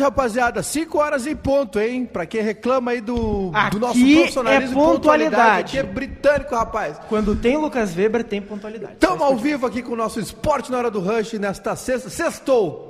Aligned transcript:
tarde, 0.00 0.02
rapaziada. 0.02 0.62
5 0.62 0.98
horas 0.98 1.26
em 1.26 1.36
ponto, 1.36 1.78
hein? 1.78 2.06
Pra 2.06 2.24
quem 2.24 2.42
reclama 2.42 2.92
aí 2.92 3.00
do, 3.00 3.50
Aqui 3.52 3.76
do 3.76 3.80
nosso 3.80 3.98
é 3.98 4.14
profissionalismo 4.14 4.80
e 4.80 4.84
pontualidade. 4.84 5.78
Aqui 5.78 5.78
é 5.78 5.82
britânico, 5.82 6.54
rapaz. 6.54 6.96
Quando 7.08 7.36
tem 7.36 7.56
Lucas 7.56 7.94
Weber, 7.94 8.24
tem 8.24 8.40
pontualidade. 8.40 8.94
Estamos 8.94 9.22
ao 9.22 9.36
vivo 9.36 9.66
aqui 9.66 9.82
com 9.82 9.92
o 9.92 9.96
nosso 9.96 10.18
esporte 10.18 10.70
na 10.70 10.78
hora 10.78 10.90
do 10.90 11.00
rush 11.00 11.34
nesta 11.34 11.76
sexta. 11.76 12.08
Sextou! 12.08 12.88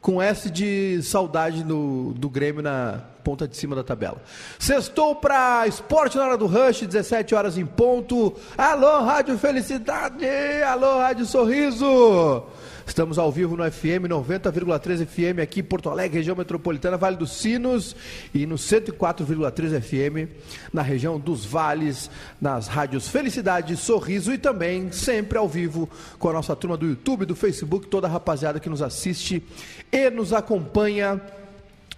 Com 0.00 0.22
S 0.22 0.48
de 0.50 1.02
saudade 1.02 1.64
do, 1.64 2.12
do 2.14 2.28
Grêmio 2.28 2.62
na 2.62 3.00
ponta 3.24 3.48
de 3.48 3.56
cima 3.56 3.74
da 3.74 3.82
tabela. 3.82 4.22
Sextou 4.56 5.16
para 5.16 5.66
esporte 5.66 6.16
na 6.16 6.24
hora 6.24 6.36
do 6.36 6.46
rush, 6.46 6.86
17 6.86 7.34
horas 7.34 7.58
em 7.58 7.66
ponto. 7.66 8.32
Alô, 8.56 9.00
Rádio 9.00 9.36
Felicidade! 9.36 10.24
Alô, 10.64 10.98
Rádio 10.98 11.26
Sorriso! 11.26 12.44
Estamos 12.86 13.18
ao 13.18 13.32
vivo 13.32 13.56
no 13.56 13.70
FM 13.70 14.06
90,3 14.08 15.04
FM 15.04 15.40
aqui 15.42 15.58
em 15.60 15.64
Porto 15.64 15.90
Alegre, 15.90 16.18
região 16.18 16.36
metropolitana, 16.36 16.96
Vale 16.96 17.16
dos 17.16 17.32
Sinos 17.32 17.96
e 18.32 18.46
no 18.46 18.54
104,3 18.54 19.80
FM 19.80 20.30
na 20.72 20.82
região 20.82 21.18
dos 21.18 21.44
Vales, 21.44 22.08
nas 22.40 22.68
rádios 22.68 23.08
Felicidade, 23.08 23.76
Sorriso 23.76 24.32
e 24.32 24.38
também 24.38 24.92
sempre 24.92 25.36
ao 25.36 25.48
vivo 25.48 25.90
com 26.18 26.30
a 26.30 26.32
nossa 26.32 26.54
turma 26.54 26.76
do 26.76 26.86
YouTube, 26.86 27.26
do 27.26 27.34
Facebook, 27.34 27.88
toda 27.88 28.06
a 28.06 28.10
rapaziada 28.10 28.60
que 28.60 28.70
nos 28.70 28.80
assiste 28.80 29.42
e 29.90 30.08
nos 30.08 30.32
acompanha 30.32 31.20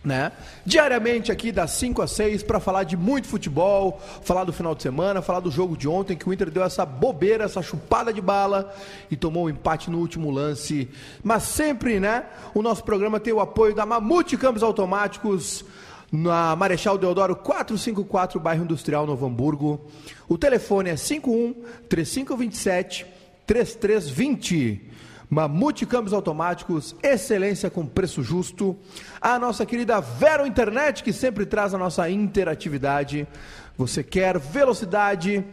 né? 0.08 0.32
Diariamente 0.64 1.30
aqui 1.30 1.52
das 1.52 1.70
5 1.72 2.02
às 2.02 2.10
6 2.12 2.42
para 2.42 2.58
falar 2.58 2.82
de 2.82 2.96
muito 2.96 3.28
futebol, 3.28 4.00
falar 4.22 4.42
do 4.44 4.52
final 4.52 4.74
de 4.74 4.82
semana, 4.82 5.22
falar 5.22 5.40
do 5.40 5.50
jogo 5.50 5.76
de 5.76 5.86
ontem 5.86 6.16
que 6.16 6.28
o 6.28 6.32
Inter 6.32 6.50
deu 6.50 6.64
essa 6.64 6.84
bobeira, 6.84 7.44
essa 7.44 7.62
chupada 7.62 8.12
de 8.12 8.20
bala 8.20 8.74
e 9.10 9.16
tomou 9.16 9.44
um 9.44 9.50
empate 9.50 9.90
no 9.90 9.98
último 9.98 10.30
lance. 10.30 10.88
Mas 11.22 11.44
sempre, 11.44 12.00
né? 12.00 12.24
O 12.54 12.62
nosso 12.62 12.82
programa 12.82 13.20
tem 13.20 13.32
o 13.32 13.40
apoio 13.40 13.74
da 13.74 13.86
Mamute 13.86 14.36
Campos 14.36 14.62
Automáticos 14.62 15.64
na 16.10 16.56
Marechal 16.56 16.96
Deodoro 16.96 17.36
454, 17.36 18.40
bairro 18.40 18.64
Industrial 18.64 19.06
Novo 19.06 19.26
Hamburgo. 19.26 19.80
O 20.26 20.38
telefone 20.38 20.90
é 20.90 20.96
51 20.96 21.54
3527 21.88 23.06
3320. 23.46 24.97
Mamute 25.30 25.84
Câmbios 25.84 26.14
Automáticos, 26.14 26.96
excelência 27.02 27.68
com 27.68 27.84
preço 27.84 28.22
justo. 28.22 28.74
A 29.20 29.38
nossa 29.38 29.66
querida 29.66 30.00
Vero 30.00 30.46
Internet, 30.46 31.02
que 31.02 31.12
sempre 31.12 31.44
traz 31.44 31.74
a 31.74 31.78
nossa 31.78 32.08
interatividade. 32.08 33.28
Você 33.76 34.02
quer 34.02 34.38
velocidade, 34.38 35.44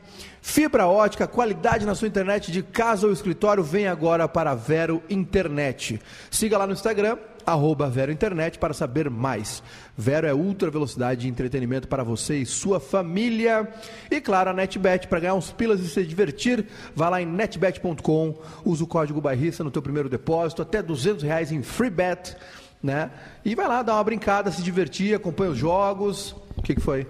fibra 0.41 0.87
ótica, 0.87 1.27
qualidade 1.27 1.85
na 1.85 1.93
sua 1.93 2.07
internet 2.07 2.51
de 2.51 2.63
casa 2.63 3.05
ou 3.05 3.11
escritório? 3.11 3.63
Vem 3.63 3.87
agora 3.87 4.27
para 4.29 4.55
Vero 4.55 5.03
Internet. 5.09 6.01
Siga 6.31 6.57
lá 6.57 6.65
no 6.65 6.73
Instagram, 6.73 7.17
arroba 7.45 7.89
Vero 7.89 8.11
Internet, 8.11 8.57
para 8.57 8.73
saber 8.73 9.09
mais. 9.09 9.61
Vero 9.97 10.27
é 10.27 10.33
ultra 10.33 10.69
velocidade 10.69 11.21
de 11.21 11.27
entretenimento 11.27 11.87
para 11.87 12.03
você 12.03 12.37
e 12.37 12.45
sua 12.45 12.79
família. 12.79 13.67
E 14.09 14.19
claro, 14.19 14.49
a 14.49 14.53
NetBet, 14.53 15.07
para 15.07 15.19
ganhar 15.19 15.35
uns 15.35 15.51
pilas 15.51 15.79
e 15.79 15.87
se 15.87 16.05
divertir, 16.05 16.65
vá 16.95 17.09
lá 17.09 17.21
em 17.21 17.25
netbet.com, 17.25 18.35
usa 18.63 18.83
o 18.83 18.87
código 18.87 19.21
bairrista 19.21 19.63
no 19.63 19.71
teu 19.71 19.81
primeiro 19.81 20.09
depósito, 20.09 20.61
até 20.61 20.81
200 20.81 21.23
reais 21.23 21.51
em 21.51 21.61
free 21.61 21.89
bet, 21.89 22.35
né? 22.81 23.11
E 23.43 23.55
vai 23.55 23.67
lá 23.67 23.83
dar 23.83 23.95
uma 23.95 24.03
brincada, 24.03 24.51
se 24.51 24.63
divertir, 24.63 25.15
acompanha 25.15 25.51
os 25.51 25.57
jogos. 25.57 26.35
O 26.57 26.61
que, 26.61 26.75
que 26.75 26.81
foi? 26.81 27.03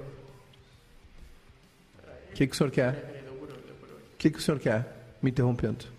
O 2.32 2.36
que, 2.36 2.48
que 2.48 2.54
o 2.54 2.58
senhor 2.58 2.72
quer? 2.72 3.24
O 4.14 4.18
que, 4.18 4.30
que 4.30 4.40
o 4.40 4.42
senhor 4.42 4.60
quer? 4.60 4.86
Me 5.22 5.30
interrompendo. 5.30 5.95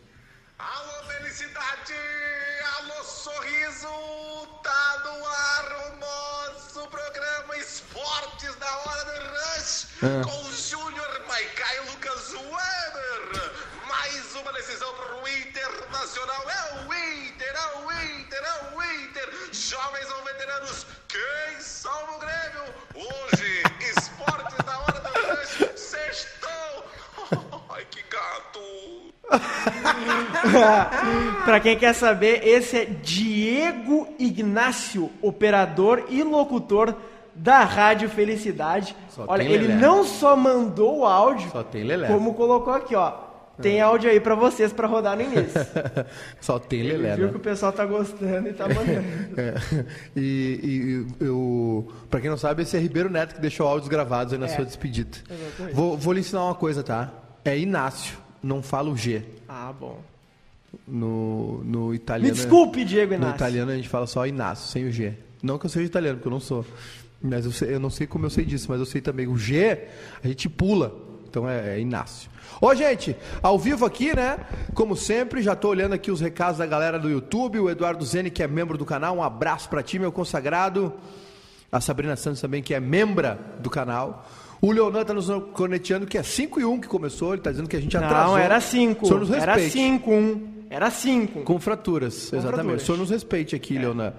Rush 10.01 10.03
Ah. 10.03 10.23
com 10.25 10.49
o 10.49 10.53
Júnior 10.53 11.23
Maicá 11.29 11.67
e 11.77 11.81
Lucas 11.91 12.33
Weber. 12.33 13.53
Mais 13.89 14.35
uma 14.35 14.53
decisão 14.53 14.93
pro 14.95 15.29
Internacional. 15.29 16.45
É 16.51 16.75
o 16.81 16.83
Inter, 16.95 17.55
é 17.55 17.67
o 17.79 17.93
Inter, 17.93 18.43
é 18.43 18.55
o 18.77 18.83
Inter. 19.03 19.29
Jovens 19.53 20.11
ou 20.11 20.25
veteranos, 20.25 20.87
quem 21.09 21.61
salva 21.61 22.13
o 22.13 22.19
Grêmio? 22.19 22.75
Hoje, 22.95 23.63
Esportes 23.97 24.57
da 24.65 24.79
Hora 24.81 25.01
do 25.01 25.09
Rush, 25.09 25.71
sextou. 25.81 26.85
Ai, 27.71 27.85
que 27.91 28.03
gato! 28.03 28.61
Pra 31.45 31.61
quem 31.61 31.77
quer 31.79 31.95
saber, 31.95 32.47
esse 32.47 32.77
é 32.79 32.85
Diego 32.85 34.15
Ignácio, 34.19 35.11
operador 35.23 36.05
e 36.09 36.23
locutor 36.23 36.95
da 37.37 37.65
Rádio 37.65 38.09
Felicidade. 38.09 38.97
Só 39.11 39.25
Olha, 39.29 39.43
ele 39.43 39.69
não 39.69 40.05
só 40.05 40.35
mandou 40.37 41.01
o 41.01 41.05
áudio, 41.05 41.51
Só 41.51 41.63
tem 41.63 41.85
Lelé. 41.85 42.09
como 42.09 42.35
colocou 42.35 42.73
aqui, 42.73 42.95
ó. 42.95 43.25
Tem 43.63 43.81
áudio 43.81 44.11
aí 44.11 44.21
pra 44.21 44.35
vocês 44.35 44.71
pra 44.71 44.87
rodar 44.87 45.17
no 45.17 45.23
início. 45.23 45.49
Só 46.43 46.59
tem 46.59 46.83
Lelé, 46.83 47.17
Viu 47.17 47.25
né? 47.27 47.31
que 47.31 47.39
o 47.39 47.41
pessoal 47.41 47.73
tá 47.73 47.87
gostando 47.87 48.49
e 48.49 48.53
tá 48.53 48.69
mandando. 48.69 49.07
É. 49.35 49.55
E, 50.15 51.07
e 51.21 51.25
eu, 51.25 51.91
pra 52.11 52.21
quem 52.21 52.29
não 52.29 52.37
sabe, 52.37 52.65
esse 52.65 52.77
é 52.77 52.81
Ribeiro 52.81 53.09
Neto 53.09 53.35
que 53.37 53.41
deixou 53.41 53.67
áudios 53.67 53.89
gravados 53.89 54.35
aí 54.35 54.39
na 54.39 54.47
sua 54.49 54.63
despedida. 54.63 55.17
Vou, 55.73 55.97
vou 55.97 56.13
lhe 56.13 56.21
ensinar 56.21 56.45
uma 56.45 56.55
coisa, 56.55 56.83
tá? 56.83 57.11
É 57.47 57.59
Inácio, 57.59 58.19
não 58.43 58.63
fala 58.63 58.91
o 58.91 58.97
G. 58.97 59.23
Ah, 59.49 59.73
bom. 59.79 60.01
No, 60.87 61.65
no 61.65 61.89
Me 61.89 61.97
italiano. 61.97 62.35
desculpe, 62.35 62.85
Diego 62.85 63.13
No 63.13 63.19
Inácio. 63.21 63.37
italiano 63.37 63.71
a 63.71 63.77
gente 63.77 63.89
fala 63.89 64.07
só 64.07 64.27
Inácio, 64.27 64.69
sem 64.69 64.85
o 64.87 64.93
G. 64.93 65.15
Não 65.43 65.57
que 65.59 65.65
eu 65.65 65.71
seja 65.71 65.87
italiano, 65.87 66.19
porque 66.19 66.29
eu 66.29 66.33
não 66.33 66.41
sou. 66.41 66.63
Mas 67.23 67.45
eu, 67.45 67.53
sei- 67.53 67.75
eu 67.75 67.81
não 67.81 67.91
sei 67.91 68.07
como 68.07 68.27
eu 68.27 68.31
sei 68.31 68.45
disso, 68.45 68.67
mas 68.69 68.79
eu 68.79 68.87
sei 68.87 69.01
também. 69.01 69.27
O 69.27 69.37
G, 69.37 69.79
a 70.23 70.29
gente 70.29 70.49
pula. 70.49 70.95
Então 71.29 71.49
é, 71.49 71.77
é 71.77 71.81
Inácio. 71.81 72.31
Ô, 72.61 72.75
gente, 72.75 73.15
ao 73.43 73.59
vivo 73.59 73.85
aqui, 73.85 74.15
né? 74.15 74.39
Como 74.75 74.97
sempre, 74.97 75.43
já 75.43 75.55
tô 75.57 75.69
olhando 75.69 75.93
aqui 75.95 76.11
os 76.11 76.21
recados 76.21 76.59
da 76.59 76.67
galera 76.67 76.99
do 76.99 77.11
YouTube. 77.11 77.59
O 77.61 77.69
Eduardo 77.69 78.05
Zene, 78.05 78.31
que 78.31 78.43
é 78.43 78.47
membro 78.49 78.79
do 78.79 78.85
canal. 78.85 79.17
Um 79.17 79.23
abraço 79.23 79.69
pra 79.69 79.83
ti, 79.83 79.99
meu 79.99 80.11
consagrado. 80.13 80.93
A 81.71 81.81
Sabrina 81.81 82.17
Santos 82.17 82.41
também, 82.41 82.63
que 82.63 82.73
é 82.73 82.81
membra 82.81 83.39
do 83.61 83.69
canal. 83.69 84.27
O 84.61 84.71
Leonan 84.73 85.05
tá 85.05 85.13
nos 85.13 85.27
corneteando, 85.53 86.07
que 86.07 86.17
é 86.17 86.23
5 86.23 86.61
e 86.61 86.65
1 86.65 86.81
que 86.81 86.89
começou. 86.89 87.35
Ele 87.35 87.43
tá 87.43 87.51
dizendo 87.51 87.69
que 87.69 87.77
a 87.77 87.81
gente 87.81 87.95
atrasou. 87.97 88.33
Não, 88.35 88.39
era 88.39 88.57
O 88.57 88.61
5. 88.61 89.07
senhor 89.07 89.21
nos 89.21 89.31
Era 89.31 89.55
respeite. 89.55 89.73
5, 89.73 90.11
1. 90.11 90.49
Era 90.71 90.91
5. 90.91 91.41
Com 91.43 91.59
fraturas, 91.61 92.33
exatamente. 92.33 92.55
fraturas. 92.55 92.83
O 92.83 92.87
senhor 92.87 92.99
nos 92.99 93.11
respeite 93.11 93.55
aqui, 93.55 93.77
Leonan. 93.77 94.15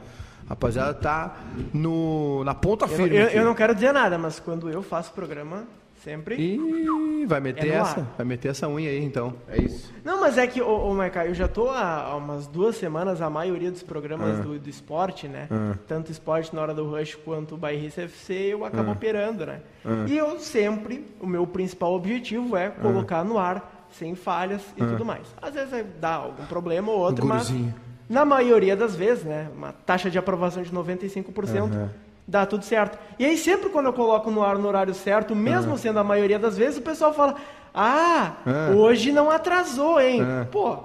Rapaziada, 0.50 0.94
tá 0.94 1.36
no, 1.74 2.44
na 2.44 2.54
ponta 2.56 2.86
Eu, 2.86 2.90
firme. 2.90 3.16
eu- 3.18 3.26
aqui. 3.28 3.38
eu 3.38 3.46
não 3.46 3.54
quero 3.54 3.74
dizer 3.76 3.92
nada, 3.94 4.18
mas 4.18 4.40
quando 4.40 4.70
eu 4.70 4.82
faço 4.82 5.12
programa, 5.12 5.64
sempre. 6.04 6.36
Ih, 6.36 7.26
vai 7.26 7.40
meter 7.42 7.68
É 7.70 7.76
essa? 7.76 8.00
ar. 8.00 8.08
Vai 8.18 8.26
meter 8.26 8.50
essa 8.50 8.68
unha 8.70 8.90
aí, 8.90 9.04
então. 9.04 9.34
É 9.50 9.58
isso. 9.62 9.92
Não, 10.06 10.22
mas 10.22 10.38
é 10.38 10.48
que, 10.48 10.62
ô, 10.62 10.90
ô 10.90 10.94
Maica, 10.94 11.26
eu 11.26 11.34
já 11.34 11.48
tô 11.50 11.70
há, 11.70 12.04
há 12.04 12.16
umas 12.16 12.48
duas 12.48 12.78
semanas, 12.78 13.22
a 13.22 13.30
maioria 13.30 13.70
dos 13.72 13.84
programas 13.84 14.40
do, 14.40 14.58
do 14.58 14.70
esporte, 14.70 15.28
né? 15.28 15.50
Tanto 15.86 16.12
esporte 16.12 16.56
na 16.56 16.62
hora 16.62 16.74
do 16.74 16.90
rush 16.90 17.16
quanto 17.16 17.56
o 17.56 17.58
Bairrista 17.58 18.04
FC, 18.04 18.34
eu 18.54 18.64
acabo 18.64 18.92
operando, 18.92 19.46
né? 19.46 19.60
E 20.08 20.18
eu 20.18 20.40
sempre, 20.40 21.06
o 21.20 21.28
meu 21.28 21.46
principal 21.46 21.94
objetivo 21.94 22.56
é 22.56 22.70
colocar 22.70 23.26
no 23.26 23.38
ar, 23.38 23.86
sem 23.92 24.16
falhas 24.16 24.62
e 24.78 24.80
tudo 24.86 25.04
mais. 25.04 25.28
Às 25.42 25.54
vezes 25.54 25.74
é- 25.74 25.84
dá 26.00 26.14
algum 26.16 26.46
problema 26.46 26.92
ou 26.92 27.00
outro, 27.00 27.26
mas 27.26 27.50
guruzinho. 27.50 27.74
Na 28.10 28.24
maioria 28.26 28.76
das 28.76 28.96
vezes, 28.96 29.24
né? 29.24 29.50
Uma 29.56 29.74
taxa 29.74 30.10
de 30.10 30.18
aprovação 30.18 30.64
de 30.64 30.72
95%. 30.72 31.90
Dá 32.28 32.46
tudo 32.46 32.66
certo. 32.66 32.98
E 33.18 33.26
aí, 33.26 33.38
sempre 33.38 33.70
quando 33.70 33.86
eu 33.86 33.94
coloco 33.94 34.30
no 34.30 34.44
ar 34.44 34.58
no 34.58 34.68
horário 34.68 34.94
certo, 34.94 35.34
mesmo 35.36 35.78
sendo 35.78 36.00
a 36.00 36.04
maioria 36.04 36.38
das 36.38 36.58
vezes, 36.58 36.78
o 36.78 36.82
pessoal 36.82 37.14
fala: 37.14 37.36
Ah, 37.74 38.34
Ah. 38.46 38.72
hoje 38.76 39.12
não 39.12 39.30
atrasou, 39.32 40.00
hein? 40.02 40.22
Ah. 40.22 40.46
Pô, 40.52 40.78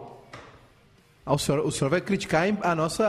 Ah, 1.25 1.35
o, 1.35 1.39
senhor, 1.39 1.65
o 1.65 1.71
senhor 1.71 1.89
vai 1.91 2.01
criticar 2.01 2.45
a 2.63 2.75
nossa 2.75 3.07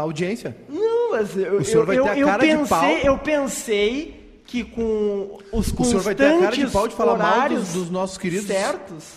audiência. 0.00 0.56
não, 0.68 1.10
mas 1.12 1.36
eu, 1.36 1.58
O 1.58 1.64
senhor 1.64 1.80
eu, 1.82 1.86
vai 1.86 1.96
ter 1.96 2.08
a 2.08 2.12
eu- 2.14 2.18
eu 2.20 2.26
cara 2.26 2.42
de 2.46 2.56
pensei, 2.56 2.66
pau. 2.68 2.90
eu 3.04 3.18
pensei 3.18 4.40
que 4.46 4.64
com 4.64 5.38
os 5.52 5.68
O 5.72 5.84
senhor 5.84 6.02
vai 6.02 6.14
ter 6.14 6.24
a 6.26 6.28
cara 6.28 6.38
de 6.56 6.62
constantes 6.62 6.72
pau 6.72 6.88
de 6.88 6.94
falar 6.94 7.16
mal 7.16 7.26
dos- 7.28 7.36
horários 7.36 7.72
dos 7.74 7.90
nossos 7.90 8.18
queridos. 8.18 8.46
certos, 8.46 9.14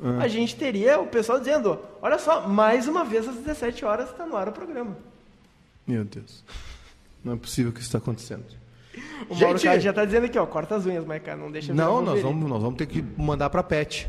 Ah. 0.00 0.22
a 0.22 0.28
gente 0.28 0.56
teria 0.56 0.98
o 0.98 1.06
pessoal 1.06 1.38
dizendo: 1.38 1.78
Olha 2.02 2.18
só, 2.18 2.48
mais 2.48 2.88
uma 2.88 3.04
vez 3.04 3.28
às 3.28 3.36
17 3.36 3.84
horas 3.84 4.10
está 4.10 4.26
no 4.26 4.36
ar 4.36 4.48
o 4.48 4.52
programa. 4.52 4.96
Meu 5.86 6.04
Deus. 6.04 6.42
Não 7.22 7.34
é 7.34 7.36
possível 7.36 7.72
que 7.72 7.78
isso 7.78 7.88
está 7.88 7.98
acontecendo. 7.98 8.44
O 9.28 9.34
Mauro 9.34 9.58
Gente- 9.58 9.80
já 9.80 9.92
tá 9.92 10.04
dizendo 10.04 10.26
aqui, 10.26 10.38
ó, 10.38 10.46
corta 10.46 10.76
as 10.76 10.86
unhas, 10.86 11.04
Maica, 11.04 11.34
não 11.36 11.50
deixa 11.50 11.72
Não, 11.74 12.00
nós 12.00 12.20
vamos, 12.22 12.48
nós 12.48 12.62
vamos 12.62 12.76
ter 12.76 12.86
que 12.86 13.02
mandar 13.16 13.50
pra 13.50 13.62
pet. 13.62 14.08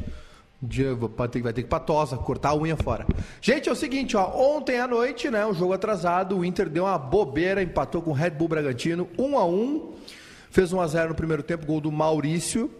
Vai 1.15 1.27
ter, 1.27 1.41
vai 1.41 1.53
ter 1.53 1.61
que 1.61 1.67
ir 1.67 1.69
pra 1.69 1.79
tosa, 1.79 2.17
cortar 2.17 2.49
a 2.49 2.55
unha 2.55 2.75
fora. 2.75 3.05
Gente, 3.41 3.69
é 3.69 3.71
o 3.71 3.75
seguinte, 3.75 4.17
ó. 4.17 4.25
Ontem 4.35 4.79
à 4.79 4.87
noite, 4.87 5.29
né? 5.29 5.45
Um 5.45 5.53
jogo 5.53 5.73
atrasado. 5.73 6.37
O 6.37 6.45
Inter 6.45 6.69
deu 6.69 6.85
uma 6.85 6.97
bobeira, 6.97 7.61
empatou 7.61 8.01
com 8.01 8.11
o 8.11 8.13
Red 8.13 8.31
Bull 8.31 8.47
Bragantino, 8.47 9.07
1 9.17 9.37
a 9.37 9.45
1 9.45 9.93
Fez 10.49 10.71
1 10.71 10.79
a 10.79 10.87
0 10.87 11.09
no 11.09 11.15
primeiro 11.15 11.43
tempo, 11.43 11.65
gol 11.65 11.81
do 11.81 11.91
Maurício. 11.91 12.71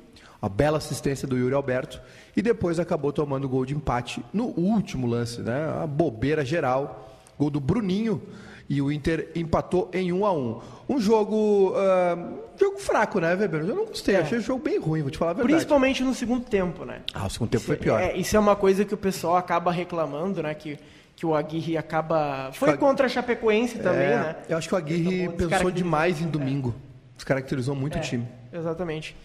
A 0.46 0.50
bela 0.50 0.78
assistência 0.78 1.28
do 1.28 1.36
Yuri 1.36 1.56
Alberto. 1.56 2.00
E 2.38 2.42
depois 2.42 2.80
acabou 2.80 3.12
tomando 3.12 3.50
gol 3.50 3.66
de 3.66 3.74
empate 3.74 4.24
no 4.32 4.46
último 4.46 5.08
lance, 5.08 5.42
né? 5.42 5.82
A 5.82 5.88
bobeira 5.88 6.46
geral. 6.46 7.10
Gol 7.36 7.50
do 7.50 7.60
Bruninho. 7.60 8.22
e 8.70 8.80
o 8.80 8.92
Inter 8.92 9.32
empatou 9.34 9.90
em 9.92 10.14
1 10.14 10.24
a 10.24 10.32
1 10.32 10.62
Um 10.88 11.00
jogo, 11.00 11.72
uh, 11.72 12.40
jogo 12.60 12.78
fraco, 12.78 13.20
né, 13.20 13.34
Weber? 13.34 13.62
Eu 13.62 13.76
não 13.76 13.86
gostei, 13.88 14.16
é. 14.16 14.20
achei 14.20 14.38
o 14.38 14.42
jogo 14.42 14.64
bem 14.64 14.80
ruim, 14.80 15.02
vou 15.02 15.10
te 15.10 15.18
falar 15.18 15.32
a 15.32 15.34
verdade. 15.34 15.54
Principalmente 15.54 16.04
no 16.04 16.14
segundo 16.14 16.46
tempo, 16.46 16.86
né? 16.86 17.02
Ah, 17.12 17.26
o 17.26 17.30
segundo 17.30 17.50
tempo 17.50 17.64
foi 17.64 17.78
pior. 17.78 18.00
É, 18.00 18.16
isso 18.16 18.38
é 18.38 18.40
uma 18.40 18.56
coisa 18.56 18.86
que 18.86 18.94
o 18.94 18.98
pessoal 18.98 19.38
acaba 19.38 19.72
reclamando, 19.72 20.44
né? 20.44 20.54
Que, 20.54 20.78
que 21.16 21.26
o 21.26 21.34
Aguirre 21.34 21.76
acaba. 21.76 22.52
Foi 22.54 22.78
contra 22.78 23.08
a 23.08 23.10
Chapecoense 23.10 23.80
também, 23.80 24.10
é, 24.10 24.18
né? 24.18 24.36
Eu 24.48 24.60
acho 24.60 24.68
que 24.68 24.76
o 24.76 24.78
Aguirre 24.78 25.28
pensou 25.30 25.72
demais 25.72 26.22
em 26.22 26.28
domingo. 26.28 26.76
Descaracterizou 27.16 27.74
muito 27.74 27.96
o 27.96 27.98
é, 27.98 28.02
time. 28.02 28.28
Exatamente. 28.54 29.16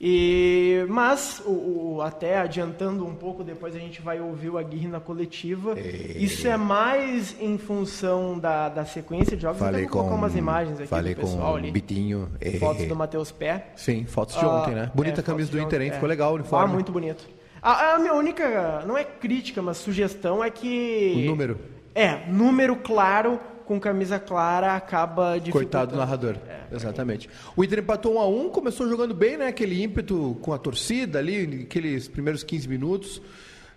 E, 0.00 0.84
mas, 0.88 1.40
o, 1.46 1.50
o, 1.94 2.02
até 2.02 2.38
adiantando 2.38 3.06
um 3.06 3.14
pouco, 3.14 3.44
depois 3.44 3.76
a 3.76 3.78
gente 3.78 4.02
vai 4.02 4.20
ouvir 4.20 4.50
o 4.50 4.58
Aguirre 4.58 4.88
na 4.88 5.00
coletiva. 5.00 5.78
E... 5.78 6.24
Isso 6.24 6.46
é 6.48 6.56
mais 6.56 7.36
em 7.40 7.56
função 7.56 8.38
da, 8.38 8.68
da 8.68 8.84
sequência 8.84 9.36
de 9.36 9.42
jogos. 9.42 9.58
Falei 9.58 9.84
com, 9.84 9.92
colocar 9.92 10.14
umas 10.14 10.34
imagens 10.34 10.78
aqui 10.78 10.88
falei 10.88 11.14
do 11.14 11.20
pessoal 11.20 11.52
com 11.52 11.58
ali. 11.58 11.70
Bitinho. 11.70 12.28
Fotos 12.58 12.86
do 12.86 12.96
Matheus 12.96 13.30
Pé. 13.30 13.68
Sim, 13.76 14.04
fotos 14.04 14.36
de 14.36 14.44
ontem, 14.44 14.74
né? 14.74 14.90
Bonita 14.94 15.20
é, 15.20 15.24
camisa 15.24 15.50
do 15.50 15.60
Inter, 15.60 15.80
hein? 15.80 15.90
É. 15.90 15.92
Ficou 15.92 16.08
legal 16.08 16.32
o 16.32 16.34
uniforme. 16.34 16.64
Ah, 16.70 16.74
muito 16.74 16.92
bonito. 16.92 17.28
A, 17.62 17.94
a 17.94 17.98
minha 17.98 18.12
única, 18.12 18.82
não 18.86 18.98
é 18.98 19.04
crítica, 19.04 19.62
mas 19.62 19.78
sugestão 19.78 20.44
é 20.44 20.50
que... 20.50 21.14
O 21.16 21.30
número. 21.30 21.58
É, 21.94 22.26
número 22.28 22.76
claro 22.76 23.40
com 23.64 23.80
camisa 23.80 24.18
clara 24.18 24.74
acaba 24.74 25.38
de 25.38 25.50
Coitado 25.50 25.92
do 25.92 25.96
narrador. 25.98 26.36
É, 26.48 26.74
Exatamente. 26.74 27.28
O 27.56 27.64
Inter 27.64 27.80
empatou 27.80 28.16
1 28.16 28.20
a 28.20 28.28
1 28.28 28.50
começou 28.50 28.88
jogando 28.88 29.14
bem, 29.14 29.36
né? 29.36 29.48
Aquele 29.48 29.82
ímpeto 29.82 30.36
com 30.42 30.52
a 30.52 30.58
torcida 30.58 31.18
ali, 31.18 31.62
aqueles 31.64 32.08
primeiros 32.08 32.42
15 32.42 32.68
minutos. 32.68 33.22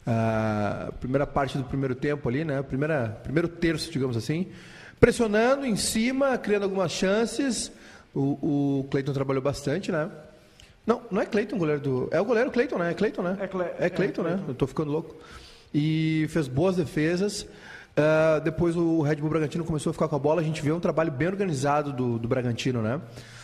A 0.05 0.91
primeira 0.99 1.27
parte 1.27 1.57
do 1.57 1.65
primeiro 1.65 1.93
tempo 1.93 2.29
ali, 2.29 2.45
né? 2.45 2.61
Primeira, 2.63 3.19
primeiro 3.23 3.47
terço, 3.47 3.91
digamos 3.91 4.15
assim. 4.15 4.47
Pressionando 4.99 5.65
em 5.65 5.75
cima, 5.75 6.37
criando 6.37 6.63
algumas 6.63 6.91
chances. 6.91 7.71
O, 8.15 8.79
o 8.81 8.87
Cleiton 8.89 9.13
trabalhou 9.13 9.43
bastante, 9.43 9.91
né? 9.91 10.09
Não, 10.85 11.01
não 11.11 11.21
é 11.21 11.25
Cleiton, 11.25 11.57
goleiro 11.57 11.81
do. 11.81 12.09
É 12.11 12.21
o 12.21 12.25
goleiro 12.25 12.49
Cleiton, 12.49 12.77
né? 12.77 12.91
É 12.91 12.93
Cleiton, 12.93 13.21
né? 13.21 13.37
É, 13.41 13.47
Cle... 13.47 13.65
é 13.77 13.89
Cleiton, 13.89 14.21
é, 14.21 14.31
né? 14.31 14.43
Eu 14.47 14.55
tô 14.55 14.65
ficando 14.65 14.89
louco. 14.89 15.17
E 15.73 16.25
fez 16.29 16.47
boas 16.47 16.77
defesas. 16.77 17.45
Uh, 17.97 18.39
depois 18.41 18.75
o 18.75 19.01
Red 19.01 19.15
Bull 19.15 19.29
Bragantino 19.31 19.65
começou 19.65 19.89
a 19.89 19.93
ficar 19.93 20.07
com 20.07 20.15
a 20.15 20.19
bola. 20.19 20.39
A 20.39 20.43
gente 20.43 20.61
vê 20.61 20.71
um 20.71 20.79
trabalho 20.79 21.11
bem 21.11 21.27
organizado 21.27 21.91
do, 21.91 22.19
do 22.19 22.27
Bragantino, 22.27 22.79
né? 22.79 23.01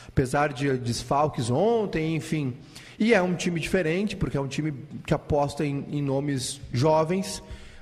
Apesar 0.08 0.54
de 0.54 0.78
desfalques 0.78 1.50
ontem, 1.50 2.16
enfim. 2.16 2.56
E 3.00 3.16
é 3.16 3.22
um 3.22 3.34
time 3.34 3.60
diferente, 3.60 4.16
porque 4.16 4.38
é 4.38 4.40
um 4.40 4.48
time 4.48 4.72
que 5.08 5.14
aposta 5.14 5.66
em, 5.66 5.84
em 5.90 6.04
nomes 6.04 6.62
jovens, 6.72 7.42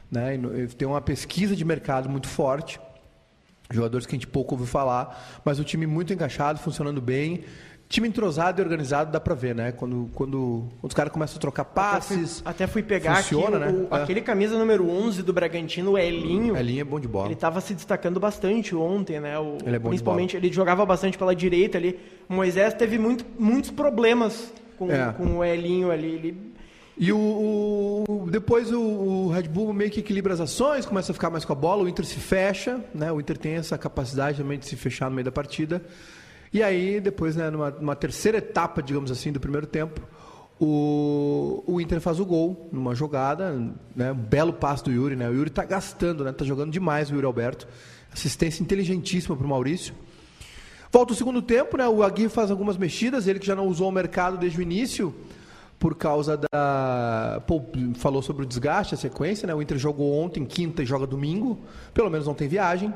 né? 0.09 0.39
Tem 0.77 0.87
uma 0.87 1.01
pesquisa 1.01 1.57
de 1.57 1.65
mercado 1.65 2.07
muito 2.07 2.27
forte. 2.27 2.79
Jogadores 3.69 4.05
que 4.05 4.15
a 4.15 4.17
gente 4.17 4.27
pouco 4.27 4.53
ouviu 4.53 4.67
falar, 4.67 5.41
mas 5.43 5.59
o 5.59 5.63
time 5.63 5.85
muito 5.85 6.13
encaixado, 6.13 6.59
funcionando 6.59 7.01
bem. 7.01 7.43
Time 7.91 8.07
entrosado 8.07 8.61
e 8.61 8.63
organizado 8.63 9.11
dá 9.11 9.19
pra 9.19 9.35
ver, 9.35 9.53
né? 9.53 9.73
Quando, 9.73 10.09
quando, 10.15 10.69
quando 10.79 10.87
os 10.87 10.93
caras 10.93 11.11
começam 11.11 11.35
a 11.35 11.39
trocar 11.41 11.65
passes. 11.65 12.41
Até 12.45 12.65
fui, 12.65 12.65
até 12.65 12.67
fui 12.67 12.83
pegar 12.83 13.15
funciona, 13.17 13.57
aqui 13.65 13.73
né? 13.75 13.87
o, 13.91 13.95
É. 13.95 14.01
aquele 14.01 14.21
camisa 14.21 14.57
número 14.57 14.89
11 14.89 15.21
do 15.21 15.33
Bragantino, 15.33 15.91
o 15.91 15.97
Elinho. 15.97 16.55
Elinho 16.55 16.79
é 16.81 16.83
bom 16.85 16.99
de 16.99 17.07
bola. 17.09 17.25
Ele 17.27 17.33
estava 17.33 17.59
se 17.59 17.73
destacando 17.73 18.17
bastante 18.19 18.73
ontem, 18.73 19.19
né? 19.19 19.37
O, 19.37 19.57
Ele 19.65 19.75
é 19.75 19.79
bom 19.79 19.83
de 19.83 19.89
principalmente, 19.89 20.37
ele 20.37 20.51
jogava 20.53 20.85
bastante 20.85 21.17
pela 21.17 21.35
direita 21.35 21.77
ali. 21.77 21.99
O 22.29 22.33
Moisés 22.33 22.73
teve 22.73 22.97
muito, 22.97 23.25
muitos 23.37 23.69
problemas 23.71 24.53
com, 24.77 24.89
É. 24.89 25.11
com 25.11 25.39
o 25.39 25.43
Elinho 25.43 25.91
ali. 25.91 26.07
Ele, 26.15 26.51
E 26.97 27.11
o, 27.11 27.17
o- 28.07 28.27
depois 28.29 28.71
o, 28.71 28.79
o 28.79 29.27
Red 29.31 29.49
Bull 29.49 29.73
meio 29.73 29.91
que 29.91 29.99
equilibra 29.99 30.33
as 30.33 30.39
ações, 30.39 30.85
começa 30.85 31.11
a 31.11 31.13
ficar 31.13 31.29
mais 31.29 31.43
com 31.43 31.51
a 31.51 31.55
bola, 31.57 31.83
o 31.83 31.89
Inter 31.89 32.05
se 32.05 32.19
fecha, 32.21 32.79
né? 32.95 33.11
O 33.11 33.19
Inter 33.19 33.37
tem 33.37 33.55
essa 33.55 33.77
capacidade 33.77 34.37
também 34.37 34.57
de 34.57 34.65
se 34.65 34.75
fechar 34.77 35.09
no 35.09 35.15
meio 35.15 35.25
da 35.25 35.31
partida. 35.31 35.81
E 36.53 36.61
aí, 36.61 36.99
depois, 36.99 37.35
né, 37.35 37.49
numa, 37.49 37.71
numa 37.71 37.95
terceira 37.95 38.39
etapa, 38.39 38.81
digamos 38.83 39.09
assim, 39.09 39.31
do 39.31 39.39
primeiro 39.39 39.65
tempo, 39.65 40.01
o, 40.59 41.63
o 41.65 41.81
Inter 41.81 41.99
faz 41.99 42.19
o 42.19 42.25
gol 42.25 42.69
numa 42.71 42.93
jogada, 42.93 43.51
né? 43.95 44.11
Um 44.11 44.15
belo 44.15 44.53
passe 44.53 44.83
do 44.83 44.91
Yuri, 44.91 45.15
né? 45.15 45.27
O 45.27 45.33
Yuri 45.33 45.49
tá 45.49 45.65
gastando, 45.65 46.23
né? 46.23 46.31
Tá 46.31 46.45
jogando 46.45 46.71
demais 46.71 47.09
o 47.09 47.15
Yuri 47.15 47.25
Alberto. 47.25 47.67
Assistência 48.13 48.61
inteligentíssima 48.61 49.35
pro 49.35 49.47
Maurício. 49.47 49.95
Volta 50.91 51.13
o 51.13 51.15
segundo 51.15 51.41
tempo, 51.41 51.77
né? 51.77 51.87
O 51.87 52.03
Aguirre 52.03 52.29
faz 52.29 52.51
algumas 52.51 52.77
mexidas, 52.77 53.25
ele 53.25 53.39
que 53.39 53.47
já 53.47 53.55
não 53.55 53.65
usou 53.65 53.89
o 53.89 53.91
mercado 53.91 54.37
desde 54.37 54.59
o 54.59 54.61
início, 54.61 55.15
por 55.79 55.95
causa 55.95 56.37
da. 56.37 57.41
Pô, 57.47 57.59
falou 57.95 58.21
sobre 58.21 58.43
o 58.43 58.45
desgaste, 58.45 58.93
a 58.93 58.97
sequência, 58.97 59.47
né? 59.47 59.55
O 59.55 59.61
Inter 59.63 59.79
jogou 59.79 60.13
ontem, 60.13 60.45
quinta 60.45 60.83
e 60.83 60.85
joga 60.85 61.07
domingo, 61.07 61.57
pelo 61.91 62.09
menos 62.09 62.27
não 62.27 62.35
tem 62.35 62.47
viagem. 62.47 62.93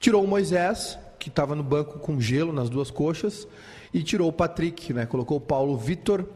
Tirou 0.00 0.24
o 0.24 0.28
Moisés, 0.28 0.96
que 1.24 1.30
estava 1.30 1.54
no 1.54 1.62
banco 1.62 1.98
com 1.98 2.20
gelo 2.20 2.52
nas 2.52 2.68
duas 2.68 2.90
coxas, 2.90 3.48
e 3.94 4.02
tirou 4.02 4.28
o 4.28 4.32
Patrick, 4.32 4.92
né? 4.92 5.06
Colocou 5.06 5.38
o 5.38 5.40
Paulo 5.40 5.74
Vitor 5.74 6.26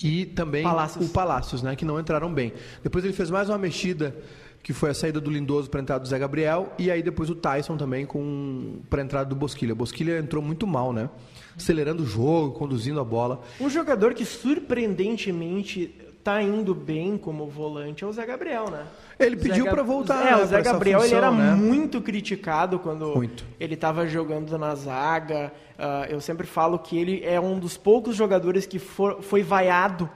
e 0.00 0.26
também 0.26 0.62
Palácios. 0.62 1.10
o 1.10 1.12
Palácios, 1.12 1.60
né? 1.60 1.74
Que 1.74 1.84
não 1.84 1.98
entraram 1.98 2.32
bem. 2.32 2.52
Depois 2.84 3.04
ele 3.04 3.12
fez 3.12 3.30
mais 3.30 3.48
uma 3.48 3.58
mexida, 3.58 4.14
que 4.62 4.72
foi 4.72 4.90
a 4.90 4.94
saída 4.94 5.20
do 5.20 5.28
Lindoso 5.28 5.68
para 5.68 5.80
a 5.80 5.82
entrada 5.82 6.04
do 6.04 6.08
Zé 6.08 6.20
Gabriel, 6.20 6.72
e 6.78 6.88
aí 6.88 7.02
depois 7.02 7.28
o 7.30 7.34
Tyson 7.34 7.76
também 7.76 8.06
com 8.06 8.78
para 8.88 9.02
a 9.02 9.04
entrada 9.04 9.28
do 9.28 9.34
Bosquilha. 9.34 9.72
O 9.72 9.76
Bosquilha 9.76 10.20
entrou 10.20 10.40
muito 10.40 10.68
mal, 10.68 10.92
né? 10.92 11.10
Acelerando 11.56 12.04
o 12.04 12.06
jogo, 12.06 12.56
conduzindo 12.56 13.00
a 13.00 13.04
bola. 13.04 13.42
um 13.60 13.68
jogador 13.68 14.14
que 14.14 14.24
surpreendentemente 14.24 15.92
tá 16.22 16.42
indo 16.42 16.74
bem 16.74 17.16
como 17.16 17.46
volante 17.46 18.04
é 18.04 18.06
o 18.06 18.12
Zé 18.12 18.26
Gabriel, 18.26 18.68
né? 18.70 18.84
Ele 19.18 19.36
Zé 19.36 19.42
pediu 19.48 19.66
pra 19.66 19.82
voltar, 19.82 20.20
É, 20.20 20.24
né, 20.30 20.34
o 20.34 20.38
pra 20.38 20.46
Zé 20.46 20.62
Gabriel 20.62 20.98
ele 21.00 21.08
função, 21.14 21.18
era 21.18 21.30
né? 21.30 21.54
muito 21.54 22.00
criticado 22.00 22.78
quando 22.78 23.14
Muito. 23.16 23.44
ele 23.58 23.74
estava 23.74 24.06
jogando 24.06 24.56
na 24.58 24.74
zaga. 24.74 25.52
Ah, 25.78 26.06
eu 26.10 26.20
sempre 26.20 26.46
falo 26.46 26.78
que 26.78 26.98
ele 26.98 27.22
é 27.24 27.40
um 27.40 27.58
dos 27.58 27.76
poucos 27.76 28.14
jogadores 28.16 28.66
que 28.66 28.78
for- 28.78 29.22
foi 29.22 29.42
vaiado 29.42 30.08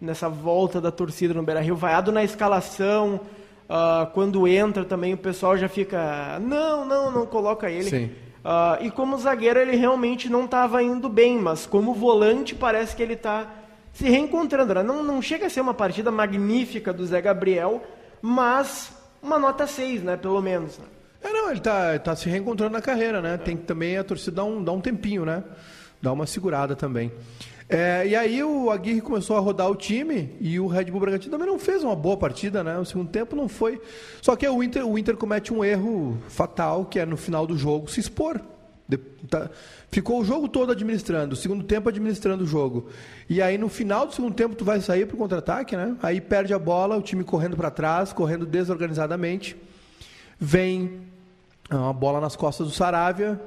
nessa 0.00 0.28
volta 0.28 0.80
da 0.80 0.92
torcida 0.92 1.34
no 1.34 1.42
Beira-Rio, 1.42 1.74
vaiado 1.76 2.12
na 2.12 2.22
escalação. 2.24 3.20
ah, 3.68 4.08
quando 4.14 4.48
entra 4.48 4.84
também 4.84 5.12
o 5.12 5.18
pessoal 5.18 5.56
já 5.56 5.68
fica, 5.68 6.38
não, 6.40 6.86
não, 6.86 7.10
não 7.10 7.26
coloca 7.26 7.68
ele. 7.70 7.90
Sim. 7.90 8.10
Ah, 8.44 8.78
e 8.80 8.90
como 8.90 9.18
zagueiro 9.18 9.58
ele 9.58 9.76
realmente 9.76 10.30
não 10.30 10.44
estava 10.46 10.82
indo 10.82 11.08
bem, 11.08 11.36
mas 11.38 11.66
como 11.66 11.92
volante 11.92 12.54
parece 12.54 12.96
que 12.96 13.02
ele 13.02 13.12
está 13.14 13.46
se 13.92 14.08
reencontrando. 14.08 14.74
Não, 14.82 15.02
não 15.02 15.20
chega 15.20 15.46
a 15.46 15.50
ser 15.50 15.60
uma 15.60 15.74
partida 15.74 16.10
magnífica 16.10 16.92
do 16.92 17.04
Zé 17.06 17.20
Gabriel, 17.20 17.82
mas 18.22 18.92
uma 19.22 19.38
nota 19.38 19.66
6, 19.66 20.02
né, 20.02 20.16
pelo 20.16 20.40
menos. 20.40 20.78
né? 20.78 20.84
É, 21.22 21.32
não, 21.32 21.50
ele 21.50 21.60
tá, 21.60 21.98
tá 21.98 22.14
se 22.14 22.28
reencontrando 22.28 22.72
na 22.72 22.80
carreira, 22.80 23.20
né? 23.20 23.36
Tem 23.36 23.56
que 23.56 23.64
também 23.64 23.98
a 23.98 24.04
torcida 24.04 24.36
dar 24.36 24.44
um, 24.44 24.62
dar 24.62 24.72
um 24.72 24.80
tempinho, 24.80 25.24
né? 25.24 25.42
Dar 26.00 26.12
uma 26.12 26.26
segurada 26.26 26.76
também. 26.76 27.12
É, 27.68 28.06
e 28.06 28.16
aí 28.16 28.42
o 28.42 28.70
Aguirre 28.70 29.00
começou 29.02 29.36
a 29.36 29.40
rodar 29.40 29.68
o 29.70 29.74
time 29.74 30.34
e 30.40 30.58
o 30.58 30.66
Red 30.66 30.84
Bull 30.84 31.00
Bragantino 31.00 31.32
também 31.32 31.46
não 31.46 31.58
fez 31.58 31.84
uma 31.84 31.94
boa 31.94 32.16
partida, 32.16 32.64
né? 32.64 32.78
O 32.78 32.84
segundo 32.84 33.10
tempo 33.10 33.36
não 33.36 33.48
foi. 33.48 33.80
Só 34.22 34.34
que 34.36 34.48
o 34.48 34.62
Inter, 34.62 34.86
o 34.86 34.98
Inter 34.98 35.16
comete 35.16 35.52
um 35.52 35.62
erro 35.62 36.16
fatal, 36.28 36.86
que 36.86 36.98
é 36.98 37.04
no 37.04 37.16
final 37.16 37.46
do 37.46 37.58
jogo 37.58 37.90
se 37.90 38.00
expor. 38.00 38.40
De- 38.88 38.96
tá- 38.96 39.50
ficou 39.90 40.20
o 40.20 40.24
jogo 40.24 40.48
todo 40.48 40.72
administrando, 40.72 41.34
o 41.34 41.36
segundo 41.36 41.62
tempo 41.62 41.88
administrando 41.90 42.44
o 42.44 42.46
jogo. 42.46 42.88
E 43.28 43.42
aí 43.42 43.58
no 43.58 43.68
final 43.68 44.06
do 44.06 44.14
segundo 44.14 44.34
tempo 44.34 44.54
tu 44.54 44.64
vai 44.64 44.80
sair 44.80 45.06
pro 45.06 45.16
contra-ataque, 45.16 45.76
né? 45.76 45.94
Aí 46.02 46.20
perde 46.20 46.54
a 46.54 46.58
bola, 46.58 46.96
o 46.96 47.02
time 47.02 47.22
correndo 47.22 47.56
para 47.56 47.70
trás, 47.70 48.12
correndo 48.14 48.46
desorganizadamente. 48.46 49.56
Vem 50.40 51.00
ah, 51.70 51.76
uma 51.76 51.92
bola 51.92 52.20
nas 52.20 52.34
costas 52.36 52.66
do 52.66 52.72
Saravia 52.72 53.38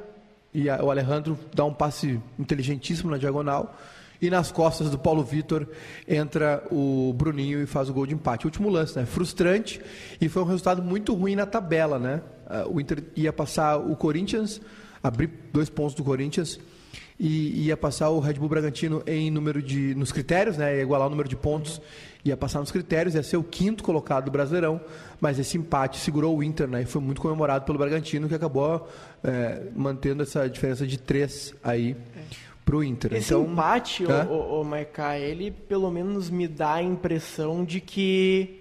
e 0.54 0.70
a- 0.70 0.84
o 0.84 0.92
Alejandro 0.92 1.38
dá 1.54 1.66
um 1.66 1.74
passe 1.74 2.20
inteligentíssimo 2.38 3.10
na 3.10 3.18
diagonal. 3.18 3.76
E 4.22 4.30
nas 4.30 4.52
costas 4.52 4.92
do 4.92 5.00
Paulo 5.00 5.24
Vitor 5.24 5.68
entra 6.08 6.64
o 6.72 7.12
Bruninho 7.18 7.60
e 7.64 7.66
faz 7.66 7.90
o 7.90 7.94
gol 7.94 8.06
de 8.06 8.14
empate. 8.14 8.46
Último 8.46 8.70
lance, 8.70 8.96
né? 8.96 9.04
Frustrante 9.04 9.82
e 10.22 10.30
foi 10.30 10.44
um 10.44 10.46
resultado 10.46 10.84
muito 10.84 11.16
ruim 11.16 11.36
na 11.36 11.48
tabela, 11.48 11.98
né? 11.98 12.22
Ah, 12.48 12.66
O 12.68 12.80
Inter 12.80 13.04
ia 13.16 13.34
passar 13.34 13.78
o 13.78 13.96
Corinthians, 13.96 14.62
abrir 15.04 15.30
dois 15.52 15.70
pontos 15.70 15.96
do 15.96 16.04
Corinthians 16.04 16.60
e 17.20 17.68
ia 17.68 17.78
passar 17.78 18.10
o 18.10 18.20
Red 18.20 18.34
Bull 18.34 18.50
Bragantino 18.50 19.04
em 19.06 19.30
número 19.30 19.62
de 19.62 19.94
nos 19.94 20.12
critérios, 20.12 20.58
né? 20.58 20.78
Ia 20.78 20.82
igualar 20.82 21.06
o 21.06 21.10
número 21.12 21.30
de 21.30 21.36
pontos, 21.36 21.80
ia 22.26 22.36
passar 22.36 22.60
nos 22.60 22.72
critérios, 22.72 23.14
ia 23.14 23.22
ser 23.22 23.38
o 23.38 23.44
quinto 23.44 23.84
colocado 23.84 24.26
do 24.26 24.32
Brasileirão, 24.32 24.82
mas 25.20 25.38
esse 25.38 25.56
empate 25.56 26.00
segurou 26.00 26.36
o 26.36 26.44
Inter, 26.44 26.68
né? 26.68 26.82
E 26.82 26.86
foi 26.86 27.00
muito 27.00 27.22
comemorado 27.22 27.64
pelo 27.64 27.78
Bragantino, 27.78 28.28
que 28.28 28.34
acabou 28.34 28.90
eh, 29.24 29.68
mantendo 29.76 30.24
essa 30.24 30.50
diferença 30.50 30.88
de 30.88 30.98
três 30.98 31.54
aí 31.64 31.96
pro 32.66 32.84
Inter. 32.84 33.14
Esse 33.14 33.34
então, 33.36 33.46
empate, 33.52 34.04
Hã? 34.06 34.26
o, 34.26 34.34
o, 34.34 34.62
o 34.62 34.66
Maiká, 34.66 35.20
ele 35.20 35.52
pelo 35.52 35.92
menos 35.92 36.28
me 36.28 36.48
dá 36.48 36.76
a 36.76 36.84
impressão 36.84 37.64
de 37.64 37.80
que 37.80 38.61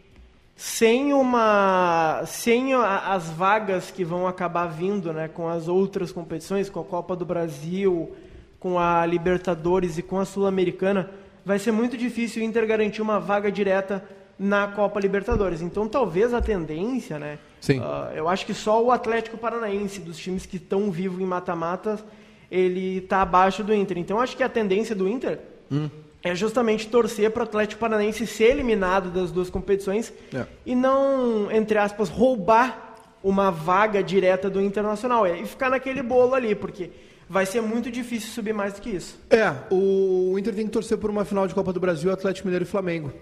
sem 0.60 1.14
uma 1.14 2.22
sem 2.26 2.74
a- 2.74 3.14
as 3.14 3.30
vagas 3.30 3.90
que 3.90 4.04
vão 4.04 4.26
acabar 4.26 4.66
vindo, 4.66 5.10
né, 5.10 5.26
com 5.26 5.48
as 5.48 5.68
outras 5.68 6.12
competições, 6.12 6.68
com 6.68 6.80
a 6.80 6.84
Copa 6.84 7.16
do 7.16 7.24
Brasil, 7.24 8.14
com 8.58 8.78
a 8.78 9.06
Libertadores 9.06 9.96
e 9.96 10.02
com 10.02 10.18
a 10.20 10.26
Sul-Americana, 10.26 11.08
vai 11.46 11.58
ser 11.58 11.72
muito 11.72 11.96
difícil 11.96 12.42
o 12.42 12.44
Inter 12.44 12.66
garantir 12.66 13.00
uma 13.00 13.18
vaga 13.18 13.50
direta 13.50 14.04
na 14.38 14.66
Copa 14.66 15.00
Libertadores. 15.00 15.62
Então 15.62 15.88
talvez 15.88 16.34
a 16.34 16.42
tendência, 16.42 17.18
né? 17.18 17.38
Sim. 17.58 17.80
Uh, 17.80 18.12
eu 18.14 18.28
acho 18.28 18.44
que 18.44 18.52
só 18.52 18.84
o 18.84 18.92
Atlético 18.92 19.38
Paranaense, 19.38 19.98
dos 19.98 20.18
times 20.18 20.44
que 20.44 20.58
estão 20.58 20.90
vivos 20.90 21.22
em 21.22 21.24
mata-matas, 21.24 22.04
ele 22.50 22.98
está 22.98 23.22
abaixo 23.22 23.64
do 23.64 23.72
Inter. 23.72 23.96
Então 23.96 24.20
acho 24.20 24.36
que 24.36 24.42
a 24.42 24.48
tendência 24.48 24.94
do 24.94 25.08
Inter 25.08 25.38
hum. 25.72 25.88
É 26.22 26.34
justamente 26.34 26.88
torcer 26.88 27.30
para 27.30 27.40
o 27.40 27.44
Atlético 27.44 27.80
Paranaense 27.80 28.26
ser 28.26 28.50
eliminado 28.50 29.10
das 29.10 29.30
duas 29.30 29.48
competições 29.48 30.12
é. 30.34 30.46
e 30.66 30.74
não, 30.74 31.50
entre 31.50 31.78
aspas, 31.78 32.08
roubar 32.08 32.96
uma 33.22 33.50
vaga 33.50 34.02
direta 34.02 34.48
do 34.48 34.60
Internacional. 34.60 35.26
E 35.26 35.46
ficar 35.46 35.70
naquele 35.70 36.02
bolo 36.02 36.34
ali, 36.34 36.54
porque 36.54 36.90
vai 37.28 37.46
ser 37.46 37.60
muito 37.60 37.90
difícil 37.90 38.30
subir 38.30 38.52
mais 38.52 38.74
do 38.74 38.80
que 38.80 38.90
isso. 38.90 39.18
É, 39.30 39.54
o 39.70 40.36
Inter 40.38 40.54
tem 40.54 40.66
que 40.66 40.72
torcer 40.72 40.98
por 40.98 41.10
uma 41.10 41.24
final 41.24 41.46
de 41.46 41.54
Copa 41.54 41.72
do 41.72 41.80
Brasil, 41.80 42.10
Atlético 42.10 42.48
Mineiro 42.48 42.64
e 42.64 42.68
Flamengo. 42.68 43.12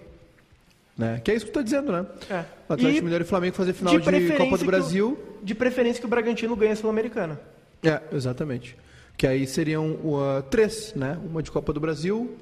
Né? 0.97 1.21
Que 1.23 1.31
é 1.31 1.35
isso 1.35 1.45
que 1.45 1.49
eu 1.49 1.61
estou 1.61 1.63
dizendo, 1.63 1.93
né? 1.93 2.05
É. 2.29 2.43
O 2.67 2.73
Atlético 2.73 2.99
e 2.99 3.01
Mineiro 3.03 3.23
e 3.23 3.27
Flamengo 3.27 3.55
fazer 3.55 3.71
final 3.71 3.97
de, 3.97 4.27
de 4.27 4.33
Copa 4.33 4.57
do 4.57 4.65
Brasil. 4.65 5.17
O, 5.41 5.45
de 5.45 5.55
preferência 5.55 6.01
que 6.01 6.05
o 6.05 6.09
Bragantino 6.09 6.55
ganhe 6.57 6.73
a 6.73 6.75
Sul-Americana. 6.75 7.39
É, 7.81 8.01
exatamente. 8.11 8.75
Que 9.15 9.25
aí 9.25 9.47
seriam 9.47 9.91
uh, 9.91 10.43
três, 10.49 10.93
né? 10.95 11.17
Uma 11.23 11.41
de 11.41 11.51
Copa 11.51 11.71
do 11.71 11.79
Brasil, 11.79 12.35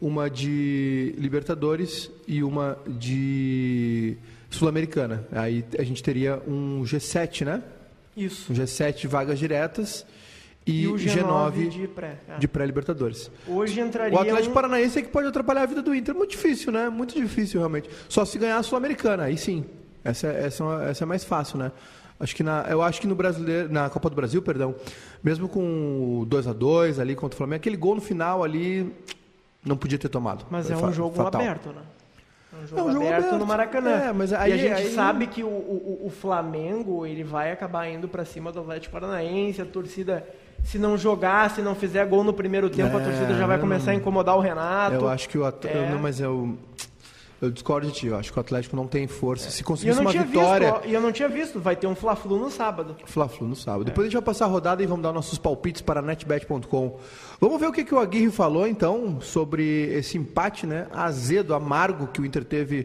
uma 0.00 0.30
de 0.30 1.14
Libertadores 1.18 2.10
e 2.26 2.42
uma 2.42 2.78
de 2.86 4.16
Sul-Americana. 4.50 5.26
Aí 5.32 5.64
a 5.78 5.82
gente 5.82 6.02
teria 6.02 6.40
um 6.46 6.82
G7, 6.82 7.44
né? 7.44 7.62
Isso. 8.16 8.52
Um 8.52 8.56
G7 8.56 9.06
vagas 9.06 9.38
diretas 9.38 10.06
e, 10.66 10.82
e 10.82 10.88
o 10.88 10.94
G9, 10.94 11.12
G9 11.16 11.68
de 11.68 11.88
pré. 11.88 12.18
É. 12.28 12.38
De 12.38 12.46
pré-Libertadores. 12.46 13.30
Hoje 13.46 13.80
entraria. 13.80 14.16
O 14.16 14.20
Atlético 14.20 14.50
um... 14.50 14.54
Paranaense 14.54 14.98
é 14.98 15.02
que 15.02 15.08
pode 15.08 15.26
atrapalhar 15.26 15.62
a 15.62 15.66
vida 15.66 15.82
do 15.82 15.94
Inter. 15.94 16.14
Muito 16.14 16.30
difícil, 16.30 16.70
né? 16.70 16.88
Muito 16.88 17.14
difícil, 17.14 17.58
realmente. 17.58 17.88
Só 18.08 18.24
se 18.24 18.38
ganhar 18.38 18.58
a 18.58 18.62
Sul-Americana, 18.62 19.24
aí 19.24 19.36
sim. 19.36 19.64
Essa, 20.04 20.28
essa, 20.28 20.64
essa 20.88 21.04
é 21.04 21.06
mais 21.06 21.24
fácil, 21.24 21.58
né? 21.58 21.72
Acho 22.20 22.34
que 22.34 22.42
na, 22.42 22.66
eu 22.68 22.82
acho 22.82 23.00
que 23.00 23.06
no 23.06 23.14
brasileiro, 23.14 23.72
na 23.72 23.88
Copa 23.88 24.10
do 24.10 24.16
Brasil, 24.16 24.42
perdão, 24.42 24.74
mesmo 25.22 25.48
com 25.48 26.24
2 26.28 26.48
a 26.48 26.52
2 26.52 26.98
ali 26.98 27.14
contra 27.14 27.34
o 27.34 27.38
Flamengo, 27.38 27.60
aquele 27.60 27.76
gol 27.76 27.94
no 27.94 28.00
final 28.00 28.42
ali 28.42 28.92
não 29.68 29.76
podia 29.76 29.98
ter 29.98 30.08
tomado. 30.08 30.46
Mas 30.50 30.70
é 30.70 30.76
um 30.76 30.92
jogo 30.92 31.14
fatal. 31.14 31.40
aberto, 31.40 31.68
né? 31.68 31.82
É 32.52 32.56
um 32.56 32.66
jogo, 32.66 32.80
é 32.80 32.84
um 32.84 32.92
jogo 32.92 33.06
aberto, 33.06 33.18
aberto, 33.24 33.38
no 33.38 33.46
Maracanã. 33.46 33.90
É, 33.90 34.12
mas 34.12 34.32
aí, 34.32 34.50
e 34.50 34.54
a 34.54 34.56
gente 34.56 34.88
aí... 34.88 34.94
sabe 34.94 35.26
que 35.26 35.44
o, 35.44 35.48
o, 35.48 36.02
o 36.06 36.10
Flamengo 36.10 37.06
ele 37.06 37.22
vai 37.22 37.52
acabar 37.52 37.88
indo 37.88 38.08
para 38.08 38.24
cima 38.24 38.50
do 38.50 38.60
Atlético 38.60 38.92
Paranaense, 38.92 39.60
a 39.60 39.66
torcida 39.66 40.26
se 40.64 40.78
não 40.78 40.98
jogar, 40.98 41.50
se 41.50 41.62
não 41.62 41.74
fizer 41.74 42.04
gol 42.06 42.24
no 42.24 42.32
primeiro 42.32 42.68
tempo, 42.68 42.96
é, 42.98 43.00
a 43.00 43.04
torcida 43.04 43.34
já 43.34 43.46
vai 43.46 43.58
começar 43.58 43.92
a 43.92 43.94
incomodar 43.94 44.36
o 44.36 44.40
Renato. 44.40 44.96
Eu 44.96 45.08
acho 45.08 45.28
que 45.28 45.38
o 45.38 45.44
Atlético. 45.44 45.84
É. 45.84 45.90
Não, 45.90 45.98
mas 45.98 46.20
eu. 46.20 46.58
Eu 47.40 47.50
discordo 47.50 47.86
de 47.86 47.92
ti, 47.92 48.06
eu 48.08 48.16
acho 48.16 48.32
que 48.32 48.38
o 48.38 48.40
Atlético 48.40 48.74
não 48.74 48.88
tem 48.88 49.06
força. 49.06 49.48
Se 49.50 49.62
conseguisse 49.62 50.00
uma 50.00 50.10
vitória. 50.10 50.72
Visto, 50.72 50.88
e 50.88 50.94
eu 50.94 51.00
não 51.00 51.12
tinha 51.12 51.28
visto, 51.28 51.60
vai 51.60 51.76
ter 51.76 51.86
um 51.86 51.94
Fla-Flu 51.94 52.36
no 52.36 52.50
sábado. 52.50 52.96
Fla-Flu 53.04 53.46
no 53.46 53.54
sábado. 53.54 53.82
É. 53.82 53.84
Depois 53.86 54.06
a 54.06 54.08
gente 54.08 54.14
vai 54.14 54.24
passar 54.24 54.46
a 54.46 54.48
rodada 54.48 54.82
e 54.82 54.86
vamos 54.86 55.04
dar 55.04 55.12
nossos 55.12 55.38
palpites 55.38 55.80
para 55.80 56.02
netbet.com. 56.02 56.98
Vamos 57.40 57.60
ver 57.60 57.66
o 57.66 57.72
que, 57.72 57.84
que 57.84 57.94
o 57.94 57.98
Aguirre 58.00 58.32
falou 58.32 58.66
então 58.66 59.20
sobre 59.20 59.62
esse 59.94 60.18
empate, 60.18 60.66
né? 60.66 60.88
Azedo, 60.92 61.54
amargo 61.54 62.08
que 62.08 62.20
o 62.20 62.26
Inter 62.26 62.44
teve. 62.44 62.80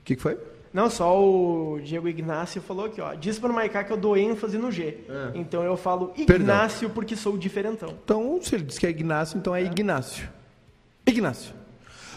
O 0.00 0.04
que, 0.04 0.14
que 0.14 0.22
foi? 0.22 0.38
Não, 0.72 0.88
só 0.90 1.18
o 1.18 1.80
Diego 1.82 2.06
Ignácio 2.06 2.60
falou 2.60 2.84
aqui, 2.84 3.00
ó. 3.00 3.14
Diz 3.14 3.38
para 3.38 3.50
o 3.50 3.54
Maiká 3.54 3.82
que 3.82 3.92
eu 3.92 3.96
dou 3.96 4.16
ênfase 4.16 4.56
no 4.56 4.70
G. 4.70 4.98
É. 5.08 5.30
Então 5.34 5.62
eu 5.64 5.76
falo 5.76 6.12
Ignácio 6.16 6.80
Perdão. 6.80 6.94
porque 6.94 7.16
sou 7.16 7.36
diferentão. 7.36 7.94
Então, 8.04 8.38
se 8.40 8.54
ele 8.54 8.64
diz 8.64 8.78
que 8.78 8.86
é 8.86 8.90
Ignácio, 8.90 9.36
então 9.38 9.56
é, 9.56 9.62
é. 9.62 9.64
Ignácio. 9.64 10.28
Ignácio. 11.06 11.54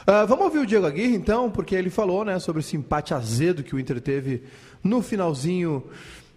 Uh, 0.09 0.27
vamos 0.27 0.45
ouvir 0.45 0.59
o 0.59 0.65
Diego 0.65 0.85
Aguirre, 0.85 1.15
então, 1.15 1.51
porque 1.51 1.75
ele 1.75 1.89
falou 1.89 2.25
né, 2.25 2.39
sobre 2.39 2.61
esse 2.61 2.75
empate 2.75 3.13
azedo 3.13 3.63
que 3.63 3.75
o 3.75 3.79
Inter 3.79 4.01
teve 4.01 4.43
no 4.83 5.01
finalzinho 5.01 5.83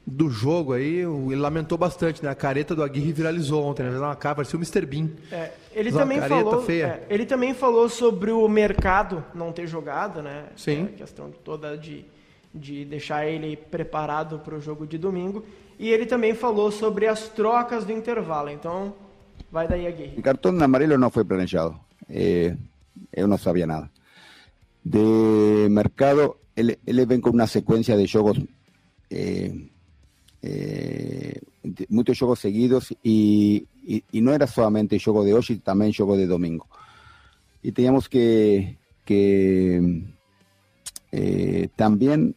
do 0.06 0.28
jogo 0.28 0.72
aí. 0.72 0.98
Ele 0.98 1.36
lamentou 1.36 1.78
bastante, 1.78 2.22
né? 2.22 2.30
A 2.30 2.34
careta 2.34 2.74
do 2.74 2.82
Aguirre 2.82 3.12
viralizou 3.12 3.64
ontem, 3.64 3.84
né? 3.84 3.98
Uma 3.98 4.16
cara, 4.16 4.34
parecia 4.34 4.58
o 4.58 4.60
Mr. 4.60 4.84
Bean. 4.84 5.08
É, 5.30 5.52
ele, 5.72 5.90
também 5.90 6.20
falou, 6.20 6.64
é, 6.68 7.02
ele 7.08 7.24
também 7.24 7.54
falou 7.54 7.88
sobre 7.88 8.30
o 8.30 8.46
mercado 8.48 9.24
não 9.34 9.52
ter 9.52 9.66
jogado, 9.66 10.20
né? 10.20 10.46
Sim. 10.56 10.82
É 10.82 10.84
a 10.84 10.98
questão 10.98 11.30
toda 11.42 11.78
de 11.78 12.04
de 12.54 12.84
deixar 12.84 13.26
ele 13.26 13.56
preparado 13.56 14.38
para 14.38 14.54
o 14.54 14.60
jogo 14.60 14.86
de 14.86 14.98
domingo. 14.98 15.44
E 15.78 15.88
ele 15.88 16.06
também 16.06 16.34
falou 16.34 16.70
sobre 16.70 17.06
as 17.06 17.28
trocas 17.28 17.84
do 17.84 17.92
intervalo. 17.92 18.50
Então, 18.50 18.94
vai 19.50 19.66
daí, 19.66 19.86
Aguirre. 19.86 20.18
O 20.18 20.22
cartão 20.22 20.50
amarelo 20.62 20.98
não 20.98 21.10
foi 21.10 21.24
planejado. 21.24 21.74
Eh, 22.10 22.54
eu 23.12 23.26
não 23.26 23.38
sabia 23.38 23.66
nada. 23.66 23.90
De 24.84 25.68
mercado, 25.70 26.36
ele, 26.56 26.78
ele 26.86 27.06
vem 27.06 27.20
com 27.20 27.30
uma 27.30 27.46
sequência 27.46 27.96
de 27.96 28.06
jogos, 28.06 28.38
eh, 29.10 29.52
eh, 30.42 31.40
muitos 31.88 32.16
jogos 32.16 32.40
seguidos, 32.40 32.92
e, 33.04 33.66
e, 33.84 34.04
e, 34.12 34.20
não 34.20 34.32
era 34.32 34.46
solamente 34.46 34.98
jogo 34.98 35.24
de 35.24 35.34
hoje, 35.34 35.58
também 35.58 35.92
jogo 35.92 36.16
de 36.16 36.26
domingo. 36.26 36.66
E 37.62 37.70
tínhamos 37.70 38.08
que, 38.08 38.76
que 39.04 40.02
eh, 41.12 41.68
también 41.76 42.34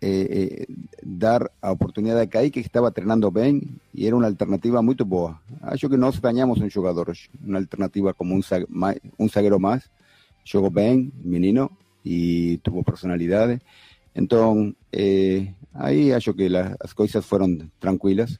eh, 0.00 0.06
eh, 0.30 0.66
dar 1.02 1.50
a 1.60 1.72
oportunidade 1.72 2.22
a 2.22 2.26
Caí 2.26 2.50
que 2.50 2.60
estava 2.60 2.92
treinando 2.92 3.30
bem 3.30 3.62
e 3.92 4.06
era 4.06 4.16
uma 4.16 4.26
alternativa 4.26 4.80
muito 4.80 5.04
boa. 5.04 5.40
Acho 5.62 5.88
que 5.88 5.96
nós 5.96 6.18
ganhamos 6.18 6.60
um 6.60 6.70
jogador, 6.70 7.12
uma 7.42 7.58
alternativa 7.58 8.14
como 8.14 8.34
um, 8.34 8.40
um 9.18 9.28
zagueiro 9.28 9.58
mais. 9.58 9.90
Jogou 10.44 10.70
bem, 10.70 11.12
menino, 11.22 11.70
e 12.04 12.58
tuvo 12.62 12.84
personalidade. 12.84 13.60
Então, 14.14 14.74
eh, 14.92 15.52
aí 15.74 16.12
acho 16.12 16.32
que 16.34 16.48
la, 16.48 16.76
as 16.80 16.92
coisas 16.92 17.24
foram 17.24 17.58
tranquilas. 17.78 18.38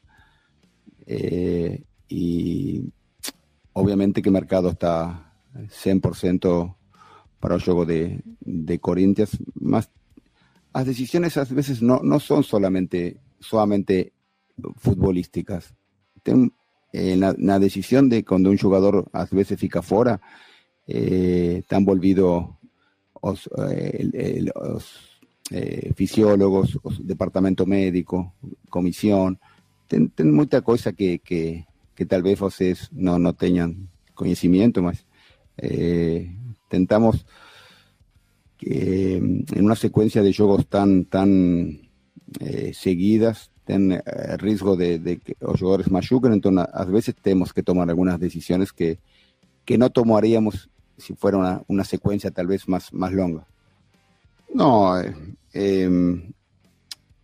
Eh, 1.05 1.81
obviamente 3.73 4.21
que 4.21 4.29
o 4.29 4.31
mercado 4.31 4.69
está 4.69 5.33
100% 5.55 6.75
para 7.39 7.55
o 7.55 7.59
jogo 7.59 7.85
de, 7.85 8.19
de 8.45 8.77
Corinthians, 8.79 9.37
mas 9.59 9.89
las 10.73 10.85
decisiones 10.85 11.37
a 11.37 11.43
veces 11.45 11.81
no, 11.81 12.01
no 12.03 12.19
son 12.19 12.43
solamente, 12.43 13.17
solamente 13.39 14.13
futbolísticas. 14.77 15.73
Ten, 16.23 16.53
eh, 16.91 17.19
decisión 17.59 18.09
de 18.09 18.23
cuando 18.25 18.49
un 18.49 18.57
jugador 18.57 19.09
a 19.13 19.25
veces 19.31 19.59
fica 19.59 19.81
fuera, 19.81 20.21
eh, 20.87 21.57
están 21.59 21.85
volvidos 21.85 22.45
los, 23.21 23.49
eh, 23.69 24.45
eh, 25.51 25.93
fisiólogos, 25.95 26.79
los 26.83 27.05
departamento 27.05 27.65
médico, 27.65 28.33
comisión. 28.69 29.39
Ten, 29.87 30.09
ten 30.09 30.31
mucha 30.31 30.61
cosa 30.61 30.93
que, 30.93 31.19
que, 31.19 31.65
que, 31.95 32.05
tal 32.05 32.23
vez 32.23 32.41
ustedes 32.41 32.89
no, 32.91 33.17
no 33.19 33.33
tengan 33.33 33.89
conocimiento, 34.13 34.81
más 34.81 35.05
eh, 35.57 36.35
tentamos 36.69 37.25
que 38.59 39.15
en 39.15 39.65
una 39.65 39.75
secuencia 39.75 40.21
de 40.21 40.33
juegos 40.33 40.67
tan, 40.67 41.05
tan 41.05 41.89
eh, 42.39 42.71
seguidas, 42.75 43.51
ten 43.63 43.93
eh, 43.93 44.01
riesgo 44.37 44.75
de, 44.75 44.99
de, 44.99 45.17
que 45.17 45.35
los 45.39 45.59
jugadores 45.59 45.89
machuquen, 45.89 46.33
entonces 46.33 46.67
a 46.71 46.85
veces 46.85 47.15
tenemos 47.15 47.53
que 47.53 47.63
tomar 47.63 47.89
algunas 47.89 48.19
decisiones 48.19 48.73
que, 48.73 48.99
que 49.65 49.77
no 49.77 49.89
tomaríamos 49.89 50.69
si 50.97 51.15
fuera 51.15 51.37
una, 51.37 51.63
una 51.67 51.83
secuencia 51.85 52.29
tal 52.31 52.47
vez 52.47 52.67
más, 52.67 52.93
más 52.93 53.13
longa. 53.13 53.47
No, 54.53 54.99
eh, 54.99 55.15
eh, 55.53 56.31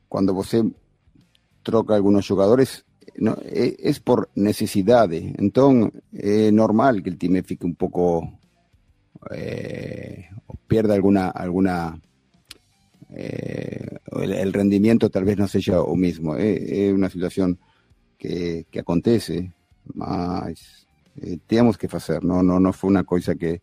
cuando 0.07 0.33
você 0.33 0.63
troca 1.63 1.95
algunos 1.95 2.27
jugadores, 2.27 2.85
no, 3.17 3.37
eh, 3.43 3.75
es 3.79 3.99
por 3.99 4.29
necesidad, 4.35 5.11
entonces 5.11 6.01
es 6.13 6.53
normal 6.53 7.01
que 7.01 7.09
el 7.09 7.17
time 7.17 7.43
fique 7.43 7.65
un 7.65 7.75
poco 7.75 8.39
eh, 9.31 10.29
pierda 10.67 10.93
alguna, 10.93 11.29
alguna 11.29 11.99
eh, 13.09 13.97
el, 14.21 14.33
el, 14.33 14.53
rendimiento 14.53 15.09
tal 15.09 15.25
vez 15.25 15.37
no 15.37 15.47
sea 15.47 15.81
o 15.81 15.95
mismo. 15.95 16.35
Es, 16.35 16.93
una 16.93 17.09
situación 17.09 17.59
que, 18.17 18.65
que 18.69 18.79
acontece, 18.79 19.53
mas 19.93 20.87
eh, 21.21 21.37
tenemos 21.47 21.77
que 21.77 21.87
hacer, 21.91 22.23
no, 22.23 22.43
no, 22.43 22.59
no 22.59 22.73
fue 22.73 22.89
una 22.89 23.03
cosa 23.03 23.35
que 23.35 23.61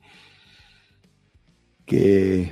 que 1.85 2.51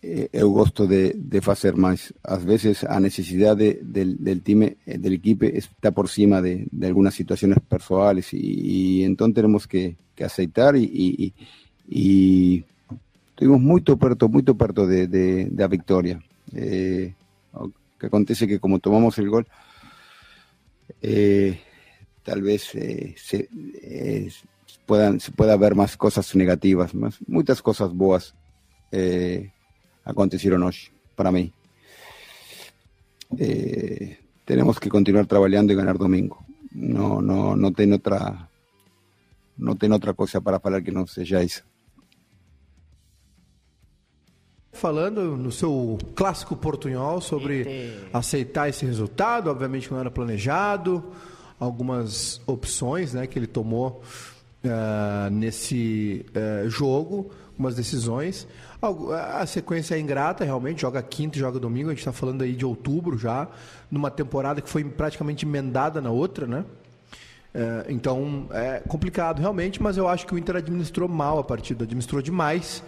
eh, 0.00 0.28
eu 0.32 0.50
gosto 0.52 0.86
de, 0.86 1.14
de 1.14 1.40
fazer, 1.40 1.76
mas 1.76 2.12
às 2.22 2.44
vezes 2.44 2.84
a 2.84 3.00
necessidade 3.00 3.80
del, 3.82 4.22
del 4.22 4.42
time, 4.42 4.76
del 4.86 5.14
equipo 5.14 5.46
está 5.46 5.90
por 5.90 6.08
cima 6.08 6.40
de, 6.40 6.66
de 6.70 6.86
algunas 6.86 7.14
situaciones 7.14 7.58
personales 7.60 8.32
y, 8.32 9.00
y 9.00 9.04
entonces 9.04 9.34
tenemos 9.34 9.66
que, 9.66 9.96
que 10.14 10.24
aceitar 10.24 10.76
y, 10.76 11.34
y 11.88 12.64
estuvimos 13.30 13.60
muy 13.60 13.80
perto, 13.82 14.28
muy 14.28 14.42
perto 14.42 14.86
de, 14.86 15.06
de, 15.06 15.46
de 15.46 15.62
la 15.62 15.68
victoria. 15.68 16.22
Eh, 16.52 17.14
que 17.98 18.06
acontece 18.06 18.46
que 18.46 18.60
como 18.60 18.78
tomamos 18.78 19.18
el 19.18 19.30
gol, 19.30 19.46
eh, 21.00 21.60
tal 22.22 22.42
vez 22.42 22.74
eh, 22.74 23.14
se, 23.16 23.48
eh, 23.82 24.30
puedan, 24.86 25.20
se 25.20 25.32
pueda 25.32 25.56
ver 25.56 25.74
más 25.74 25.96
cosas 25.96 26.34
negativas, 26.34 26.94
más, 26.94 27.18
muchas 27.26 27.62
cosas 27.62 27.92
boas 27.92 28.34
eh, 28.92 29.50
acontecieron 30.04 30.62
hoy 30.62 30.76
para 31.14 31.30
mí. 31.30 31.52
Eh, 33.38 34.18
tenemos 34.44 34.78
que 34.78 34.88
continuar 34.88 35.26
trabajando 35.26 35.72
y 35.72 35.76
ganar 35.76 35.98
domingo. 35.98 36.44
No, 36.72 37.22
no, 37.22 37.56
no 37.56 37.72
tengo 37.72 37.96
otra, 37.96 38.48
no 39.56 39.76
tengo 39.76 39.96
otra 39.96 40.12
cosa 40.12 40.40
para 40.40 40.60
falar 40.60 40.82
que 40.82 40.92
não 40.92 41.06
seja 41.06 41.40
Falando 44.74 45.36
no 45.36 45.50
seu 45.52 45.96
clássico 46.14 46.56
portunhol 46.56 47.20
sobre 47.20 47.62
Eita. 47.62 48.18
aceitar 48.18 48.68
esse 48.68 48.84
resultado, 48.84 49.48
obviamente 49.48 49.90
não 49.90 50.00
era 50.00 50.10
planejado, 50.10 51.02
algumas 51.58 52.40
opções 52.46 53.14
né, 53.14 53.26
que 53.26 53.38
ele 53.38 53.46
tomou 53.46 54.02
ah, 54.66 55.28
nesse 55.30 56.26
eh, 56.34 56.64
jogo, 56.68 57.30
algumas 57.50 57.76
decisões. 57.76 58.48
A 58.82 59.46
sequência 59.46 59.94
é 59.94 59.98
ingrata, 59.98 60.44
realmente, 60.44 60.82
joga 60.82 61.02
quinta 61.02 61.38
e 61.38 61.40
joga 61.40 61.58
domingo, 61.58 61.88
a 61.88 61.92
gente 61.92 62.00
está 62.00 62.12
falando 62.12 62.42
aí 62.42 62.52
de 62.52 62.66
outubro 62.66 63.16
já, 63.16 63.48
numa 63.90 64.10
temporada 64.10 64.60
que 64.60 64.68
foi 64.68 64.84
praticamente 64.84 65.46
emendada 65.46 66.00
na 66.00 66.10
outra, 66.10 66.46
né? 66.46 66.64
É, 67.54 67.86
então 67.88 68.48
é 68.50 68.80
complicado 68.80 69.38
realmente, 69.38 69.80
mas 69.80 69.96
eu 69.96 70.08
acho 70.08 70.26
que 70.26 70.34
o 70.34 70.38
Inter 70.38 70.56
administrou 70.56 71.08
mal 71.08 71.38
a 71.38 71.44
partida, 71.44 71.84
administrou 71.84 72.20
demais. 72.20 72.82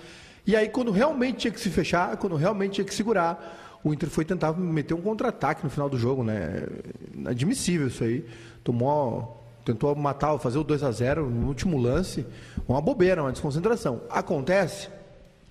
E 0.47 0.55
aí, 0.55 0.69
quando 0.69 0.93
realmente 0.93 1.39
tinha 1.39 1.51
que 1.51 1.61
se 1.61 1.71
fechar, 1.71 2.17
quando 2.17 2.37
realmente 2.37 2.75
tinha 2.75 2.85
que 2.85 2.95
segurar, 2.95 3.79
o 3.83 3.93
Inter 3.93 4.09
foi 4.09 4.25
tentar 4.25 4.53
meter 4.53 4.95
um 4.95 5.01
contra-ataque 5.01 5.65
no 5.65 5.71
final 5.71 5.89
do 5.89 5.99
jogo, 5.99 6.23
né? 6.23 6.67
Inadmissível 7.15 7.89
isso 7.89 8.05
aí. 8.05 8.25
Tomou, 8.63 9.45
tentou 9.65 9.95
matar, 9.95 10.39
fazer 10.39 10.59
o 10.59 10.65
2 10.65 10.83
a 10.83 10.91
0 10.93 11.29
no 11.29 11.49
último 11.49 11.79
lance, 11.79 12.25
uma 12.69 12.81
bobeira, 12.81 13.23
uma 13.23 13.33
desconcentração. 13.33 14.03
Acontece? 14.09 14.89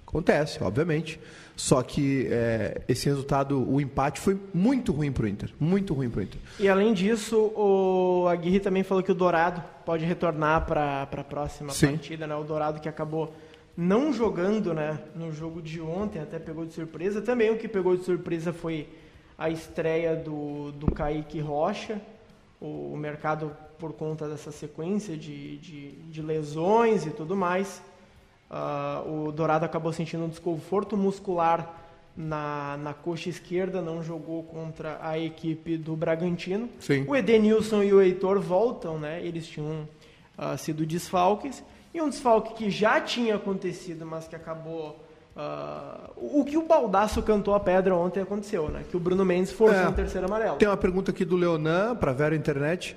Acontece, 0.08 0.64
obviamente. 0.64 1.20
Só 1.56 1.82
que 1.82 2.28
é, 2.30 2.82
esse 2.88 3.06
resultado, 3.08 3.70
o 3.70 3.80
empate 3.80 4.20
foi 4.20 4.38
muito 4.54 4.92
ruim 4.92 5.12
pro 5.12 5.28
Inter, 5.28 5.54
muito 5.58 5.94
ruim 5.94 6.10
pro 6.10 6.22
Inter. 6.22 6.40
E 6.60 6.68
além 6.68 6.94
disso, 6.94 7.38
o 7.56 8.28
Aguirre 8.28 8.60
também 8.60 8.84
falou 8.84 9.02
que 9.02 9.12
o 9.12 9.16
Dourado 9.16 9.64
pode 9.86 10.04
retornar 10.04 10.66
para 10.66 11.04
a 11.04 11.24
próxima 11.24 11.72
Sim. 11.72 11.92
partida, 11.92 12.28
né? 12.28 12.36
O 12.36 12.44
Dourado 12.44 12.82
que 12.82 12.90
acabou 12.90 13.34
não 13.78 14.14
jogando, 14.14 14.74
né, 14.74 15.00
no 15.16 15.32
jogo 15.32 15.62
de 15.62 15.82
ontem, 15.82 16.20
até 16.20 16.40
pegou 16.40 16.66
de 16.66 16.74
surpresa. 16.74 17.22
Também 17.22 17.52
o 17.52 17.58
que 17.58 17.68
pegou 17.68 17.96
de 17.96 18.04
surpresa 18.04 18.54
foi 18.54 18.88
a 19.38 19.50
estreia 19.50 20.16
do, 20.16 20.72
do 20.72 20.88
Kaique 20.92 21.40
Rocha. 21.40 22.02
O, 22.62 22.94
o 22.94 22.98
mercado, 22.98 23.52
por 23.78 23.94
conta 23.94 24.30
dessa 24.30 24.52
sequência 24.52 25.18
de, 25.18 25.58
de, 25.58 25.92
de 25.92 26.22
lesões 26.22 27.06
e 27.06 27.12
tudo 27.12 27.36
mais, 27.36 27.82
ah, 28.50 29.04
o 29.06 29.32
Dourado 29.32 29.66
acabou 29.66 29.92
sentindo 29.92 30.24
um 30.24 30.30
desconforto 30.30 30.96
muscular 30.96 31.82
na, 32.16 32.78
na 32.78 32.94
coxa 32.94 33.30
esquerda, 33.30 33.82
não 33.82 34.02
jogou 34.02 34.44
contra 34.44 34.98
a 35.02 35.20
equipe 35.20 35.76
do 35.76 35.98
Bragantino. 35.98 36.70
Sim. 36.80 37.04
O 37.08 37.16
Edenilson 37.16 37.84
e 37.84 37.94
o 37.94 38.02
Heitor 38.02 38.40
voltam, 38.40 38.98
né? 38.98 39.20
Eles 39.22 39.46
tinham 39.46 39.86
ah, 40.38 40.56
sido 40.56 40.86
desfalques. 40.86 41.62
E 41.96 42.02
um 42.02 42.10
desfalque 42.10 42.54
que 42.56 42.70
já 42.70 43.00
tinha 43.00 43.36
acontecido, 43.36 44.06
mas 44.06 44.28
que 44.28 44.36
acabou. 44.36 45.00
ah, 45.38 46.10
o 46.18 46.44
que 46.46 46.58
o 46.58 46.66
Baldaço 46.66 47.22
cantou 47.22 47.54
a 47.56 47.60
pedra 47.60 47.96
ontem 47.96 48.22
aconteceu, 48.22 48.70
né? 48.70 48.84
Que 48.90 48.96
o 48.98 49.00
Bruno 49.00 49.24
Mendes 49.26 49.52
forçou 49.52 49.82
É. 49.82 49.88
um 49.88 49.94
terceiro 49.94 50.28
amarelo. 50.28 50.58
Tem 50.58 50.68
uma 50.68 50.78
pergunta 50.78 51.12
aqui 51.12 51.24
do 51.26 51.36
Leonan, 51.36 51.96
para 51.96 52.12
Vera 52.14 52.36
Internet, 52.36 52.96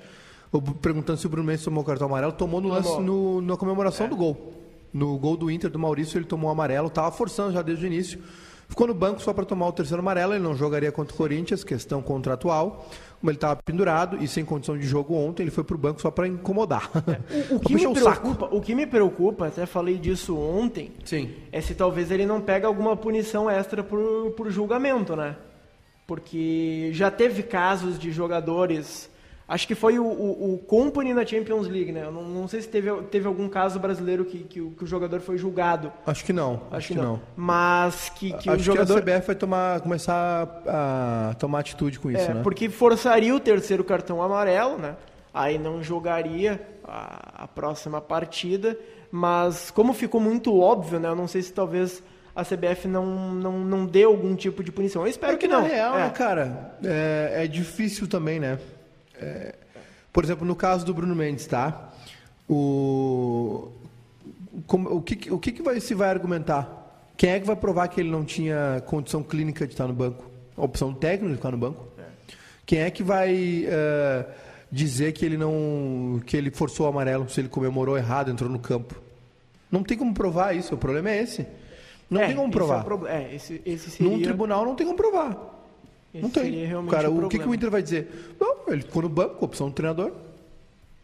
perguntando 0.81 1.17
se 1.19 1.25
o 1.25 1.29
Bruno 1.29 1.45
Mendes 1.47 1.63
tomou 1.63 1.83
cartão 1.83 2.07
amarelo. 2.07 2.31
Tomou 2.33 2.59
no 2.61 2.67
lance, 2.69 2.99
no, 2.99 3.41
na 3.41 3.55
comemoração 3.57 4.07
do 4.09 4.15
gol. 4.17 4.53
No 4.93 5.17
gol 5.17 5.37
do 5.37 5.49
Inter, 5.51 5.69
do 5.69 5.77
Maurício, 5.79 6.17
ele 6.17 6.25
tomou 6.25 6.49
amarelo. 6.49 6.89
Tava 6.89 7.11
forçando 7.11 7.51
já 7.53 7.61
desde 7.61 7.85
o 7.85 7.87
início. 7.87 8.21
Ficou 8.67 8.85
no 8.87 8.93
banco 8.93 9.21
só 9.21 9.33
para 9.33 9.45
tomar 9.45 9.67
o 9.67 9.71
terceiro 9.71 10.01
amarelo. 10.01 10.33
Ele 10.33 10.43
não 10.43 10.55
jogaria 10.55 10.91
contra 10.91 11.13
o 11.13 11.17
Corinthians, 11.17 11.63
questão 11.63 12.01
contratual. 12.01 12.85
Como 13.19 13.29
ele 13.29 13.37
estava 13.37 13.57
pendurado 13.57 14.17
e 14.23 14.27
sem 14.27 14.45
condição 14.45 14.77
de 14.77 14.87
jogo 14.87 15.13
ontem, 15.13 15.43
ele 15.43 15.51
foi 15.51 15.63
pro 15.63 15.77
banco 15.77 16.01
só 16.01 16.09
para 16.09 16.27
incomodar. 16.27 16.89
O, 17.51 17.55
o 17.55 17.59
Pra 17.59 17.67
que 17.67 17.75
me 17.75 17.85
o 17.85 17.93
preocupa, 17.93 18.45
o 18.49 18.61
que 18.61 18.75
me 18.75 18.87
preocupa, 18.87 19.47
até 19.47 19.65
falei 19.65 19.97
disso 19.97 20.37
ontem, 20.37 20.91
Sim. 21.03 21.31
é 21.51 21.59
se 21.59 21.75
talvez 21.75 22.11
ele 22.11 22.25
não 22.25 22.39
pega 22.39 22.65
alguma 22.65 22.95
punição 22.95 23.49
extra 23.49 23.83
por, 23.83 24.31
por 24.37 24.49
julgamento, 24.49 25.15
né? 25.15 25.35
Porque 26.07 26.91
já 26.93 27.11
teve 27.11 27.43
casos 27.43 27.99
de 27.99 28.11
jogadores. 28.11 29.09
Acho 29.49 29.67
que 29.67 29.73
foi 29.73 29.97
o, 29.97 30.05
o, 30.05 30.53
o 30.53 30.57
Company 30.59 31.11
na 31.11 31.25
Champions 31.25 31.67
League, 31.67 31.91
né? 31.91 32.03
Eu 32.05 32.11
não, 32.11 32.21
não 32.23 32.47
sei 32.47 32.61
se 32.61 32.67
teve, 32.69 32.91
teve 33.09 33.25
algum 33.27 33.49
caso 33.49 33.79
brasileiro 33.79 34.23
que, 34.23 34.43
que, 34.43 34.61
o, 34.61 34.69
que 34.69 34.83
o 34.83 34.87
jogador 34.87 35.19
foi 35.21 35.39
julgado. 35.39 35.91
Acho 36.05 36.23
que 36.23 36.31
não. 36.31 36.61
Acho, 36.69 36.89
que 36.89 36.93
não. 36.95 37.19
Mas 37.35 38.09
que, 38.09 38.31
que 38.33 38.47
Acho 38.47 38.59
o 38.59 38.63
jogador. 38.63 39.01
que 39.01 39.09
a 39.09 39.15
CBF 39.15 39.25
vai 39.27 39.35
tomar, 39.35 39.81
começar 39.81 40.61
a, 40.67 41.29
a 41.31 41.33
tomar 41.33 41.59
atitude 41.61 41.97
com 41.99 42.11
isso, 42.11 42.29
É, 42.29 42.33
né? 42.35 42.41
porque 42.43 42.69
forçaria 42.69 43.33
o 43.35 43.39
terceiro 43.39 43.83
cartão 43.83 44.21
amarelo, 44.21 44.77
né? 44.77 44.95
Aí 45.33 45.57
não 45.57 45.81
jogaria 45.83 46.61
a, 46.83 47.43
a 47.43 47.47
próxima 47.47 47.99
partida, 47.99 48.77
mas 49.11 49.71
como 49.71 49.93
ficou 49.93 50.21
muito 50.21 50.59
óbvio, 50.59 50.99
né? 50.99 51.07
Eu 51.09 51.15
não 51.15 51.27
sei 51.27 51.41
se 51.41 51.51
talvez 51.51 52.03
a 52.35 52.43
CBF 52.45 52.87
não, 52.87 53.33
não, 53.33 53.59
não 53.59 53.85
dê 53.85 54.03
algum 54.03 54.35
tipo 54.35 54.63
de 54.63 54.71
punição. 54.71 55.01
Eu 55.01 55.07
espero 55.07 55.33
É 55.33 55.37
que, 55.37 55.47
que, 55.47 55.51
não. 55.53 55.61
na 55.63 55.67
real, 55.67 55.95
É. 55.97 56.03
né, 56.03 56.09
cara, 56.11 56.75
é, 56.83 57.45
é 57.45 57.47
difícil 57.47 58.07
também, 58.07 58.39
né? 58.39 58.59
É, 59.21 59.55
por 60.11 60.23
exemplo, 60.23 60.45
no 60.45 60.55
caso 60.55 60.85
do 60.85 60.93
Bruno 60.93 61.15
Mendes, 61.15 61.45
tá? 61.45 61.91
O, 62.49 63.71
como- 64.67 64.89
o, 64.95 65.01
que, 65.01 65.31
o 65.31 65.37
que, 65.37 65.51
que 65.51 65.61
vai, 65.61 65.79
se 65.79 65.93
vai 65.93 66.09
argumentar? 66.09 66.75
Quem 67.15 67.31
é 67.31 67.39
que 67.39 67.45
vai 67.45 67.55
provar 67.55 67.87
que 67.89 67.99
ele 67.99 68.09
não 68.09 68.23
tinha 68.23 68.81
condição 68.85 69.21
clínica 69.21 69.65
de 69.67 69.73
estar 69.73 69.87
no 69.87 69.93
banco? 69.93 70.23
A 70.57 70.63
opção 70.63 70.93
técnica 70.93 71.29
de 71.31 71.35
ficar 71.37 71.51
no 71.51 71.57
banco? 71.57 71.87
Quem 72.65 72.79
é 72.79 72.89
que 72.91 73.01
vai 73.03 73.65
é, 73.67 74.25
dizer 74.71 75.11
que 75.13 75.25
ele 75.25 75.37
não 75.37 76.21
que 76.25 76.37
ele 76.37 76.51
forçou 76.51 76.85
o 76.85 76.89
amarelo 76.89 77.27
se 77.29 77.41
ele 77.41 77.49
comemorou 77.49 77.97
errado, 77.97 78.29
entrou 78.31 78.49
no 78.49 78.59
campo? 78.59 78.95
Não 79.71 79.83
tem 79.83 79.97
como 79.97 80.13
provar 80.13 80.55
isso. 80.55 80.75
O 80.75 80.77
problema 80.77 81.09
é 81.09 81.21
esse. 81.23 81.45
Não 82.09 82.21
É, 82.21 82.27
tem 82.27 82.35
como 82.35 82.47
esse 82.49 82.57
é 82.57 82.61
o 82.61 82.65
provar. 82.67 82.83
proble- 82.83 83.09
É, 83.09 83.33
esse, 83.35 83.61
esse 83.65 83.89
seria, 83.91 84.11
Num 84.11 84.21
tribunal 84.21 84.65
não 84.65 84.75
tem 84.75 84.85
como 84.85 84.97
provar. 84.97 85.58
Esse 86.13 86.23
Não 86.23 86.29
tem. 86.29 86.65
realmente 86.65 86.91
Cara, 86.91 87.09
o 87.09 87.25
o 87.25 87.29
que, 87.29 87.37
que 87.37 87.47
o. 87.47 87.53
Inter 87.53 87.69
vai 87.69 87.81
dizer? 87.81 88.35
Não, 88.39 88.55
ele 88.67 88.81
ficou 88.81 89.01
no 89.03 89.09
banco, 89.09 89.45
opção 89.45 89.69
do 89.69 89.73
treinador. 89.73 90.11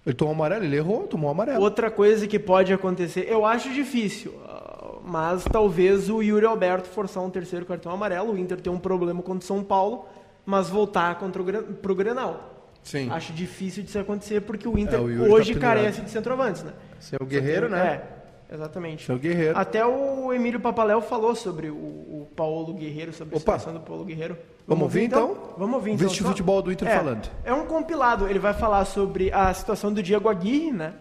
Ele 0.05 0.15
tomou 0.15 0.33
amarelo, 0.33 0.63
ele 0.63 0.75
errou, 0.75 1.07
tomou 1.07 1.29
amarelo. 1.31 1.61
Outra 1.61 1.89
coisa 1.89 2.27
que 2.27 2.37
pode 2.37 2.71
acontecer, 2.71 3.27
eu 3.27 3.43
acho 3.43 3.73
difícil, 3.73 4.33
ah, 4.47 4.97
mas 5.03 5.43
talvez 5.45 6.09
o 6.09 6.21
Yuri 6.21 6.45
Alberto 6.45 6.87
forçar 6.87 7.23
um 7.23 7.29
terceiro 7.29 7.65
cartão 7.65 7.91
amarelo, 7.91 8.33
o 8.33 8.37
Inter 8.37 8.61
ter 8.61 8.69
um 8.69 8.77
problema 8.77 9.23
contra 9.23 9.43
o 9.43 9.47
São 9.47 9.63
Paulo, 9.63 10.05
mas 10.45 10.69
voltar 10.69 11.17
contra 11.17 11.41
o 11.41 11.63
pro 11.75 11.95
Grenal. 11.95 12.51
Sim. 12.83 13.09
Acho 13.09 13.33
difícil 13.33 13.81
disso 13.81 13.97
acontecer 13.97 14.41
porque 14.41 14.67
o 14.67 14.77
Inter 14.77 14.99
É, 14.99 15.01
o 15.01 15.09
Yuri 15.09 15.31
hoje 15.31 15.53
tá 15.55 15.59
carece 15.59 16.01
de 16.01 16.11
centroavantes, 16.11 16.63
né? 16.63 16.73
Você 16.99 17.15
é 17.15 17.23
o 17.23 17.25
guerreiro, 17.25 17.67
né? 17.67 18.03
É, 18.47 18.53
exatamente. 18.53 19.05
Você 19.05 19.11
é 19.11 19.15
o 19.15 19.17
guerreiro. 19.17 19.57
Até 19.57 19.83
o 19.83 20.31
Emílio 20.31 20.59
Papaléu 20.59 21.01
falou 21.01 21.33
sobre 21.33 21.69
o, 21.69 21.73
o 21.73 22.27
Paulo 22.35 22.75
Guerreiro, 22.75 23.11
sobre 23.11 23.35
Opa. 23.35 23.55
a 23.55 23.59
situação 23.59 23.73
do 23.73 23.79
Paulo 23.79 24.05
Guerreiro. 24.05 24.37
Vamos 24.67 24.84
ouvir, 24.84 25.04
então? 25.04 25.38
Vamos 25.58 25.75
ouvir 25.75 25.91
O 25.91 25.93
então. 25.93 26.08
vice 26.08 26.17
de 26.17 26.23
Só- 26.23 26.30
futebol 26.30 26.62
do 26.62 26.71
Inter 26.71 26.88
é, 26.88 26.97
falando. 26.97 27.30
É 27.43 27.54
um 27.54 27.65
compilado. 27.65 28.28
Ele 28.28 28.39
vai 28.39 28.54
falar 28.54 28.86
sobre 28.86 29.32
a 29.32 29.54
situação 29.54 29.93
do 29.93 30.01
Diego 30.01 30.28
Aguirre, 30.28 30.71
né? 30.71 30.93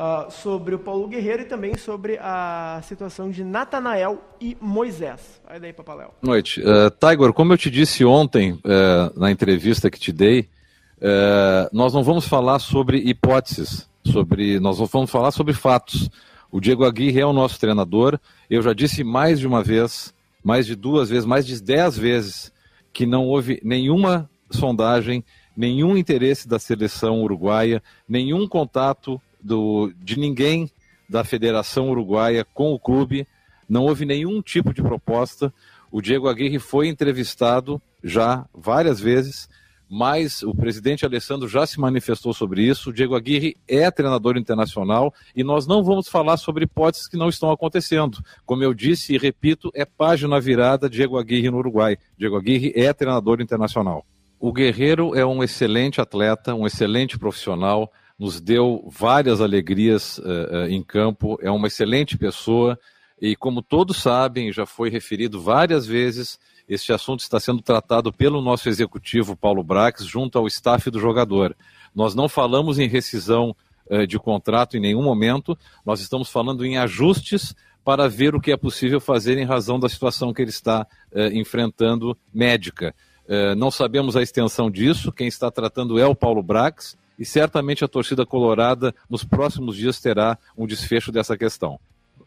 Ah, 0.00 0.28
sobre 0.30 0.76
o 0.76 0.78
Paulo 0.78 1.08
Guerreiro 1.08 1.42
e 1.42 1.44
também 1.44 1.76
sobre 1.76 2.18
a 2.20 2.80
situação 2.84 3.30
de 3.30 3.42
Natanael 3.42 4.22
e 4.40 4.56
Moisés. 4.60 5.20
Aí 5.44 5.58
daí, 5.58 5.72
Papaléu. 5.72 6.12
Boa 6.22 6.34
noite. 6.34 6.60
Uh, 6.60 6.88
Tiger, 7.00 7.32
como 7.32 7.52
eu 7.52 7.58
te 7.58 7.68
disse 7.68 8.04
ontem 8.04 8.60
eh, 8.64 9.12
na 9.16 9.28
entrevista 9.30 9.90
que 9.90 9.98
te 9.98 10.12
dei, 10.12 10.48
eh, 11.00 11.68
nós 11.72 11.92
não 11.92 12.04
vamos 12.04 12.28
falar 12.28 12.60
sobre 12.60 12.98
hipóteses, 12.98 13.88
sobre, 14.04 14.60
nós 14.60 14.78
vamos 14.78 15.10
falar 15.10 15.32
sobre 15.32 15.52
fatos. 15.52 16.08
O 16.48 16.60
Diego 16.60 16.84
Aguirre 16.84 17.20
é 17.20 17.26
o 17.26 17.32
nosso 17.32 17.58
treinador. 17.58 18.20
Eu 18.48 18.62
já 18.62 18.72
disse 18.72 19.02
mais 19.02 19.40
de 19.40 19.48
uma 19.48 19.64
vez, 19.64 20.14
mais 20.44 20.64
de 20.64 20.76
duas 20.76 21.08
vezes, 21.10 21.24
mais 21.24 21.44
de 21.44 21.60
dez 21.60 21.98
vezes, 21.98 22.52
que 22.98 23.06
não 23.06 23.28
houve 23.28 23.60
nenhuma 23.62 24.28
sondagem, 24.50 25.24
nenhum 25.56 25.96
interesse 25.96 26.48
da 26.48 26.58
seleção 26.58 27.22
uruguaia, 27.22 27.80
nenhum 28.08 28.44
contato 28.48 29.22
do, 29.40 29.92
de 30.02 30.18
ninguém 30.18 30.68
da 31.08 31.22
Federação 31.22 31.90
Uruguaia 31.90 32.44
com 32.44 32.72
o 32.72 32.78
clube, 32.78 33.24
não 33.68 33.84
houve 33.84 34.04
nenhum 34.04 34.42
tipo 34.42 34.74
de 34.74 34.82
proposta. 34.82 35.54
O 35.92 36.02
Diego 36.02 36.28
Aguirre 36.28 36.58
foi 36.58 36.88
entrevistado 36.88 37.80
já 38.02 38.44
várias 38.52 38.98
vezes, 38.98 39.48
mas 39.88 40.42
o 40.42 40.54
presidente 40.54 41.04
Alessandro 41.06 41.48
já 41.48 41.66
se 41.66 41.80
manifestou 41.80 42.34
sobre 42.34 42.62
isso. 42.62 42.90
O 42.90 42.92
Diego 42.92 43.16
Aguirre 43.16 43.56
é 43.66 43.90
treinador 43.90 44.36
internacional 44.36 45.14
e 45.34 45.42
nós 45.42 45.66
não 45.66 45.82
vamos 45.82 46.08
falar 46.08 46.36
sobre 46.36 46.64
hipóteses 46.64 47.08
que 47.08 47.16
não 47.16 47.28
estão 47.28 47.50
acontecendo. 47.50 48.18
Como 48.44 48.62
eu 48.62 48.74
disse 48.74 49.14
e 49.14 49.18
repito, 49.18 49.70
é 49.74 49.84
página 49.84 50.38
virada 50.40 50.90
Diego 50.90 51.18
Aguirre 51.18 51.50
no 51.50 51.58
Uruguai. 51.58 51.96
Diego 52.16 52.36
Aguirre 52.36 52.72
é 52.76 52.92
treinador 52.92 53.40
internacional. 53.40 54.04
O 54.38 54.52
Guerreiro 54.52 55.16
é 55.16 55.26
um 55.26 55.42
excelente 55.42 56.00
atleta, 56.00 56.54
um 56.54 56.66
excelente 56.66 57.18
profissional, 57.18 57.92
nos 58.18 58.40
deu 58.40 58.88
várias 58.88 59.40
alegrias 59.40 60.18
uh, 60.18 60.22
uh, 60.22 60.68
em 60.68 60.82
campo, 60.82 61.38
é 61.40 61.50
uma 61.50 61.66
excelente 61.66 62.16
pessoa. 62.16 62.78
E 63.20 63.34
como 63.34 63.62
todos 63.62 63.96
sabem, 63.96 64.52
já 64.52 64.64
foi 64.64 64.90
referido 64.90 65.40
várias 65.40 65.86
vezes, 65.86 66.38
este 66.68 66.92
assunto 66.92 67.20
está 67.20 67.40
sendo 67.40 67.62
tratado 67.62 68.12
pelo 68.12 68.42
nosso 68.42 68.68
executivo 68.68 69.36
Paulo 69.36 69.62
Brax 69.62 70.04
junto 70.04 70.38
ao 70.38 70.46
staff 70.46 70.90
do 70.90 71.00
jogador. 71.00 71.56
Nós 71.94 72.14
não 72.14 72.28
falamos 72.28 72.78
em 72.78 72.86
rescisão 72.86 73.56
eh, 73.88 74.06
de 74.06 74.18
contrato 74.18 74.76
em 74.76 74.80
nenhum 74.80 75.02
momento, 75.02 75.56
nós 75.84 76.00
estamos 76.00 76.28
falando 76.28 76.64
em 76.64 76.76
ajustes 76.76 77.54
para 77.82 78.06
ver 78.06 78.34
o 78.34 78.40
que 78.40 78.52
é 78.52 78.56
possível 78.56 79.00
fazer 79.00 79.38
em 79.38 79.46
razão 79.46 79.80
da 79.80 79.88
situação 79.88 80.32
que 80.34 80.42
ele 80.42 80.50
está 80.50 80.86
eh, 81.10 81.30
enfrentando 81.32 82.16
médica. 82.32 82.94
Eh, 83.26 83.54
não 83.54 83.70
sabemos 83.70 84.14
a 84.14 84.22
extensão 84.22 84.70
disso, 84.70 85.10
quem 85.10 85.26
está 85.26 85.50
tratando 85.50 85.98
é 85.98 86.06
o 86.06 86.14
Paulo 86.14 86.42
Brax 86.42 86.98
e 87.18 87.24
certamente 87.24 87.84
a 87.84 87.88
torcida 87.88 88.24
colorada 88.24 88.94
nos 89.08 89.24
próximos 89.24 89.76
dias 89.76 90.00
terá 90.00 90.38
um 90.56 90.66
desfecho 90.66 91.10
dessa 91.10 91.36
questão. 91.36 91.80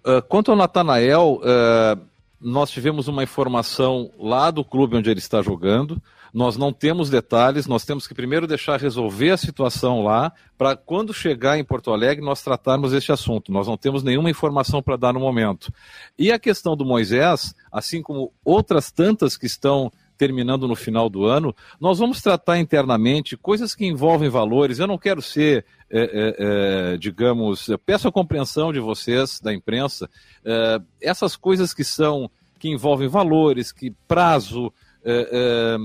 Uh, 0.03 0.21
quanto 0.27 0.51
ao 0.51 0.57
Natanael, 0.57 1.39
uh, 1.43 2.01
nós 2.41 2.71
tivemos 2.71 3.07
uma 3.07 3.23
informação 3.23 4.11
lá 4.17 4.49
do 4.49 4.65
clube 4.65 4.97
onde 4.97 5.09
ele 5.09 5.19
está 5.19 5.41
jogando. 5.41 6.01
Nós 6.33 6.55
não 6.55 6.71
temos 6.71 7.09
detalhes, 7.09 7.67
nós 7.67 7.83
temos 7.83 8.07
que 8.07 8.13
primeiro 8.13 8.47
deixar 8.47 8.79
resolver 8.79 9.31
a 9.31 9.37
situação 9.37 10.01
lá, 10.01 10.31
para 10.57 10.77
quando 10.77 11.13
chegar 11.13 11.57
em 11.59 11.63
Porto 11.63 11.91
Alegre 11.91 12.23
nós 12.23 12.41
tratarmos 12.41 12.93
este 12.93 13.11
assunto. 13.11 13.51
Nós 13.51 13.67
não 13.67 13.75
temos 13.77 14.01
nenhuma 14.01 14.29
informação 14.29 14.81
para 14.81 14.95
dar 14.95 15.13
no 15.13 15.19
momento. 15.19 15.71
E 16.17 16.31
a 16.31 16.39
questão 16.39 16.75
do 16.75 16.85
Moisés, 16.85 17.53
assim 17.71 18.01
como 18.01 18.31
outras 18.45 18.91
tantas 18.91 19.35
que 19.35 19.45
estão 19.45 19.91
terminando 20.21 20.67
no 20.67 20.75
final 20.75 21.09
do 21.09 21.25
ano, 21.25 21.51
nós 21.79 21.97
vamos 21.97 22.21
tratar 22.21 22.59
internamente 22.59 23.35
coisas 23.35 23.73
que 23.73 23.87
envolvem 23.87 24.29
valores. 24.29 24.77
Eu 24.77 24.85
não 24.85 24.95
quero 24.95 25.19
ser, 25.19 25.65
é, 25.89 25.99
é, 25.99 26.93
é, 26.93 26.97
digamos, 26.97 27.71
peço 27.87 28.07
a 28.07 28.11
compreensão 28.11 28.71
de 28.71 28.79
vocês, 28.79 29.39
da 29.39 29.51
imprensa, 29.51 30.07
é, 30.45 30.79
essas 31.01 31.35
coisas 31.35 31.73
que 31.73 31.83
são, 31.83 32.29
que 32.59 32.69
envolvem 32.69 33.07
valores, 33.07 33.71
que 33.71 33.89
prazo, 34.07 34.71
é, 35.03 35.27
é, 35.31 35.77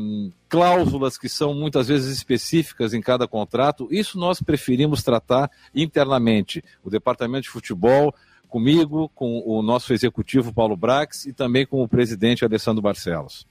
cláusulas 0.50 1.16
que 1.16 1.30
são 1.30 1.54
muitas 1.54 1.88
vezes 1.88 2.14
específicas 2.14 2.92
em 2.92 3.00
cada 3.00 3.26
contrato, 3.26 3.88
isso 3.90 4.18
nós 4.18 4.42
preferimos 4.42 5.02
tratar 5.02 5.50
internamente. 5.74 6.62
O 6.84 6.90
departamento 6.90 7.44
de 7.44 7.48
futebol, 7.48 8.14
comigo, 8.50 9.10
com 9.14 9.42
o 9.46 9.62
nosso 9.62 9.94
executivo 9.94 10.52
Paulo 10.52 10.76
Brax 10.76 11.24
e 11.24 11.32
também 11.32 11.64
com 11.64 11.82
o 11.82 11.88
presidente 11.88 12.44
Alessandro 12.44 12.82
Barcelos. 12.82 13.46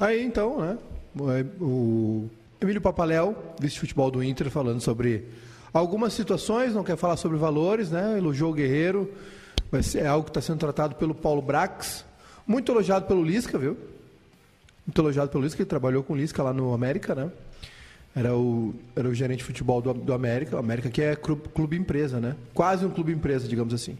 Tá 0.00 0.06
aí 0.06 0.24
então, 0.24 0.58
né? 0.58 0.78
O 1.60 2.26
Emílio 2.58 2.80
Papaléu, 2.80 3.36
vice-futebol 3.60 4.10
do 4.10 4.24
Inter, 4.24 4.48
falando 4.48 4.80
sobre 4.80 5.26
algumas 5.74 6.14
situações, 6.14 6.72
não 6.72 6.82
quer 6.82 6.96
falar 6.96 7.18
sobre 7.18 7.36
valores, 7.36 7.90
né? 7.90 8.16
Elogiou 8.16 8.50
o 8.50 8.54
Guerreiro, 8.54 9.12
vai 9.70 9.82
ser 9.82 10.06
algo 10.06 10.24
que 10.24 10.30
está 10.30 10.40
sendo 10.40 10.58
tratado 10.58 10.94
pelo 10.94 11.14
Paulo 11.14 11.42
Brax, 11.42 12.02
muito 12.46 12.72
elogiado 12.72 13.06
pelo 13.06 13.22
Lisca, 13.22 13.58
viu? 13.58 13.76
Muito 14.86 14.98
elogiado 14.98 15.28
pelo 15.28 15.44
Lisca, 15.44 15.60
ele 15.60 15.68
trabalhou 15.68 16.02
com 16.02 16.14
o 16.14 16.16
Lisca 16.16 16.42
lá 16.42 16.54
no 16.54 16.72
América, 16.72 17.14
né? 17.14 17.30
Era 18.16 18.34
o, 18.34 18.74
era 18.96 19.06
o 19.06 19.12
gerente 19.12 19.40
de 19.40 19.44
futebol 19.44 19.82
do, 19.82 19.92
do 19.92 20.14
América, 20.14 20.56
o 20.56 20.58
América 20.58 20.88
que 20.88 21.02
é 21.02 21.14
clube, 21.14 21.46
clube 21.50 21.76
empresa, 21.76 22.18
né? 22.18 22.36
Quase 22.54 22.86
um 22.86 22.90
clube 22.90 23.12
empresa, 23.12 23.46
digamos 23.46 23.74
assim 23.74 23.98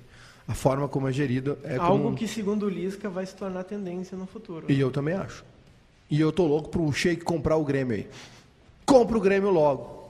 a 0.48 0.54
forma 0.54 0.88
como 0.88 1.06
é 1.06 1.12
gerido 1.12 1.56
é 1.62 1.76
algo 1.76 2.04
como... 2.04 2.16
que 2.16 2.26
segundo 2.26 2.66
o 2.66 2.68
Lisca 2.68 3.08
vai 3.08 3.24
se 3.24 3.36
tornar 3.36 3.62
tendência 3.62 4.18
no 4.18 4.26
futuro. 4.26 4.66
E 4.68 4.80
eu 4.80 4.90
também 4.90 5.14
acho. 5.14 5.44
E 6.10 6.20
eu 6.20 6.32
tô 6.32 6.46
louco 6.46 6.68
pro 6.68 6.92
Sheik 6.92 7.22
comprar 7.22 7.56
o 7.56 7.64
Grêmio 7.64 7.94
aí. 7.94 8.08
Compra 8.84 9.16
o 9.16 9.20
Grêmio 9.20 9.50
logo. 9.50 10.00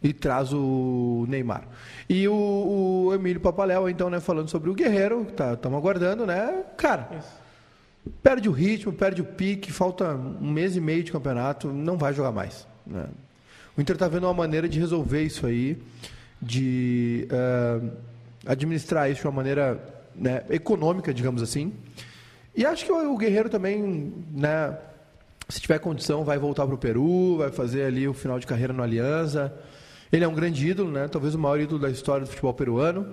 E 0.00 0.12
traz 0.12 0.52
o 0.52 1.26
Neymar. 1.28 1.64
E 2.08 2.26
o, 2.28 3.06
o 3.06 3.14
Emílio 3.14 3.40
Papaléu, 3.40 3.88
então, 3.88 4.08
né, 4.08 4.20
falando 4.20 4.48
sobre 4.48 4.70
o 4.70 4.74
Guerreiro, 4.74 5.24
tá, 5.36 5.54
estamos 5.54 5.78
aguardando, 5.78 6.26
né? 6.26 6.64
Cara, 6.76 7.08
Isso. 7.18 8.12
perde 8.22 8.48
o 8.48 8.52
ritmo, 8.52 8.92
perde 8.92 9.20
o 9.20 9.24
pique, 9.24 9.72
falta 9.72 10.14
um 10.14 10.50
mês 10.50 10.76
e 10.76 10.80
meio 10.80 11.04
de 11.04 11.12
campeonato, 11.12 11.68
não 11.68 11.96
vai 11.96 12.12
jogar 12.12 12.32
mais. 12.32 12.66
Né? 12.86 13.06
O 13.76 13.80
Inter 13.80 13.94
está 13.94 14.08
vendo 14.08 14.24
uma 14.24 14.34
maneira 14.34 14.68
de 14.68 14.78
resolver 14.78 15.22
isso 15.22 15.46
aí, 15.46 15.80
de 16.40 17.28
uh, 17.30 17.90
administrar 18.44 19.10
isso 19.10 19.20
de 19.20 19.26
uma 19.26 19.32
maneira 19.32 19.80
né, 20.14 20.44
econômica, 20.50 21.14
digamos 21.14 21.42
assim. 21.42 21.72
E 22.54 22.66
acho 22.66 22.84
que 22.84 22.92
o 22.92 23.16
Guerreiro 23.16 23.48
também, 23.48 24.12
né, 24.32 24.76
se 25.52 25.60
tiver 25.60 25.78
condição, 25.78 26.24
vai 26.24 26.38
voltar 26.38 26.64
para 26.64 26.74
o 26.74 26.78
Peru, 26.78 27.36
vai 27.36 27.50
fazer 27.50 27.84
ali 27.84 28.08
o 28.08 28.14
final 28.14 28.38
de 28.38 28.46
carreira 28.46 28.72
no 28.72 28.82
Aliança. 28.82 29.52
Ele 30.10 30.24
é 30.24 30.28
um 30.28 30.34
grande 30.34 30.66
ídolo, 30.66 30.90
né? 30.90 31.06
Talvez 31.08 31.34
o 31.34 31.38
maior 31.38 31.60
ídolo 31.60 31.78
da 31.78 31.90
história 31.90 32.24
do 32.24 32.28
futebol 32.30 32.54
peruano. 32.54 33.06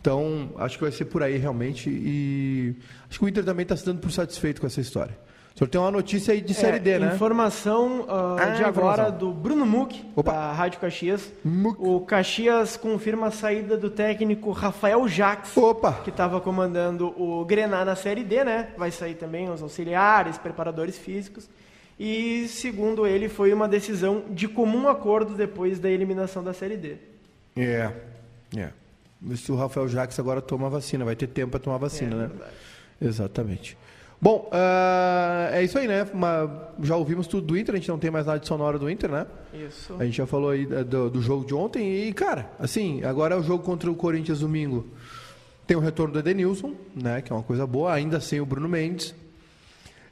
Então, 0.00 0.50
acho 0.56 0.78
que 0.78 0.82
vai 0.82 0.92
ser 0.92 1.04
por 1.04 1.22
aí 1.22 1.36
realmente. 1.36 1.90
E 1.90 2.74
acho 3.08 3.18
que 3.18 3.24
o 3.26 3.28
Inter 3.28 3.44
também 3.44 3.64
está 3.64 3.76
se 3.76 3.84
dando 3.84 4.00
por 4.00 4.10
satisfeito 4.10 4.62
com 4.62 4.66
essa 4.66 4.80
história. 4.80 5.14
O 5.54 5.58
senhor 5.58 5.68
tem 5.68 5.78
uma 5.78 5.90
notícia 5.90 6.32
aí 6.32 6.40
de 6.40 6.52
é, 6.52 6.54
Série 6.54 6.78
D, 6.78 6.98
né? 6.98 7.14
Informação 7.14 8.00
uh, 8.00 8.36
ah, 8.40 8.54
de 8.56 8.64
agora 8.64 9.10
do 9.10 9.30
Bruno 9.30 9.66
Muck, 9.66 9.94
Opa. 10.16 10.32
da 10.32 10.52
Rádio 10.52 10.80
Caxias. 10.80 11.30
Muc. 11.44 11.78
O 11.78 12.00
Caxias 12.00 12.78
confirma 12.78 13.26
a 13.26 13.30
saída 13.30 13.76
do 13.76 13.90
técnico 13.90 14.50
Rafael 14.52 15.06
Jaques, 15.06 15.54
Opa. 15.54 16.00
que 16.02 16.08
estava 16.08 16.40
comandando 16.40 17.08
o 17.20 17.44
Grená 17.44 17.84
na 17.84 17.94
Série 17.94 18.24
D, 18.24 18.42
né? 18.42 18.70
Vai 18.78 18.90
sair 18.90 19.16
também 19.16 19.50
os 19.50 19.62
auxiliares, 19.62 20.38
preparadores 20.38 20.96
físicos 20.96 21.46
e, 21.98 22.46
segundo 22.48 23.06
ele, 23.06 23.28
foi 23.28 23.52
uma 23.52 23.68
decisão 23.68 24.24
de 24.30 24.48
comum 24.48 24.88
acordo 24.88 25.34
depois 25.34 25.78
da 25.78 25.90
eliminação 25.90 26.42
da 26.42 26.52
Série 26.52 26.76
D. 26.76 26.96
É, 27.56 27.60
yeah. 27.60 27.96
é. 28.54 28.56
Yeah. 28.56 28.74
Se 29.36 29.50
o 29.52 29.56
Rafael 29.56 29.88
Jacques 29.88 30.18
agora 30.18 30.42
toma 30.42 30.66
a 30.66 30.70
vacina, 30.70 31.04
vai 31.04 31.16
ter 31.16 31.28
tempo 31.28 31.52
para 31.52 31.60
tomar 31.60 31.76
a 31.76 31.78
vacina, 31.78 32.14
é, 32.14 32.18
né? 32.18 32.26
Verdade. 32.26 32.52
Exatamente. 33.00 33.78
Bom, 34.20 34.48
uh, 34.52 35.52
é 35.52 35.62
isso 35.62 35.78
aí, 35.78 35.86
né? 35.86 36.06
Uma, 36.12 36.72
já 36.82 36.96
ouvimos 36.96 37.26
tudo 37.26 37.46
do 37.48 37.58
Inter, 37.58 37.74
a 37.74 37.78
gente 37.78 37.88
não 37.88 37.98
tem 37.98 38.10
mais 38.10 38.26
nada 38.26 38.38
de 38.38 38.46
sonora 38.46 38.78
do 38.78 38.88
Inter, 38.88 39.10
né? 39.10 39.26
Isso. 39.52 39.94
A 39.98 40.04
gente 40.04 40.16
já 40.16 40.26
falou 40.26 40.50
aí 40.50 40.66
do, 40.66 41.10
do 41.10 41.20
jogo 41.20 41.44
de 41.44 41.54
ontem 41.54 42.08
e, 42.08 42.12
cara, 42.12 42.50
assim, 42.58 43.04
agora 43.04 43.34
é 43.34 43.38
o 43.38 43.42
jogo 43.42 43.62
contra 43.62 43.90
o 43.90 43.94
Corinthians 43.94 44.40
domingo. 44.40 44.86
Tem 45.66 45.76
o 45.76 45.80
retorno 45.80 46.12
do 46.12 46.18
Edenilson, 46.18 46.74
né? 46.94 47.22
Que 47.22 47.32
é 47.32 47.36
uma 47.36 47.42
coisa 47.42 47.66
boa, 47.66 47.92
ainda 47.92 48.20
sem 48.20 48.40
o 48.40 48.46
Bruno 48.46 48.68
Mendes. 48.68 49.14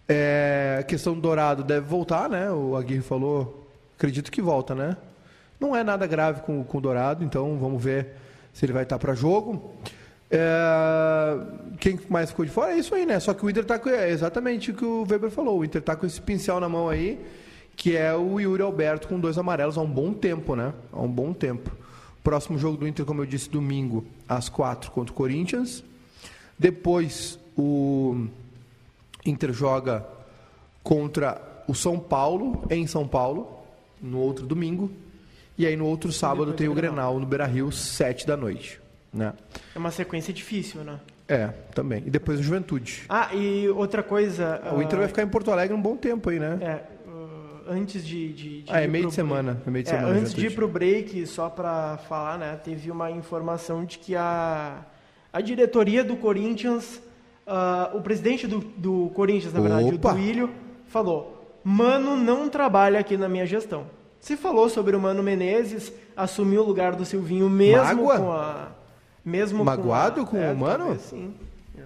É, 0.09 0.85
questão 0.87 1.15
do 1.15 1.21
Dourado 1.21 1.63
deve 1.63 1.87
voltar, 1.87 2.29
né? 2.29 2.51
O 2.51 2.77
Aguirre 2.77 3.03
falou, 3.03 3.69
acredito 3.97 4.31
que 4.31 4.43
volta, 4.43 4.75
né? 4.75 4.97
Não 5.59 5.77
é 5.77 5.85
nada 5.85 6.07
grave 6.07 6.43
com, 6.43 6.65
com 6.65 6.79
o 6.79 6.81
Dourado, 6.81 7.25
então 7.25 7.57
vamos 7.57 7.83
ver 7.83 8.09
se 8.53 8.65
ele 8.65 8.73
vai 8.73 8.83
estar 8.83 8.99
para 8.99 9.15
jogo. 9.15 9.73
É, 10.29 11.37
quem 11.79 12.01
mais 12.09 12.31
ficou 12.31 12.45
de 12.45 12.51
fora 12.51 12.73
é 12.73 12.79
isso 12.79 12.95
aí, 12.95 13.05
né? 13.05 13.21
Só 13.21 13.35
que 13.35 13.45
o 13.45 13.51
Inter 13.51 13.63
está 13.63 13.79
com. 13.79 13.91
É 13.91 14.11
exatamente 14.11 14.71
o 14.71 14.75
que 14.75 14.85
o 14.85 15.07
Weber 15.09 15.31
falou. 15.31 15.59
O 15.59 15.65
Inter 15.65 15.81
está 15.81 15.95
com 15.95 16.07
esse 16.07 16.21
pincel 16.21 16.59
na 16.59 16.69
mão 16.69 16.89
aí, 16.89 17.21
que 17.77 17.97
é 17.97 18.15
o 18.15 18.41
Yuri 18.41 18.63
Alberto 18.63 19.09
com 19.09 19.21
dois 19.21 19.37
amarelos 19.37 19.77
há 19.77 19.83
um 19.83 19.91
bom 19.91 20.13
tempo, 20.13 20.57
né? 20.57 20.73
Há 20.93 21.01
um 21.01 21.09
bom 21.09 21.33
tempo. 21.33 21.71
Próximo 22.25 22.57
jogo 22.57 22.79
do 22.79 22.89
Inter, 22.89 23.05
como 23.05 23.21
eu 23.21 23.27
disse, 23.27 23.51
domingo, 23.51 24.05
às 24.29 24.49
quatro 24.49 24.91
contra 24.91 25.13
o 25.13 25.15
Corinthians. 25.15 25.85
Depois, 26.59 27.39
o 27.57 28.27
Inter 29.25 29.53
joga 29.53 30.07
contra 30.83 31.41
o 31.69 31.75
São 31.75 31.99
Paulo, 31.99 32.65
em 32.71 32.87
São 32.87 33.07
Paulo, 33.07 33.63
no 34.01 34.19
outro 34.19 34.47
domingo. 34.47 34.91
E 35.57 35.67
aí 35.67 35.77
no 35.77 35.87
outro 35.87 36.11
sábado 36.13 36.53
tem 36.55 36.69
o 36.69 36.75
Grenal 36.75 37.19
no 37.21 37.27
Beira 37.27 37.47
Rio, 37.47 37.71
sete 37.71 38.27
da 38.27 38.37
noite. 38.37 38.81
Né? 39.13 39.33
É 39.75 39.79
uma 39.79 39.91
sequência 39.91 40.33
difícil, 40.33 40.83
né? 40.83 40.99
É, 41.29 41.49
também. 41.75 42.03
E 42.07 42.11
depois 42.11 42.41
o 42.41 42.43
Juventude. 42.43 43.05
Ah, 43.09 43.35
e 43.35 43.69
outra 43.69 44.03
coisa. 44.03 44.61
O 44.75 44.83
Inter 44.83 44.99
uh... 44.99 45.01
vai 45.01 45.09
ficar 45.09 45.23
em 45.23 45.29
Porto 45.29 45.51
Alegre 45.51 45.75
um 45.75 45.81
bom 45.81 45.97
tempo 45.97 46.31
aí, 46.31 46.39
né? 46.39 46.59
É. 46.61 47.09
Uh, 47.09 47.71
antes 47.71 48.05
de, 48.05 48.33
de, 48.33 48.63
de 48.63 48.73
Ah, 48.73 48.81
é 48.81 48.87
meio 48.87 49.09
de 49.09 49.15
semana. 49.15 49.63
É 49.67 49.71
meio 49.71 49.85
de 49.85 49.91
é, 49.91 49.95
semana. 49.95 50.19
Antes 50.19 50.35
de 50.35 50.47
ir 50.47 50.55
pro 50.55 50.67
break, 50.67 51.27
só 51.27 51.49
para 51.49 51.99
falar, 52.09 52.39
né? 52.39 52.59
Teve 52.65 52.91
uma 52.91 53.11
informação 53.11 53.85
de 53.85 53.99
que 53.99 54.17
a, 54.17 54.85
a 55.33 55.41
diretoria 55.41 56.03
do 56.03 56.17
Corinthians 56.17 57.01
Uh, 57.47 57.97
o 57.97 58.01
presidente 58.01 58.47
do, 58.47 58.61
do 58.61 59.11
Corinthians, 59.15 59.53
na 59.53 59.61
verdade, 59.61 59.95
Opa. 59.95 60.13
o 60.13 60.15
Duílio, 60.15 60.51
falou: 60.87 61.59
Mano 61.65 62.17
não 62.17 62.49
trabalha 62.49 63.01
aqui 63.01 63.17
na 63.17 63.29
minha 63.29 63.45
gestão. 63.47 63.87
Se 64.21 64.37
falou 64.37 64.69
sobre 64.69 64.95
o 64.95 65.01
Mano 65.01 65.23
Menezes, 65.23 65.93
assumiu 66.17 66.63
o 66.63 66.65
lugar 66.65 66.95
do 66.95 67.05
Silvinho 67.05 67.51
mesmo 67.51 67.85
Mágoa? 67.85 68.19
com 68.19 68.33
a. 68.33 68.69
Mesmo 69.25 69.65
Magoado 69.65 70.25
com, 70.25 70.37
a, 70.37 70.41
com 70.41 70.47
é, 70.47 70.53
o 70.53 70.57
Mano? 70.57 70.99
sim. 70.99 71.35
É. 71.77 71.83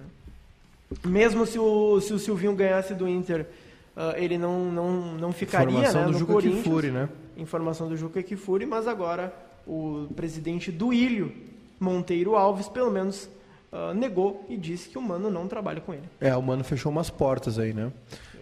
Mesmo 1.07 1.45
se 1.45 1.57
o, 1.57 1.99
se 2.01 2.13
o 2.13 2.19
Silvinho 2.19 2.53
ganhasse 2.53 2.93
do 2.93 3.07
Inter, 3.07 3.47
uh, 3.95 4.15
ele 4.15 4.37
não, 4.37 4.71
não, 4.71 4.91
não 5.15 5.31
ficaria 5.31 5.69
Informação 5.69 6.01
né, 6.01 6.05
do 6.07 6.11
no 6.13 6.19
Juca 6.19 6.33
Corinthians. 6.33 6.63
Kifuri, 6.63 6.91
né? 6.91 7.09
Informação 7.35 7.87
do 7.87 7.97
Juca 7.97 8.23
Kifuri, 8.23 8.65
mas 8.65 8.87
agora 8.87 9.33
o 9.65 10.07
presidente 10.15 10.71
Duílio 10.71 11.31
Monteiro 11.79 12.35
Alves, 12.35 12.67
pelo 12.67 12.89
menos 12.89 13.29
uh, 13.71 13.93
negou 13.93 14.45
e 14.49 14.57
disse 14.57 14.89
que 14.89 14.97
o 14.97 15.01
Mano 15.01 15.29
não 15.29 15.47
trabalha 15.47 15.81
com 15.81 15.93
ele. 15.93 16.03
É, 16.19 16.35
o 16.35 16.41
Mano 16.41 16.63
fechou 16.63 16.91
umas 16.91 17.09
portas 17.09 17.57
aí, 17.59 17.73
né? 17.73 17.91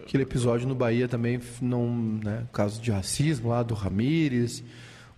Aquele 0.02 0.22
episódio 0.22 0.68
no 0.68 0.74
Bahia 0.74 1.08
também, 1.08 1.40
não, 1.60 1.88
né, 2.22 2.44
caso 2.52 2.80
de 2.80 2.90
racismo 2.90 3.48
lá 3.48 3.62
do 3.62 3.74
Ramires, 3.74 4.62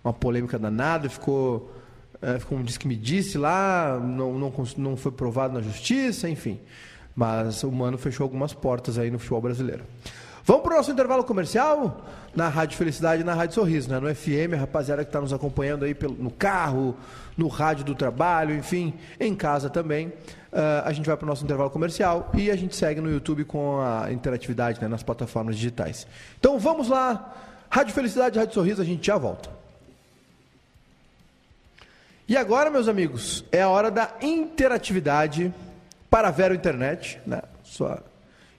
uma 0.03 0.13
polêmica 0.13 0.57
danada, 0.57 1.09
ficou 1.09 1.71
É, 2.21 2.37
como 2.39 2.63
disse 2.63 2.77
que 2.77 2.85
me 2.87 2.97
disse 2.97 3.37
lá, 3.37 3.97
não, 3.97 4.37
não, 4.37 4.53
não 4.77 4.97
foi 4.97 5.11
provado 5.11 5.53
na 5.53 5.61
justiça, 5.61 6.29
enfim. 6.29 6.59
Mas 7.15 7.63
o 7.63 7.71
Mano 7.71 7.97
fechou 7.97 8.25
algumas 8.25 8.53
portas 8.53 8.97
aí 8.97 9.09
no 9.09 9.17
futebol 9.17 9.41
brasileiro. 9.41 9.85
Vamos 10.43 10.63
para 10.63 10.73
o 10.73 10.77
nosso 10.77 10.91
intervalo 10.91 11.23
comercial 11.23 12.03
na 12.35 12.47
Rádio 12.47 12.77
Felicidade 12.77 13.21
e 13.21 13.25
na 13.25 13.33
Rádio 13.33 13.55
Sorriso, 13.55 13.89
né? 13.89 13.99
no 13.99 14.13
FM, 14.13 14.53
a 14.53 14.57
rapaziada 14.57 15.03
que 15.03 15.09
está 15.09 15.19
nos 15.19 15.33
acompanhando 15.33 15.85
aí 15.85 15.93
pelo, 15.93 16.15
no 16.15 16.31
carro, 16.31 16.95
no 17.37 17.47
rádio 17.47 17.85
do 17.85 17.95
trabalho, 17.95 18.55
enfim, 18.55 18.93
em 19.19 19.35
casa 19.35 19.69
também. 19.69 20.07
Uh, 20.07 20.83
a 20.83 20.91
gente 20.91 21.05
vai 21.05 21.15
para 21.15 21.25
o 21.25 21.27
nosso 21.27 21.43
intervalo 21.43 21.69
comercial 21.69 22.31
e 22.33 22.49
a 22.49 22.55
gente 22.55 22.75
segue 22.75 22.99
no 22.99 23.11
YouTube 23.11 23.45
com 23.45 23.79
a 23.81 24.11
interatividade 24.11 24.81
né, 24.81 24.87
nas 24.87 25.03
plataformas 25.03 25.55
digitais. 25.55 26.07
Então 26.39 26.57
vamos 26.57 26.89
lá, 26.89 27.35
Rádio 27.69 27.93
Felicidade, 27.93 28.39
Rádio 28.39 28.53
Sorriso, 28.53 28.81
a 28.81 28.85
gente 28.85 29.05
já 29.05 29.17
volta. 29.17 29.49
E 32.27 32.37
agora, 32.37 32.69
meus 32.69 32.87
amigos, 32.87 33.43
é 33.51 33.61
a 33.61 33.69
hora 33.69 33.89
da 33.89 34.11
interatividade 34.21 35.53
para 36.09 36.27
a 36.27 36.31
Vero 36.31 36.53
Internet, 36.53 37.19
né? 37.25 37.41
Sua 37.63 38.03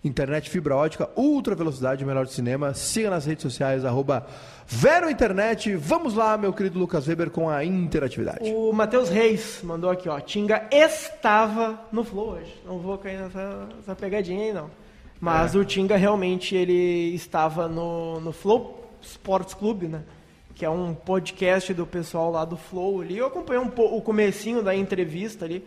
internet 0.02 0.48
fibra 0.48 0.74
ótica, 0.74 1.10
ultra 1.14 1.54
velocidade, 1.54 2.04
melhor 2.04 2.24
de 2.24 2.32
cinema. 2.32 2.72
Siga 2.72 3.10
nas 3.10 3.26
redes 3.26 3.42
sociais, 3.42 3.84
arroba 3.84 4.26
Vero 4.66 5.10
Internet. 5.10 5.74
Vamos 5.76 6.14
lá, 6.14 6.38
meu 6.38 6.52
querido 6.52 6.78
Lucas 6.78 7.06
Weber, 7.06 7.30
com 7.30 7.50
a 7.50 7.64
interatividade. 7.64 8.50
O 8.50 8.72
Matheus 8.72 9.08
Reis 9.08 9.60
mandou 9.62 9.90
aqui, 9.90 10.08
ó. 10.08 10.18
Tinga 10.20 10.68
estava 10.70 11.80
no 11.92 12.02
Flow 12.02 12.30
hoje. 12.30 12.54
Não 12.64 12.78
vou 12.78 12.96
cair 12.96 13.18
nessa, 13.18 13.68
nessa 13.76 13.94
pegadinha 13.94 14.46
aí, 14.46 14.52
não. 14.52 14.70
Mas 15.20 15.54
é. 15.54 15.58
o 15.58 15.64
Tinga 15.64 15.96
realmente 15.96 16.54
ele 16.54 17.14
estava 17.14 17.68
no, 17.68 18.20
no 18.20 18.32
Flow 18.32 18.90
Sports 19.02 19.52
Clube, 19.52 19.86
né? 19.86 20.02
Que 20.54 20.64
é 20.64 20.70
um 20.70 20.94
podcast 20.94 21.74
do 21.74 21.86
pessoal 21.86 22.30
lá 22.30 22.44
do 22.44 22.56
Flow 22.56 23.02
ali. 23.02 23.18
Eu 23.18 23.26
acompanhei 23.26 23.62
um 23.62 23.68
pouco 23.68 23.96
o 23.96 24.02
comecinho 24.02 24.62
da 24.62 24.74
entrevista 24.74 25.44
ali 25.44 25.62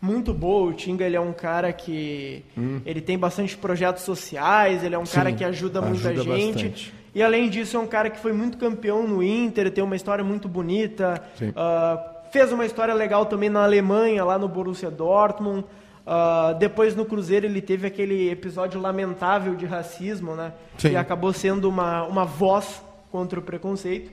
muito 0.00 0.32
boa. 0.32 0.70
O 0.70 0.72
Tinga 0.72 1.04
ele 1.04 1.16
é 1.16 1.20
um 1.20 1.32
cara 1.32 1.72
que 1.72 2.44
hum. 2.56 2.80
ele 2.84 3.00
tem 3.00 3.18
bastante 3.18 3.56
projetos 3.56 4.02
sociais, 4.04 4.84
ele 4.84 4.94
é 4.94 4.98
um 4.98 5.06
Sim, 5.06 5.14
cara 5.14 5.32
que 5.32 5.44
ajuda, 5.44 5.80
ajuda 5.80 5.88
muita 5.88 6.22
gente. 6.22 6.64
Bastante. 6.68 6.94
E 7.14 7.22
além 7.22 7.48
disso 7.48 7.76
é 7.76 7.80
um 7.80 7.86
cara 7.86 8.10
que 8.10 8.18
foi 8.18 8.32
muito 8.32 8.58
campeão 8.58 9.06
no 9.06 9.22
Inter, 9.22 9.70
tem 9.70 9.82
uma 9.82 9.96
história 9.96 10.22
muito 10.22 10.48
bonita. 10.48 11.22
Uh, 11.40 12.30
fez 12.30 12.52
uma 12.52 12.64
história 12.64 12.94
legal 12.94 13.26
também 13.26 13.48
na 13.48 13.64
Alemanha, 13.64 14.24
lá 14.24 14.38
no 14.38 14.48
Borussia 14.48 14.90
Dortmund. 14.90 15.64
Uh, 16.06 16.54
depois 16.58 16.94
no 16.94 17.04
Cruzeiro 17.04 17.44
ele 17.44 17.60
teve 17.60 17.86
aquele 17.86 18.30
episódio 18.30 18.80
lamentável 18.80 19.54
de 19.54 19.66
racismo, 19.66 20.34
né? 20.34 20.52
Sim. 20.78 20.92
E 20.92 20.96
acabou 20.96 21.32
sendo 21.32 21.68
uma, 21.68 22.04
uma 22.04 22.24
voz 22.24 22.82
contra 23.10 23.38
o 23.38 23.42
preconceito. 23.42 24.10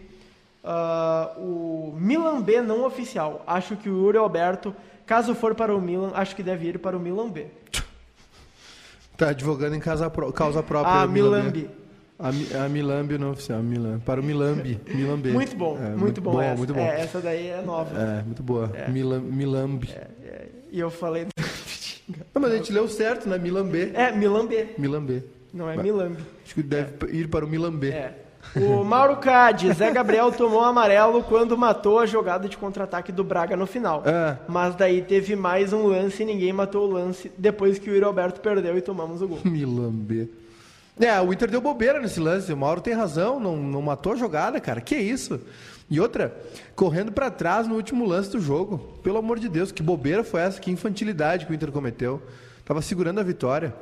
Uh, 0.64 1.40
o 1.40 1.96
Milan 1.98 2.42
B 2.42 2.62
não 2.62 2.86
oficial. 2.86 3.44
Acho 3.46 3.76
que 3.76 3.88
o 3.88 3.98
Yuri 4.06 4.18
Alberto 4.18 4.76
Caso 5.06 5.36
for 5.36 5.54
para 5.54 5.76
o 5.76 5.82
Milan, 5.82 6.12
acho 6.14 6.36
que 6.36 6.42
deve 6.42 6.68
ir 6.68 6.80
para 6.80 6.98
o 6.98 7.00
Milan 7.00 7.30
B. 7.30 7.48
Tá 9.16 9.30
advogando 9.30 9.76
em 9.76 9.80
causa, 9.80 10.10
causa 10.34 10.64
própria. 10.64 11.02
A 11.02 11.08
Milan 11.08 11.50
B. 11.50 11.68
A, 12.18 12.30
a 12.66 12.70
Milambi 12.70 13.18
não 13.18 13.32
oficial, 13.32 13.62
Milan. 13.62 14.00
Para 14.00 14.22
o 14.22 14.24
Milambi, 14.24 14.80
Milambi. 14.88 15.32
Muito 15.32 15.56
bom, 15.56 15.78
é, 15.78 15.90
muito, 15.90 16.00
muito, 16.00 16.22
bom, 16.22 16.32
bom 16.32 16.42
essa. 16.42 16.58
Muito 16.58 16.74
bom. 16.74 16.80
É, 16.80 17.02
essa 17.02 17.20
daí 17.20 17.48
é 17.48 17.62
nova. 17.62 17.98
É, 18.00 18.24
muito 18.24 18.42
boa. 18.42 18.72
É. 18.74 18.90
Milam, 18.90 19.20
Milambi. 19.20 19.90
É, 19.92 20.08
é, 20.24 20.48
e 20.72 20.80
eu 20.80 20.90
falei... 20.90 21.28
Não, 22.34 22.42
mas 22.42 22.52
a 22.52 22.58
gente 22.58 22.72
leu 22.72 22.88
certo, 22.88 23.28
né? 23.28 23.38
Milambi. 23.38 23.92
É, 23.94 24.12
Milambi. 24.12 24.70
Milambi. 24.78 25.24
Não 25.54 25.70
é 25.70 25.76
Milambi. 25.76 26.24
Acho 26.44 26.56
que 26.56 26.64
deve 26.64 27.12
ir 27.12 27.30
para 27.30 27.46
o 27.46 27.48
Milambi. 27.48 27.90
É. 27.90 28.25
O 28.56 28.84
Mauro 28.84 29.18
Cade, 29.18 29.72
Zé 29.74 29.92
Gabriel 29.92 30.32
tomou 30.32 30.64
amarelo 30.64 31.24
quando 31.24 31.58
matou 31.58 32.00
a 32.00 32.06
jogada 32.06 32.48
de 32.48 32.58
contra-ataque 32.58 33.12
do 33.12 33.24
Braga 33.24 33.56
no 33.56 33.68
final. 33.68 34.04
É. 34.06 34.38
Mas 34.48 34.76
daí 34.76 35.02
teve 35.02 35.36
mais 35.36 35.74
um 35.74 35.88
lance 35.88 36.24
e 36.24 36.26
ninguém 36.26 36.54
matou 36.54 36.88
o 36.88 36.92
lance 36.92 37.32
depois 37.38 37.78
que 37.78 37.90
o 37.90 37.94
Yuri 37.94 38.06
Alberto 38.06 38.40
perdeu 38.40 38.78
e 38.78 38.82
tomamos 38.82 39.22
o 39.22 39.28
gol. 39.28 39.40
Milambe. 39.46 40.32
É, 40.98 41.20
o 41.20 41.34
Inter 41.34 41.52
deu 41.52 41.60
bobeira 41.60 42.00
nesse 42.00 42.20
lance. 42.20 42.54
O 42.54 42.58
Mauro 42.58 42.80
tem 42.80 42.94
razão, 42.94 43.40
não, 43.40 43.58
não 43.58 43.82
matou 43.82 44.14
a 44.14 44.16
jogada, 44.16 44.62
cara. 44.62 44.80
Que 44.80 44.96
isso? 44.96 45.42
E 45.90 46.00
outra, 46.00 46.36
correndo 46.76 47.12
para 47.12 47.30
trás 47.30 47.68
no 47.68 47.76
último 47.76 48.06
lance 48.06 48.32
do 48.32 48.40
jogo. 48.40 48.78
Pelo 49.04 49.18
amor 49.18 49.38
de 49.38 49.50
Deus, 49.50 49.72
que 49.72 49.84
bobeira 49.84 50.24
foi 50.24 50.42
essa? 50.42 50.60
Que 50.60 50.72
infantilidade 50.72 51.46
que 51.46 51.52
o 51.52 51.56
Inter 51.56 51.72
cometeu. 51.72 52.22
Tava 52.64 52.82
segurando 52.82 53.20
a 53.20 53.24
vitória. 53.24 53.76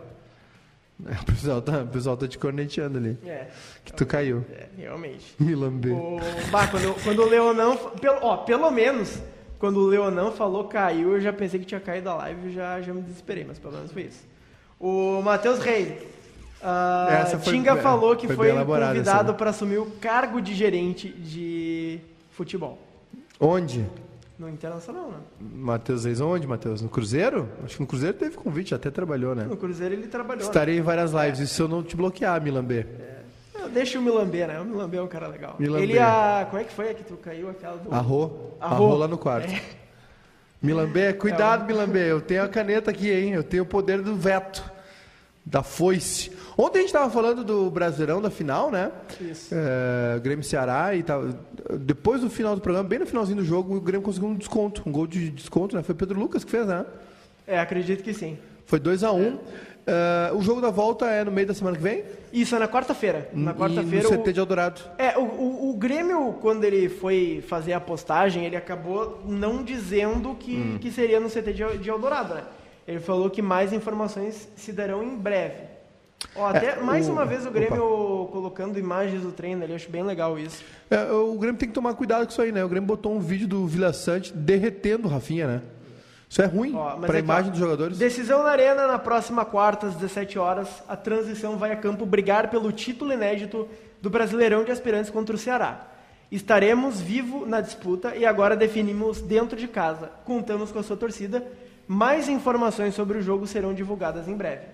O 1.21 1.25
pessoal 1.25 1.61
tá, 1.61 1.81
o 1.81 1.87
pessoal 1.87 2.17
tá 2.17 2.27
te 2.27 2.37
corneteando 2.37 2.97
ali. 2.97 3.17
É. 3.25 3.47
Que 3.83 3.93
tu 3.93 4.05
caiu. 4.05 4.45
É, 4.51 4.67
realmente. 4.77 5.35
Me 5.39 5.55
lambei. 5.55 5.91
O, 5.91 6.19
bah, 6.51 6.67
quando, 6.67 7.03
quando 7.03 7.23
o 7.23 7.29
Leonão. 7.29 7.75
Pelo, 7.99 8.19
ó, 8.21 8.37
pelo 8.37 8.69
menos, 8.71 9.19
quando 9.59 9.77
o 9.77 9.87
Leonão 9.87 10.31
falou 10.31 10.65
caiu, 10.65 11.13
eu 11.13 11.21
já 11.21 11.33
pensei 11.33 11.59
que 11.59 11.65
tinha 11.65 11.79
caído 11.79 12.09
a 12.09 12.15
live 12.15 12.49
e 12.49 12.53
já, 12.53 12.81
já 12.81 12.93
me 12.93 13.01
desesperei, 13.01 13.43
mas 13.43 13.59
pelo 13.59 13.73
menos 13.73 13.91
foi 13.91 14.03
isso. 14.03 14.25
O 14.79 15.21
Matheus 15.21 15.59
Reis. 15.59 16.01
Uh, 16.61 17.39
Tinga 17.41 17.75
falou 17.75 18.15
que 18.15 18.25
foi, 18.25 18.53
foi 18.53 18.65
convidado 18.65 19.33
para 19.33 19.49
assumir 19.49 19.79
o 19.79 19.85
cargo 19.99 20.41
de 20.41 20.53
gerente 20.53 21.09
de 21.09 21.99
futebol. 22.31 22.79
Onde? 23.37 23.85
No 24.43 24.49
Internacional, 24.49 25.09
né? 25.09 25.17
Matheus 25.39 26.03
Reis, 26.03 26.19
onde, 26.19 26.45
Matheus? 26.45 26.81
No 26.81 26.89
Cruzeiro? 26.89 27.47
Acho 27.63 27.75
que 27.75 27.81
no 27.81 27.87
Cruzeiro 27.87 28.17
teve 28.17 28.35
convite, 28.35 28.75
até 28.75 28.91
trabalhou, 28.91 29.33
né? 29.33 29.45
No 29.45 29.55
Cruzeiro 29.55 29.93
ele 29.93 30.07
trabalhou. 30.07 30.43
Estarei 30.43 30.75
né? 30.75 30.81
em 30.81 30.83
várias 30.83 31.13
lives, 31.13 31.39
é. 31.39 31.43
e 31.43 31.47
se 31.47 31.61
eu 31.61 31.69
não 31.69 31.81
te 31.81 31.95
bloquear, 31.95 32.41
Milambê? 32.41 32.79
É. 32.79 33.23
Deixa 33.73 33.97
o 33.97 34.01
Milambê, 34.01 34.45
né? 34.45 34.59
O 34.59 34.65
Milambê 34.65 34.97
é 34.97 35.01
um 35.01 35.07
cara 35.07 35.27
legal. 35.27 35.55
Milambê. 35.57 35.83
Ele 35.83 35.97
a. 35.97 36.45
Como 36.49 36.61
é 36.61 36.65
que 36.65 36.73
foi 36.73 36.89
a 36.89 36.93
que 36.93 37.05
tu 37.05 37.15
caiu? 37.15 37.49
Aquela 37.49 37.77
do. 37.77 37.93
Arro. 37.93 38.53
Arro, 38.59 38.85
Arro 38.85 38.97
lá 38.97 39.07
no 39.07 39.17
quarto. 39.17 39.49
É. 39.49 39.61
Milambê, 40.61 41.13
cuidado, 41.13 41.63
é. 41.63 41.67
Milambê. 41.67 42.11
Eu 42.11 42.19
tenho 42.19 42.43
a 42.43 42.49
caneta 42.49 42.91
aqui, 42.91 43.09
hein? 43.09 43.31
Eu 43.31 43.43
tenho 43.43 43.63
o 43.63 43.65
poder 43.65 44.01
do 44.01 44.13
veto. 44.13 44.72
Da 45.45 45.61
foice. 45.61 46.31
Ontem 46.57 46.79
a 46.79 46.81
gente 46.81 46.89
estava 46.89 47.09
falando 47.09 47.43
do 47.43 47.69
Brasileirão 47.69 48.21
da 48.21 48.29
final, 48.29 48.71
né? 48.71 48.91
Isso. 49.19 49.53
É, 49.53 50.19
Grêmio 50.19 50.43
Ceará 50.43 50.95
e 50.95 51.03
tal. 51.03 51.25
Depois 51.79 52.21
do 52.21 52.29
final 52.29 52.55
do 52.55 52.61
programa, 52.61 52.87
bem 52.87 52.99
no 52.99 53.05
finalzinho 53.05 53.37
do 53.37 53.45
jogo, 53.45 53.75
o 53.75 53.81
Grêmio 53.81 54.03
conseguiu 54.03 54.29
um 54.29 54.35
desconto, 54.35 54.83
um 54.85 54.91
gol 54.91 55.07
de 55.07 55.29
desconto, 55.29 55.75
né? 55.75 55.83
Foi 55.83 55.93
Pedro 55.95 56.19
Lucas 56.19 56.43
que 56.43 56.51
fez, 56.51 56.65
né? 56.65 56.85
É, 57.45 57.59
acredito 57.59 58.03
que 58.03 58.13
sim. 58.13 58.37
Foi 58.65 58.79
2 58.79 59.03
a 59.03 59.11
1 59.11 59.19
um. 59.19 59.25
É. 59.25 60.31
Uh, 60.31 60.37
o 60.37 60.41
jogo 60.41 60.61
da 60.61 60.69
volta 60.69 61.07
é 61.07 61.25
no 61.25 61.31
meio 61.31 61.45
da 61.45 61.53
semana 61.53 61.75
que 61.75 61.83
vem? 61.83 62.05
Isso, 62.31 62.55
é 62.55 62.59
na 62.59 62.69
quarta-feira. 62.69 63.29
Na 63.33 63.53
quarta-feira. 63.53 64.09
No 64.09 64.17
CT 64.17 64.31
de 64.31 64.39
Eldorado. 64.39 64.81
É, 64.97 65.17
o, 65.17 65.23
o, 65.23 65.69
o, 65.71 65.73
Grêmio, 65.73 66.37
quando 66.41 66.63
ele 66.63 66.87
foi 66.87 67.43
fazer 67.45 67.73
a 67.73 67.81
postagem, 67.81 68.45
ele 68.45 68.55
acabou 68.55 69.21
não 69.25 69.61
dizendo 69.61 70.35
que, 70.35 70.55
hum. 70.55 70.77
que 70.79 70.89
seria 70.89 71.19
no 71.19 71.29
CT 71.29 71.53
de, 71.53 71.77
de 71.79 71.89
Eldorado, 71.89 72.33
né? 72.35 72.43
Ele 72.87 72.99
falou 72.99 73.29
que 73.29 73.41
mais 73.41 73.71
informações 73.71 74.47
se 74.55 74.71
darão 74.71 75.03
em 75.03 75.15
breve. 75.15 75.73
Ó, 76.35 76.47
até 76.47 76.71
é, 76.71 76.81
mais 76.81 77.07
o... 77.07 77.11
uma 77.11 77.25
vez 77.25 77.45
o 77.45 77.51
Grêmio 77.51 77.83
Opa. 77.83 78.31
colocando 78.31 78.79
imagens 78.79 79.21
do 79.21 79.31
treino 79.31 79.63
ali, 79.63 79.73
acho 79.73 79.89
bem 79.89 80.03
legal 80.03 80.37
isso. 80.39 80.63
É, 80.89 81.11
o 81.11 81.37
Grêmio 81.37 81.59
tem 81.59 81.67
que 81.67 81.75
tomar 81.75 81.93
cuidado 81.93 82.25
com 82.25 82.31
isso 82.31 82.41
aí, 82.41 82.51
né? 82.51 82.63
O 82.63 82.69
Grêmio 82.69 82.87
botou 82.87 83.13
um 83.13 83.19
vídeo 83.19 83.47
do 83.47 83.65
Vila 83.67 83.93
Sante 83.93 84.33
derretendo 84.33 85.07
o 85.07 85.11
Rafinha, 85.11 85.47
né? 85.47 85.61
Isso 86.33 86.41
é 86.41 86.45
ruim 86.45 86.71
para 86.71 87.13
a 87.13 87.17
é 87.17 87.19
imagem 87.19 87.51
dos 87.51 87.59
jogadores. 87.59 87.97
Decisão 87.99 88.41
na 88.41 88.49
Arena 88.49 88.87
na 88.87 88.97
próxima 88.97 89.45
quarta, 89.45 89.85
às 89.85 89.93
17 89.93 90.39
horas. 90.39 90.67
A 90.87 90.95
transição 90.95 91.57
vai 91.57 91.71
a 91.71 91.75
campo 91.75 92.07
brigar 92.07 92.49
pelo 92.49 92.71
título 92.71 93.13
inédito 93.13 93.67
do 94.01 94.09
Brasileirão 94.09 94.63
de 94.63 94.71
Aspirantes 94.71 95.11
contra 95.11 95.35
o 95.35 95.37
Ceará. 95.37 95.87
Estaremos 96.31 96.99
vivo 96.99 97.45
na 97.45 97.61
disputa 97.61 98.15
e 98.15 98.25
agora 98.25 98.55
definimos 98.55 99.21
dentro 99.21 99.55
de 99.55 99.67
casa. 99.67 100.09
Contamos 100.25 100.71
com 100.71 100.79
a 100.79 100.83
sua 100.83 100.97
torcida. 100.97 101.45
Mais 101.87 102.29
informações 102.29 102.95
sobre 102.95 103.17
o 103.17 103.21
jogo 103.21 103.45
serão 103.45 103.73
divulgadas 103.73 104.27
em 104.27 104.35
breve 104.35 104.73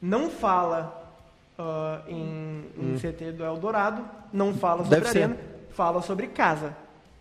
não 0.00 0.30
fala 0.30 1.12
uh, 1.58 2.08
em, 2.08 2.64
em 2.76 2.94
hum. 2.94 2.98
CT 2.98 3.32
do 3.32 3.44
Eldorado, 3.44 4.04
não 4.32 4.54
fala 4.54 4.84
sobre 4.84 5.00
Deve 5.00 5.08
Arena, 5.08 5.34
ser. 5.34 5.74
fala 5.74 6.02
sobre 6.02 6.26
casa. 6.28 6.74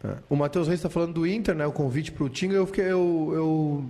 É. 0.03 0.15
O 0.29 0.35
Matheus 0.35 0.67
Reis 0.67 0.79
está 0.79 0.89
falando 0.89 1.13
do 1.13 1.27
Inter, 1.27 1.55
né? 1.55 1.65
O 1.65 1.71
convite 1.71 2.11
para 2.11 2.23
o 2.23 2.29
Tinga, 2.29 2.55
eu 2.55 2.67
fiquei, 2.67 2.85
eu, 2.85 3.31
eu, 3.33 3.85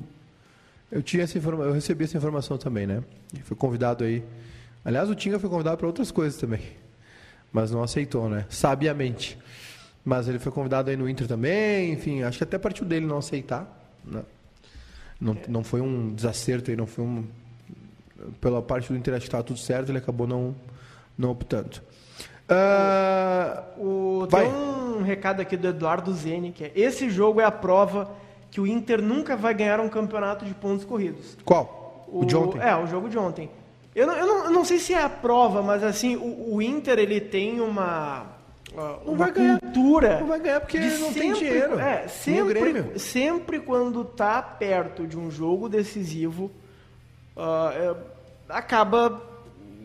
eu 0.92 1.04
tinha 1.04 1.24
essa 1.24 1.38
informação, 1.38 1.68
eu 1.68 1.74
recebi 1.74 2.06
essa 2.06 2.18
informação 2.18 2.58
também, 2.58 2.88
né? 2.88 3.04
E 3.34 3.42
foi 3.42 3.58
convidado 3.58 4.06
aí. 4.06 4.24
Aliás, 4.86 5.10
o 5.10 5.16
Tinga 5.16 5.38
foi 5.38 5.50
convidado 5.50 5.78
para 5.78 5.88
outras 5.88 6.12
coisas 6.12 6.40
também, 6.40 6.62
mas 7.52 7.72
não 7.72 7.84
aceitou, 7.84 8.30
né? 8.30 8.46
Sabiamente. 8.50 9.38
Mas 10.06 10.30
ele 10.30 10.40
foi 10.40 10.54
convidado 10.54 10.90
aí 10.90 10.96
no 10.96 11.10
Inter 11.10 11.28
também, 11.28 11.92
enfim, 11.92 12.24
acho 12.24 12.38
que 12.38 12.44
até 12.46 12.58
partiu 12.58 12.86
dele 12.86 13.06
não 13.06 13.18
aceitar, 13.18 13.68
né? 14.06 14.24
Não, 15.20 15.38
não 15.48 15.64
foi 15.64 15.82
um 15.82 16.14
desacerto 16.14 16.70
aí, 16.70 16.78
não 16.78 16.88
foi 16.88 17.04
um 17.04 17.26
pela 18.42 18.62
parte 18.62 18.92
do 18.92 18.98
Inter 18.98 19.14
acho 19.14 19.22
que 19.22 19.28
estava 19.28 19.44
tudo 19.44 19.60
certo, 19.60 19.90
ele 19.90 19.98
acabou 19.98 20.28
não, 20.28 20.56
não 21.18 21.32
optando. 21.32 21.82
Uh, 22.50 24.22
o, 24.22 24.28
tem 24.28 24.48
um 24.48 25.02
recado 25.02 25.42
aqui 25.42 25.58
do 25.58 25.68
Eduardo 25.68 26.14
Zene, 26.14 26.52
que 26.52 26.64
é 26.64 26.72
esse 26.76 27.10
jogo 27.10 27.42
é 27.42 27.44
a 27.44 27.52
prova 27.52 28.10
que 28.50 28.62
o 28.62 28.66
Inter 28.66 29.02
nunca 29.02 29.36
vai 29.36 29.54
ganhar 29.54 29.80
um 29.80 29.90
campeonato 29.90 30.46
de 30.46 30.54
pontos 30.54 30.86
corridos. 30.86 31.38
Qual? 31.44 32.06
O, 32.08 32.22
o 32.22 32.26
de 32.26 32.36
ontem? 32.36 32.62
É, 32.62 32.76
o 32.76 32.88
jogo 32.88 33.10
de 33.10 33.18
ontem. 33.18 33.50
Eu 33.94 34.08
não, 34.08 34.16
eu 34.16 34.28
não, 34.28 34.46
eu 34.46 34.52
não 34.52 34.64
sei 34.64 34.80
se 34.80 34.94
é 34.94 35.02
a 35.02 35.10
prova, 35.10 35.62
mas 35.62 35.84
assim, 35.84 36.16
o, 36.16 36.56
o, 36.56 36.62
Inter 36.62 37.00
ele 37.00 37.20
tem 37.20 37.60
uma, 37.60 38.26
Não 39.06 39.16
vai 39.16 39.32
ganhar. 39.32 39.60
cultura. 39.60 40.20
Não 40.20 40.28
vai 40.28 40.40
ganhar 40.40 40.60
porque 40.60 40.80
não 40.80 41.14
tem 41.14 41.34
sempre- 41.34 41.34
dinheiro. 41.40 41.80
É, 41.80 42.08
sempre, 42.08 43.00
sempre 43.00 43.60
quando 43.60 44.04
tá 44.04 44.42
perto 44.42 45.08
de 45.08 45.18
um 45.18 45.32
jogo 45.32 45.70
decisivo, 45.70 46.52
ah, 47.36 47.72
é, 47.74 47.96
acaba 48.50 49.22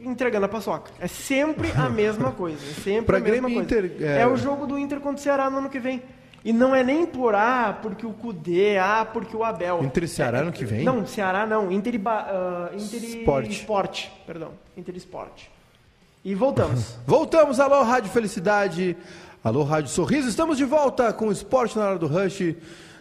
entregando 0.04 0.46
a 0.46 0.48
paçoca. 0.48 0.90
É 1.00 1.06
sempre 1.06 1.70
a 1.76 1.88
mesma 1.90 2.32
coisa. 2.32 2.58
É 2.64 2.74
sempre 2.82 3.02
Pra 3.06 3.16
a 3.18 3.20
mesma 3.20 3.48
Grêmio 3.48 3.66
coisa. 3.66 3.86
Inter, 3.88 4.02
é- 4.04 4.20
é... 4.22 4.26
o 4.26 4.36
jogo 4.36 4.66
do 4.66 4.78
Inter 4.78 4.98
contra 5.00 5.16
o 5.18 5.22
Ceará 5.22 5.48
no 5.48 5.58
ano 5.58 5.70
que 5.70 5.78
vem. 5.78 6.02
E 6.44 6.52
não 6.52 6.74
é 6.74 6.82
nem 6.82 7.06
por 7.06 7.36
ah, 7.36 7.78
porque 7.80 8.04
o 8.04 8.12
Cudê, 8.12 8.76
ah, 8.76 9.06
porque 9.10 9.36
o 9.36 9.44
Abel. 9.44 9.80
Inter 9.84 10.02
e 10.02 10.08
Ceará 10.08 10.38
É- 10.38 10.40
ano 10.42 10.50
que 10.52 10.64
vem? 10.64 10.82
Não, 10.82 11.06
Ceará 11.06 11.46
não. 11.46 11.70
Inter 11.70 11.94
e, 11.94 12.02
ah, 12.04 12.68
Inter 12.74 13.00
e 13.04 13.18
Sport. 13.20 13.46
Sport. 13.52 14.06
Perdão. 14.26 14.50
Inter 14.76 14.92
e 14.96 14.98
Sport. 14.98 15.44
E 16.24 16.36
voltamos. 16.36 16.94
Voltamos, 17.04 17.58
alô 17.58 17.82
Rádio 17.82 18.08
Felicidade, 18.10 18.96
alô 19.42 19.64
Rádio 19.64 19.90
Sorriso, 19.90 20.28
estamos 20.28 20.56
de 20.56 20.64
volta 20.64 21.12
com 21.12 21.26
o 21.26 21.32
Esporte 21.32 21.76
na 21.76 21.84
Hora 21.84 21.98
do 21.98 22.06
Rush, 22.06 22.54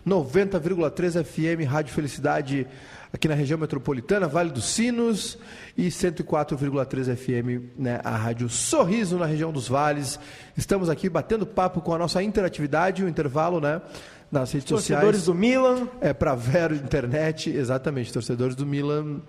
90,3 0.07 1.23
FM, 1.23 1.69
Rádio 1.69 1.93
Felicidade, 1.93 2.65
aqui 3.13 3.27
na 3.27 3.35
região 3.35 3.59
metropolitana, 3.59 4.27
Vale 4.27 4.49
dos 4.49 4.65
Sinos, 4.65 5.37
e 5.77 5.89
104,3 5.89 7.15
FM, 7.15 7.77
né, 7.77 8.01
a 8.03 8.17
Rádio 8.17 8.49
Sorriso, 8.49 9.19
na 9.19 9.27
região 9.27 9.51
dos 9.51 9.67
Vales. 9.67 10.19
Estamos 10.57 10.89
aqui 10.89 11.07
batendo 11.07 11.45
papo 11.45 11.79
com 11.79 11.93
a 11.93 11.99
nossa 11.99 12.23
interatividade, 12.23 13.03
o 13.03 13.07
intervalo, 13.07 13.61
né, 13.61 13.83
nas 14.31 14.51
redes 14.51 14.67
Torcedores 14.67 15.19
sociais. 15.19 15.25
do 15.25 15.35
Milan. 15.35 15.87
É, 16.01 16.11
para 16.11 16.33
Vero 16.33 16.73
Internet, 16.73 17.51
exatamente, 17.51 18.11
torcedores 18.11 18.55
do 18.55 18.65
Milan 18.65 19.21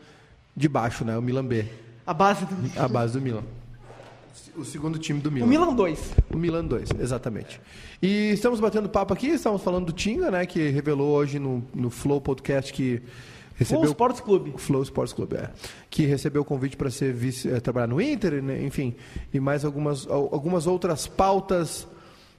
de 0.56 0.66
baixo, 0.66 1.04
né, 1.04 1.18
o 1.18 1.20
Milan 1.20 1.44
B, 1.44 1.66
A 2.06 2.14
base 2.14 2.46
do 2.46 2.80
a 2.80 2.88
base 2.88 3.12
do 3.12 3.20
Milan. 3.20 3.42
O 4.56 4.64
segundo 4.64 4.98
time 4.98 5.18
do 5.20 5.30
Milan. 5.32 5.46
O 5.46 5.48
Milan 5.48 5.74
2. 5.74 6.10
O 6.32 6.36
Milan 6.36 6.64
2, 6.66 6.90
exatamente. 7.00 7.58
E 8.02 8.30
estamos 8.32 8.60
batendo 8.60 8.88
papo 8.88 9.14
aqui, 9.14 9.28
estamos 9.28 9.62
falando 9.62 9.86
do 9.86 9.92
Tinga, 9.92 10.30
né, 10.30 10.44
que 10.44 10.68
revelou 10.68 11.08
hoje 11.10 11.38
no, 11.38 11.64
no 11.74 11.88
Flow 11.88 12.20
Podcast 12.20 12.70
que 12.72 13.00
recebeu 13.54 13.80
Flow 13.82 13.90
Sports 13.92 14.20
Clube. 14.20 14.54
Flow 14.58 14.82
Sports 14.82 15.12
Club, 15.14 15.32
é, 15.34 15.50
que 15.88 16.04
recebeu 16.04 16.42
o 16.42 16.44
convite 16.44 16.76
para 16.76 16.90
ser 16.90 17.14
vice, 17.14 17.48
eh, 17.50 17.60
trabalhar 17.60 17.86
no 17.86 17.98
Inter, 18.00 18.42
né, 18.42 18.62
enfim, 18.62 18.94
e 19.32 19.40
mais 19.40 19.64
algumas, 19.64 20.06
al- 20.06 20.28
algumas 20.32 20.66
outras 20.66 21.06
pautas 21.06 21.88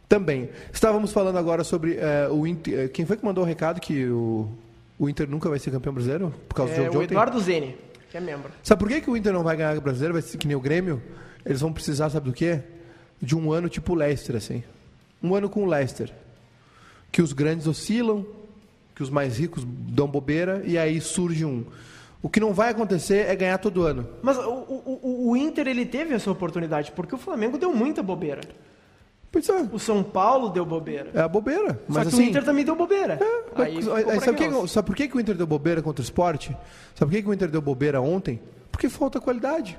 também. 0.08 0.50
Estávamos 0.72 1.12
falando 1.12 1.38
agora 1.38 1.64
sobre 1.64 1.96
eh, 1.96 2.28
o 2.32 2.46
Inter, 2.46 2.80
eh, 2.82 2.88
quem 2.90 3.06
foi 3.08 3.18
que 3.18 3.26
mandou 3.26 3.44
o 3.44 3.48
recado 3.48 3.80
que 3.82 4.06
o, 4.06 4.48
o 5.00 5.10
Inter 5.10 5.28
nunca 5.28 5.50
vai 5.50 5.58
ser 5.58 5.72
campeão 5.72 5.94
brasileiro 5.94 6.32
por 6.48 6.54
causa 6.56 6.74
do 6.74 6.82
É, 6.82 6.86
jogo 6.86 6.92
de 6.92 6.98
o 6.98 7.02
ontem? 7.02 7.14
Eduardo 7.16 7.40
Zene, 7.40 7.76
que 8.12 8.18
é 8.18 8.20
membro. 8.20 8.52
Sabe 8.62 8.80
por 8.80 8.88
que, 8.90 9.02
que 9.02 9.10
o 9.10 9.18
Inter 9.18 9.34
não 9.34 9.42
vai 9.44 9.56
ganhar 9.58 9.76
o 9.76 9.82
brasileiro? 9.82 10.14
Vai 10.14 10.22
ser 10.22 10.38
que 10.38 10.46
nem 10.48 10.56
o 10.56 10.60
Grêmio? 10.62 11.02
Eles 11.46 11.62
vão 11.62 11.72
precisar, 11.74 12.10
sabe 12.10 12.28
do 12.30 12.34
quê? 12.34 12.60
De 13.22 13.36
um 13.36 13.52
ano 13.52 13.70
tipo 13.70 13.94
Leicester, 13.96 14.36
assim. 14.36 14.64
Um 15.22 15.36
ano 15.36 15.50
com 15.50 15.64
o 15.64 15.66
Leicester. 15.66 16.12
Que 17.12 17.22
os 17.22 17.32
grandes 17.34 17.68
oscilam, 17.68 18.26
que 18.96 19.04
os 19.04 19.10
mais 19.10 19.38
ricos 19.38 19.64
dão 19.66 20.08
bobeira, 20.08 20.62
e 20.66 20.78
aí 20.78 21.00
surge 21.00 21.46
um. 21.46 21.64
O 22.22 22.30
que 22.30 22.40
não 22.40 22.54
vai 22.54 22.70
acontecer 22.70 23.28
é 23.30 23.36
ganhar 23.36 23.58
todo 23.58 23.84
ano. 23.84 24.08
Mas 24.22 24.38
o, 24.38 24.42
o, 24.50 25.30
o- 25.32 25.38
Inter 25.38 25.68
ele 25.68 25.86
teve 25.86 26.14
essa 26.14 26.32
oportunidade, 26.32 26.92
porque 26.94 27.14
o 27.14 27.18
Flamengo 27.18 27.58
deu 27.58 27.74
muita 27.74 28.02
bobeira. 28.02 28.42
É, 29.36 29.76
O 29.76 29.80
São 29.80 30.04
Paulo 30.04 30.50
deu 30.50 30.64
bobeira. 30.66 31.10
é 31.14 31.20
a 31.20 31.28
bobeira. 31.28 31.80
Mas 31.88 31.96
Só 31.96 32.02
que 32.04 32.08
assim, 32.16 32.26
o 32.28 32.30
Inter 32.30 32.44
também 32.46 32.64
deu 32.64 32.76
bobeira. 32.76 33.20
Mas, 33.58 33.68
Aí 33.68 33.76
aí, 34.12 34.20
sabe, 34.22 34.38
por 34.38 34.62
que, 34.62 34.68
sabe 34.70 34.86
por 34.88 34.96
que, 34.96 35.08
que 35.08 35.18
o 35.18 35.20
Inter 35.20 35.36
deu 35.36 35.48
bobeira 35.48 35.82
contra 35.82 36.02
o 36.02 36.04
esporte? 36.06 36.56
Sabe 36.96 37.10
por 37.10 37.18
que, 37.18 37.24
que 37.24 37.30
o 37.30 37.34
Inter 37.34 37.50
deu 37.50 37.62
bobeira 37.62 38.00
ontem? 38.00 38.40
Porque 38.72 38.88
falta 38.90 39.20
qualidade. 39.20 39.78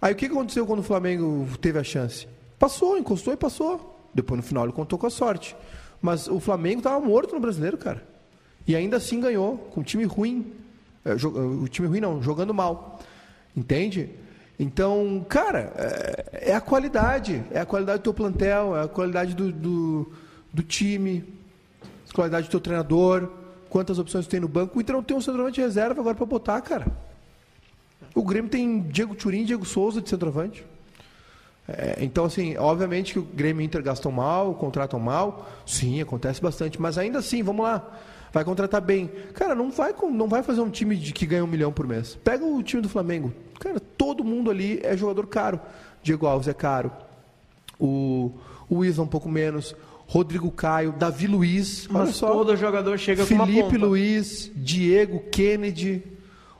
Aí 0.00 0.12
o 0.12 0.16
que 0.16 0.26
aconteceu 0.26 0.66
quando 0.66 0.80
o 0.80 0.82
Flamengo 0.82 1.46
teve 1.60 1.78
a 1.78 1.84
chance? 1.84 2.26
Passou, 2.58 2.96
encostou 2.98 3.32
e 3.32 3.36
passou. 3.36 4.08
Depois 4.14 4.36
no 4.38 4.42
final 4.46 4.64
ele 4.64 4.72
contou 4.72 4.98
com 4.98 5.06
a 5.06 5.10
sorte. 5.10 5.56
Mas 6.00 6.28
o 6.28 6.38
Flamengo 6.40 6.78
estava 6.78 7.00
morto 7.04 7.34
no 7.34 7.40
brasileiro, 7.40 7.76
cara. 7.76 8.02
E 8.66 8.74
ainda 8.74 8.96
assim 8.96 9.20
ganhou, 9.20 9.56
com 9.72 9.82
time 9.82 10.04
ruim. 10.04 10.52
É, 11.04 11.14
jo- 11.14 11.28
o 11.62 11.68
time 11.68 11.86
ruim 11.88 12.00
não, 12.00 12.22
jogando 12.22 12.52
mal. 12.52 13.00
Entende? 13.56 14.10
Então, 14.58 15.24
cara, 15.28 15.72
é, 15.76 16.50
é 16.50 16.54
a 16.54 16.60
qualidade. 16.60 17.42
É 17.50 17.60
a 17.60 17.66
qualidade 17.66 17.98
do 18.00 18.02
teu 18.04 18.14
plantel, 18.14 18.76
é 18.76 18.82
a 18.84 18.88
qualidade 18.88 19.34
do, 19.34 19.52
do, 19.52 20.12
do 20.52 20.62
time, 20.62 21.24
qualidade 22.14 22.48
do 22.48 22.50
teu 22.50 22.60
treinador, 22.60 23.30
quantas 23.68 23.98
opções 23.98 24.26
tu 24.26 24.30
tem 24.30 24.40
no 24.40 24.48
banco. 24.48 24.78
O 24.78 24.80
Inter 24.80 24.94
não 24.96 25.02
tem 25.02 25.16
um 25.16 25.20
centroavante 25.20 25.56
de 25.56 25.60
reserva 25.60 26.00
agora 26.00 26.14
para 26.16 26.26
botar, 26.26 26.60
cara. 26.62 26.86
O 28.14 28.22
Grêmio 28.22 28.50
tem 28.50 28.80
Diego 28.82 29.14
Turim 29.14 29.42
e 29.42 29.44
Diego 29.44 29.64
Souza 29.64 30.00
de 30.00 30.08
centroavante. 30.08 30.64
É, 31.68 31.96
então, 32.00 32.24
assim, 32.24 32.56
obviamente 32.56 33.12
que 33.12 33.18
o 33.18 33.22
Grêmio 33.22 33.60
e 33.60 33.64
o 33.64 33.66
Inter 33.66 33.82
gastam 33.82 34.12
mal, 34.12 34.54
contratam 34.54 35.00
mal. 35.00 35.48
Sim, 35.66 36.00
acontece 36.00 36.40
bastante. 36.40 36.80
Mas 36.80 36.96
ainda 36.96 37.18
assim, 37.18 37.42
vamos 37.42 37.64
lá. 37.64 37.84
Vai 38.32 38.44
contratar 38.44 38.80
bem. 38.80 39.10
Cara, 39.34 39.54
não 39.54 39.70
vai, 39.70 39.94
não 40.12 40.28
vai 40.28 40.42
fazer 40.42 40.60
um 40.60 40.70
time 40.70 40.94
de, 40.96 41.12
que 41.12 41.26
ganha 41.26 41.44
um 41.44 41.48
milhão 41.48 41.72
por 41.72 41.86
mês. 41.86 42.18
Pega 42.22 42.44
o 42.44 42.62
time 42.62 42.82
do 42.82 42.88
Flamengo. 42.88 43.32
Cara, 43.58 43.80
todo 43.80 44.22
mundo 44.22 44.50
ali 44.50 44.80
é 44.82 44.96
jogador 44.96 45.26
caro. 45.26 45.58
Diego 46.02 46.26
Alves 46.26 46.46
é 46.48 46.54
caro. 46.54 46.92
O, 47.80 48.32
o 48.68 48.84
Isla 48.84 49.04
um 49.04 49.08
pouco 49.08 49.28
menos. 49.28 49.74
Rodrigo 50.06 50.50
Caio, 50.52 50.92
Davi 50.92 51.26
Luiz. 51.26 51.88
olha 51.90 52.04
Mas 52.04 52.16
só. 52.16 52.28
todo 52.28 52.56
jogador 52.56 52.96
chega 52.98 53.26
com 53.26 53.34
uma 53.34 53.46
Felipe. 53.46 53.76
Luiz, 53.76 54.50
Diego 54.54 55.20
Kennedy, 55.32 56.02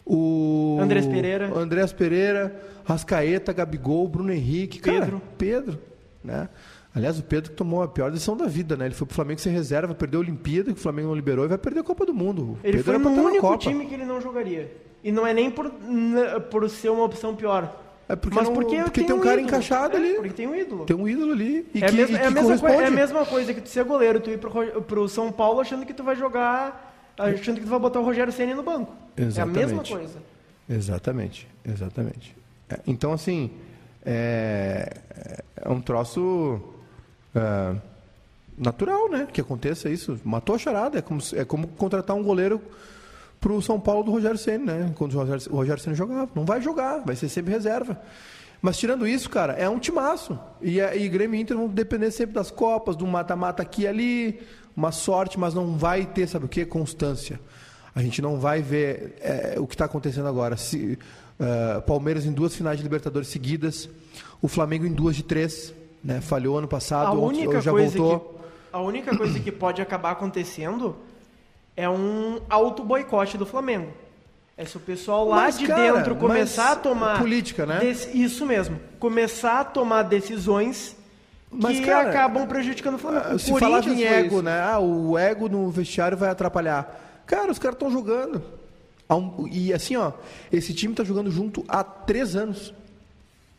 o 0.07 0.79
Andrés 0.81 1.07
Pereira. 1.07 1.51
o 1.53 1.59
Andrés 1.59 1.93
Pereira, 1.93 2.55
Rascaeta, 2.85 3.53
Gabigol, 3.53 4.07
Bruno 4.09 4.33
Henrique, 4.33 4.79
cara, 4.79 5.01
Pedro. 5.01 5.23
Pedro, 5.37 5.79
né? 6.23 6.49
Aliás, 6.95 7.19
o 7.19 7.23
Pedro 7.23 7.53
tomou 7.53 7.83
a 7.83 7.89
pior 7.89 8.11
decisão 8.11 8.37
da 8.37 8.47
vida, 8.47 8.75
né? 8.77 8.87
Ele 8.87 8.95
foi 8.95 9.07
pro 9.07 9.15
Flamengo 9.15 9.39
sem 9.41 9.53
reserva, 9.53 9.95
perdeu 9.95 10.19
a 10.21 10.23
Olimpíada, 10.23 10.73
que 10.73 10.79
o 10.79 10.83
Flamengo 10.83 11.09
não 11.09 11.15
liberou 11.15 11.45
e 11.45 11.49
vai 11.49 11.59
perder 11.59 11.81
a 11.81 11.85
Copa 11.85 12.07
do 12.07 12.15
Mundo. 12.15 12.43
O 12.53 12.59
Ele 12.65 12.79
Pedro 12.79 12.85
foi 12.85 12.93
no 12.95 13.09
estar 13.11 13.23
na 13.23 13.29
único 13.29 13.57
time 13.59 13.85
que 13.87 13.95
ele 13.95 14.05
não 14.07 14.19
jogaria. 14.21 14.73
E 15.05 15.13
não 15.13 15.27
é 15.27 15.35
nem 15.35 15.51
por, 15.51 15.71
por 16.51 16.71
ser 16.71 16.89
uma 16.89 17.05
opção 17.05 17.35
pior. 17.37 17.83
É 18.09 18.17
porque 18.17 18.35
mas 18.37 18.47
não- 18.49 18.55
porque, 18.55 18.77
porque 18.83 19.03
tem 19.05 19.15
um 19.15 19.21
cara 19.21 19.41
encaixado 19.41 19.95
É, 19.97 20.01
ali. 20.01 20.15
Porque 20.15 20.31
tem 20.31 20.47
um 20.47 20.55
ídolo. 20.55 20.85
Tem 20.87 20.97
um 20.97 21.07
ídolo 21.09 21.33
ali 21.33 21.67
e 21.75 21.83
é, 21.83 21.87
a 21.87 21.91
que, 21.91 21.97
mesma, 21.97 22.17
e 22.17 22.21
é, 22.21 22.27
a 22.27 22.31
mesma 22.31 22.49
coi- 22.49 22.59
corresponde. 22.61 22.83
é 22.85 22.87
a 22.87 22.91
mesma 22.91 23.27
coisa 23.27 23.53
que 23.53 23.61
tu 23.61 23.69
ser 23.69 23.85
goleiro, 23.85 24.21
tu 24.21 24.31
ir 24.31 24.39
pro, 24.39 24.49
Ro- 24.49 24.81
pro 24.83 25.09
São 25.09 25.31
Paulo 25.31 25.61
achando 25.61 25.85
que 25.85 25.93
tu 25.93 26.03
vai 26.05 26.17
jogar, 26.17 26.96
achando 27.19 27.57
que 27.57 27.63
tu 27.65 27.71
vai 27.71 27.79
botar 27.79 28.01
o 28.01 28.05
Rogério 28.05 28.33
Ceni 28.33 28.55
no 28.55 28.63
banco. 28.63 28.93
Exatamente. 29.17 29.59
É 29.59 29.63
a 29.63 29.67
mesma 29.67 29.85
coisa. 29.85 30.19
Exatamente, 30.69 31.49
exatamente. 31.65 32.37
É, 32.69 32.79
então, 32.87 33.13
assim, 33.13 33.51
é, 34.05 34.97
é 35.57 35.69
um 35.69 35.81
troço 35.81 36.61
é, 37.35 37.75
natural, 38.59 39.09
né? 39.11 39.29
Que 39.33 39.41
aconteça 39.41 39.89
isso. 39.89 40.19
Matou 40.25 40.55
a 40.55 40.59
charada. 40.59 40.99
É 40.99 41.03
como, 41.03 41.21
é 41.35 41.45
como 41.45 41.69
contratar 41.69 42.17
um 42.17 42.23
goleiro 42.23 42.61
pro 43.41 43.61
São 43.63 43.79
Paulo 43.79 44.03
do 44.05 44.11
Rogério 44.11 44.39
Ceni, 44.39 44.65
né? 44.65 44.93
Quando 44.97 45.15
o 45.15 45.19
Rogério, 45.19 45.43
o 45.53 45.57
Rogério 45.57 45.83
Ceni 45.83 45.95
jogava. 45.97 46.29
Não 46.35 46.45
vai 46.45 46.61
jogar, 46.61 46.99
vai 47.05 47.15
ser 47.17 47.29
sempre 47.29 47.53
reserva. 47.53 48.01
Mas 48.63 48.79
tirando 48.79 49.07
isso, 49.07 49.29
cara, 49.29 49.53
é 49.53 49.69
um 49.69 49.79
timaço. 49.79 50.39
E, 50.63 50.81
a- 50.81 50.97
e 50.97 51.09
Grêmio 51.09 51.39
e 51.39 51.43
Inter 51.43 51.57
vão 51.57 51.69
depender 51.69 52.11
sempre 52.11 52.35
das 52.35 52.51
Copas, 52.51 52.97
do 52.97 53.07
mata-mata 53.07 53.63
aqui 53.63 53.83
e 53.83 53.87
ali, 53.87 54.41
uma 54.77 54.93
sorte, 54.93 55.39
mas 55.39 55.55
não 55.55 55.77
vai 55.77 56.05
ter, 56.05 56.29
sabe 56.29 56.45
o 56.45 56.49
que? 56.49 56.65
Constância. 56.67 57.41
A 57.95 58.03
gente 58.03 58.21
não 58.21 58.39
vai 58.39 58.61
ver 58.61 59.17
é, 59.21 59.55
o 59.59 59.67
que 59.67 59.75
está 59.75 59.87
acontecendo 59.87 60.29
agora. 60.29 60.57
Se, 60.57 60.99
é, 61.41 61.81
Palmeiras 61.81 62.27
em 62.27 62.33
duas 62.33 62.55
finais 62.55 62.77
de 62.77 62.83
Libertadores 62.83 63.29
seguidas, 63.29 63.89
o 64.43 64.49
Flamengo 64.49 64.85
em 64.87 64.93
duas 64.93 65.17
de 65.17 65.23
três, 65.23 65.73
né? 66.05 66.21
Falhou 66.21 66.59
ano 66.59 66.69
passado, 66.69 67.07
A 67.07 67.11
ontem- 67.13 67.47
única, 67.47 67.61
já 67.61 67.71
coisa 67.71 67.97
voltou. 67.99 68.21
que, 68.21 68.47
a 68.73 68.81
única 68.81 69.17
coisa 69.17 69.41
que 69.41 69.51
pode 69.51 69.81
acabar 69.81 70.11
acontecendo 70.11 70.95
é 71.75 71.89
um 71.89 72.41
auto-boicote 72.49 73.39
do 73.39 73.47
Flamengo. 73.47 73.93
É 74.59 74.65
se 74.65 74.77
o 74.77 74.81
pessoal 74.81 75.29
lá 75.29 75.37
Mas, 75.37 75.59
de 75.59 75.67
cara, 75.67 75.93
dentro 75.97 76.17
começar 76.17 76.73
a 76.73 76.77
tomar. 76.77 77.19
política, 77.19 77.67
né? 77.67 77.81
Isso 78.15 78.47
mesmo. 78.47 78.81
Começar 78.99 79.61
a 79.61 79.65
tomar 79.65 80.03
decisões 80.05 80.96
Mas, 81.59 81.79
que 81.81 81.87
cara, 81.87 82.11
acabam 82.11 82.47
prejudicando 82.47 82.95
o 82.95 82.99
Flamengo. 82.99 83.25
Ah, 83.31 83.35
O 83.35 83.39
Se 83.39 83.59
falava 83.59 83.89
em 83.89 84.03
ego, 84.05 84.43
né? 84.43 84.61
Ah, 84.61 84.79
o 84.79 85.17
ego 85.17 85.49
no 85.49 85.71
vestiário 85.71 86.17
vai 86.17 86.29
atrapalhar. 86.31 87.23
Cara, 87.27 87.51
os 87.51 87.59
caras 87.59 87.77
estão 87.77 87.91
jogando. 87.91 88.43
E 89.51 89.73
assim, 89.73 89.97
ó, 89.97 90.13
esse 90.53 90.75
time 90.75 90.93
está 90.93 91.05
jogando 91.05 91.31
junto 91.31 91.65
há 91.69 91.83
três 91.85 92.35
anos. 92.37 92.75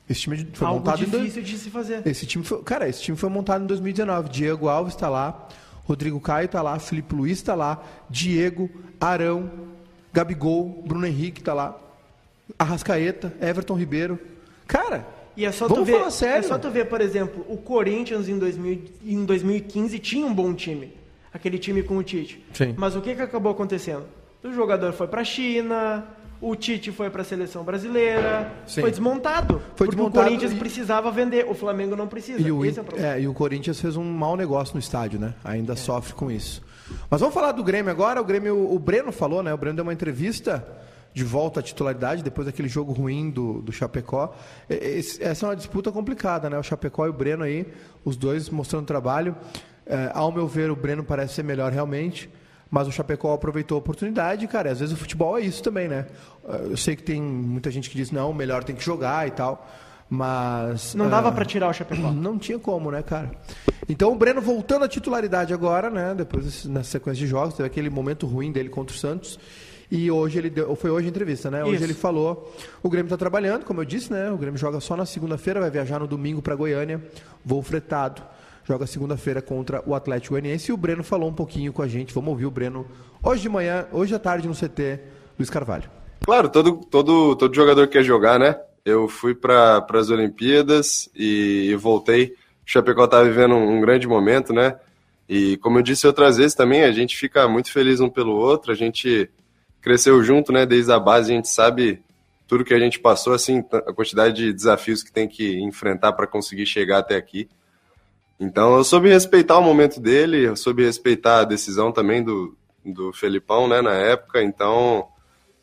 Esse 0.09 0.21
time 0.21 0.47
foi 0.53 0.67
Algo 0.67 0.79
montado 0.79 1.03
em 1.03 1.07
dois- 1.09 1.23
difícil 1.23 1.43
de 1.43 1.57
se 1.57 1.69
fazer. 1.69 2.01
Esse 2.05 2.25
time 2.25 2.43
foi, 2.43 2.61
cara, 2.63 2.87
esse 2.87 3.01
time 3.01 3.17
foi 3.17 3.29
montado 3.29 3.63
em 3.63 3.67
2019. 3.67 4.29
Diego 4.29 4.67
Alves 4.69 4.93
está 4.93 5.09
lá, 5.09 5.47
Rodrigo 5.85 6.19
Caio 6.19 6.45
está 6.45 6.61
lá, 6.61 6.77
Felipe 6.79 7.15
Luiz 7.15 7.37
está 7.39 7.55
lá, 7.55 7.81
Diego, 8.09 8.69
Arão, 9.01 9.49
Gabigol, 10.13 10.83
Bruno 10.85 11.05
Henrique 11.05 11.39
está 11.41 11.53
lá, 11.53 11.77
Arrascaeta, 12.57 13.33
Everton 13.41 13.75
Ribeiro. 13.75 14.17
Cara, 14.67 15.05
E 15.37 15.45
é 15.45 15.51
só 15.51 15.67
vamos 15.67 15.83
tu 15.83 15.85
ver, 15.85 15.99
falar 15.99 16.09
sério. 16.09 16.39
é 16.39 16.41
só 16.41 16.57
tu 16.57 16.69
ver, 16.71 16.85
por 16.85 16.99
exemplo, 16.99 17.45
o 17.47 17.57
Corinthians 17.57 18.27
em, 18.27 18.39
2000, 18.39 18.81
em 19.05 19.23
2015 19.23 19.99
tinha 19.99 20.25
um 20.25 20.33
bom 20.33 20.51
time, 20.53 20.91
aquele 21.31 21.59
time 21.59 21.83
com 21.83 21.95
o 21.97 22.03
Tite. 22.03 22.43
Sim. 22.51 22.73
Mas 22.75 22.95
o 22.95 23.01
que, 23.01 23.13
que 23.13 23.21
acabou 23.21 23.51
acontecendo? 23.51 24.05
O 24.43 24.51
jogador 24.51 24.93
foi 24.93 25.07
pra 25.07 25.23
China, 25.23 26.05
o 26.41 26.55
Tite 26.55 26.91
foi 26.91 27.11
para 27.11 27.21
a 27.21 27.25
seleção 27.25 27.63
brasileira, 27.63 28.51
Sim. 28.65 28.81
foi 28.81 28.89
desmontado. 28.89 29.59
Foi 29.75 29.85
porque 29.87 29.95
desmontado 29.95 30.21
o 30.21 30.23
Corinthians 30.23 30.53
e- 30.53 30.55
precisava 30.55 31.11
vender, 31.11 31.45
o 31.47 31.53
Flamengo 31.53 31.95
não 31.95 32.07
precisa. 32.07 32.41
E 32.41 32.51
o, 32.51 32.65
é 32.65 32.69
o 32.69 32.99
é, 32.99 33.21
e 33.21 33.27
o 33.27 33.33
Corinthians 33.33 33.79
fez 33.79 33.95
um 33.95 34.03
mau 34.03 34.35
negócio 34.35 34.73
no 34.73 34.79
estádio, 34.79 35.19
né? 35.19 35.35
Ainda 35.43 35.75
sofre 35.75 36.13
com 36.13 36.31
isso. 36.31 36.63
Mas 37.11 37.19
vamos 37.19 37.35
falar 37.35 37.51
do 37.51 37.63
Grêmio 37.63 37.91
agora. 37.91 38.19
O 38.19 38.23
Grêmio, 38.23 38.73
o 38.73 38.79
Breno 38.79 39.11
falou, 39.11 39.43
né? 39.43 39.53
O 39.53 39.57
Breno 39.57 39.75
deu 39.75 39.83
uma 39.83 39.93
entrevista 39.93 40.65
de 41.17 41.23
volta 41.23 41.61
à 41.61 41.63
titularidade 41.63 42.21
depois 42.21 42.45
daquele 42.45 42.69
jogo 42.69 42.93
ruim 42.93 43.31
do, 43.31 43.59
do 43.61 43.71
Chapecó. 43.71 44.35
Esse- 44.69 45.21
essa 45.23 45.47
é 45.47 45.49
uma 45.49 45.55
disputa 45.55 45.91
complicada, 45.91 46.47
né? 46.47 46.59
O 46.59 46.61
Chapecó 46.61 47.07
e 47.07 47.09
o 47.09 47.13
Breno 47.13 47.43
aí, 47.43 47.65
os 48.05 48.15
dois 48.15 48.49
mostrando 48.51 48.85
trabalho. 48.85 49.35
É, 49.87 50.11
ao 50.13 50.31
meu 50.31 50.47
ver, 50.47 50.69
o 50.69 50.75
Breno 50.75 51.03
parece 51.03 51.33
ser 51.33 51.43
melhor 51.43 51.71
realmente. 51.71 52.29
Mas 52.69 52.87
o 52.87 52.91
Chapecó 52.91 53.33
aproveitou 53.33 53.77
a 53.77 53.79
oportunidade, 53.79 54.45
cara. 54.45 54.71
Às 54.71 54.79
vezes 54.79 54.93
o 54.93 54.97
futebol 54.97 55.39
é 55.39 55.41
isso 55.41 55.63
também, 55.63 55.87
né? 55.87 56.05
É, 56.47 56.65
Eu 56.69 56.77
sei 56.77 56.95
que 56.95 57.01
tem 57.01 57.19
muita 57.19 57.71
gente 57.71 57.89
que 57.89 57.97
diz, 57.97 58.11
não, 58.11 58.31
melhor 58.31 58.63
tem 58.63 58.75
que 58.75 58.83
jogar 58.83 59.27
e 59.27 59.31
tal. 59.31 59.67
Mas. 60.07 60.93
Não 60.93 61.09
dava 61.09 61.29
ah, 61.29 61.31
para 61.31 61.45
tirar 61.45 61.67
o 61.67 61.73
Chapecó. 61.73 62.11
não 62.13 62.37
tinha 62.37 62.59
como, 62.59 62.91
né, 62.91 63.01
cara? 63.01 63.31
Então 63.89 64.11
o 64.11 64.15
Breno 64.15 64.39
voltando 64.41 64.85
à 64.85 64.87
titularidade 64.87 65.51
agora, 65.51 65.89
né? 65.89 66.13
Depois 66.15 66.65
nessa 66.65 66.91
sequência 66.91 67.25
de 67.25 67.27
jogos, 67.27 67.55
teve 67.55 67.65
aquele 67.65 67.89
momento 67.89 68.27
ruim 68.27 68.51
dele 68.51 68.69
contra 68.69 68.95
o 68.95 68.99
Santos. 68.99 69.39
E 69.89 70.11
hoje 70.11 70.37
ele 70.37 70.49
deu, 70.49 70.75
foi 70.75 70.89
hoje 70.89 71.07
a 71.07 71.09
entrevista, 71.09 71.49
né? 71.49 71.63
Hoje 71.63 71.75
Isso. 71.75 71.83
ele 71.85 71.93
falou, 71.93 72.53
o 72.83 72.89
Grêmio 72.89 73.07
está 73.07 73.17
trabalhando, 73.17 73.63
como 73.63 73.79
eu 73.79 73.85
disse, 73.85 74.11
né? 74.11 74.29
O 74.29 74.37
Grêmio 74.37 74.59
joga 74.59 74.79
só 74.81 74.97
na 74.97 75.05
segunda-feira, 75.05 75.61
vai 75.61 75.71
viajar 75.71 75.99
no 75.99 76.07
domingo 76.07 76.41
para 76.41 76.55
Goiânia, 76.55 77.01
voo 77.43 77.61
fretado. 77.61 78.21
Joga 78.65 78.85
segunda-feira 78.85 79.41
contra 79.41 79.81
o 79.85 79.95
Atlético 79.95 80.33
Goianiense 80.33 80.71
e 80.71 80.73
o 80.73 80.77
Breno 80.77 81.01
falou 81.01 81.29
um 81.29 81.33
pouquinho 81.33 81.71
com 81.71 81.81
a 81.81 81.87
gente. 81.87 82.13
Vamos 82.13 82.31
ouvir 82.31 82.45
o 82.45 82.51
Breno 82.51 82.85
hoje 83.23 83.43
de 83.43 83.47
manhã, 83.47 83.87
hoje 83.93 84.13
à 84.13 84.19
tarde 84.19 84.45
no 84.45 84.53
CT 84.53 84.99
Luiz 85.39 85.49
Carvalho. 85.49 85.89
Claro, 86.25 86.49
todo, 86.49 86.85
todo, 86.89 87.37
todo 87.37 87.55
jogador 87.55 87.87
quer 87.87 88.03
jogar, 88.03 88.37
né? 88.37 88.59
Eu 88.83 89.07
fui 89.07 89.33
para 89.33 89.85
as 89.93 90.09
Olimpíadas 90.09 91.09
e, 91.15 91.73
voltei. 91.79 92.33
O 92.65 92.69
Chapecó 92.69 93.05
está 93.05 93.23
vivendo 93.23 93.55
um, 93.55 93.77
um 93.77 93.79
grande 93.79 94.05
momento, 94.05 94.51
né? 94.51 94.75
E 95.29 95.55
como 95.57 95.77
eu 95.77 95.81
disse 95.81 96.05
outras 96.05 96.35
vezes 96.35 96.53
também, 96.53 96.83
a 96.83 96.91
gente 96.91 97.15
fica 97.15 97.47
muito 97.47 97.71
feliz 97.71 98.01
um 98.01 98.09
pelo 98.09 98.33
outro. 98.33 98.73
A 98.73 98.75
gente 98.75 99.29
cresceu 99.87 100.21
junto, 100.21 100.51
né? 100.51 100.65
Desde 100.65 100.91
a 100.91 100.99
base, 100.99 101.31
a 101.31 101.35
gente 101.35 101.47
sabe 101.47 102.01
tudo 102.45 102.65
que 102.65 102.73
a 102.73 102.79
gente 102.79 102.99
passou, 102.99 103.33
assim, 103.33 103.63
a 103.71 103.93
quantidade 103.93 104.35
de 104.35 104.53
desafios 104.53 105.01
que 105.01 105.11
tem 105.11 105.29
que 105.29 105.57
enfrentar 105.61 106.11
para 106.11 106.27
conseguir 106.27 106.65
chegar 106.65 106.97
até 106.97 107.15
aqui. 107.15 107.47
Então, 108.37 108.75
eu 108.75 108.83
soube 108.83 109.07
respeitar 109.07 109.57
o 109.57 109.63
momento 109.63 110.01
dele, 110.01 110.45
eu 110.45 110.57
soube 110.57 110.83
respeitar 110.83 111.39
a 111.39 111.45
decisão 111.45 111.93
também 111.93 112.21
do, 112.21 112.53
do 112.85 113.13
Felipão, 113.13 113.65
né, 113.65 113.81
na 113.81 113.93
época. 113.93 114.43
Então, 114.43 115.07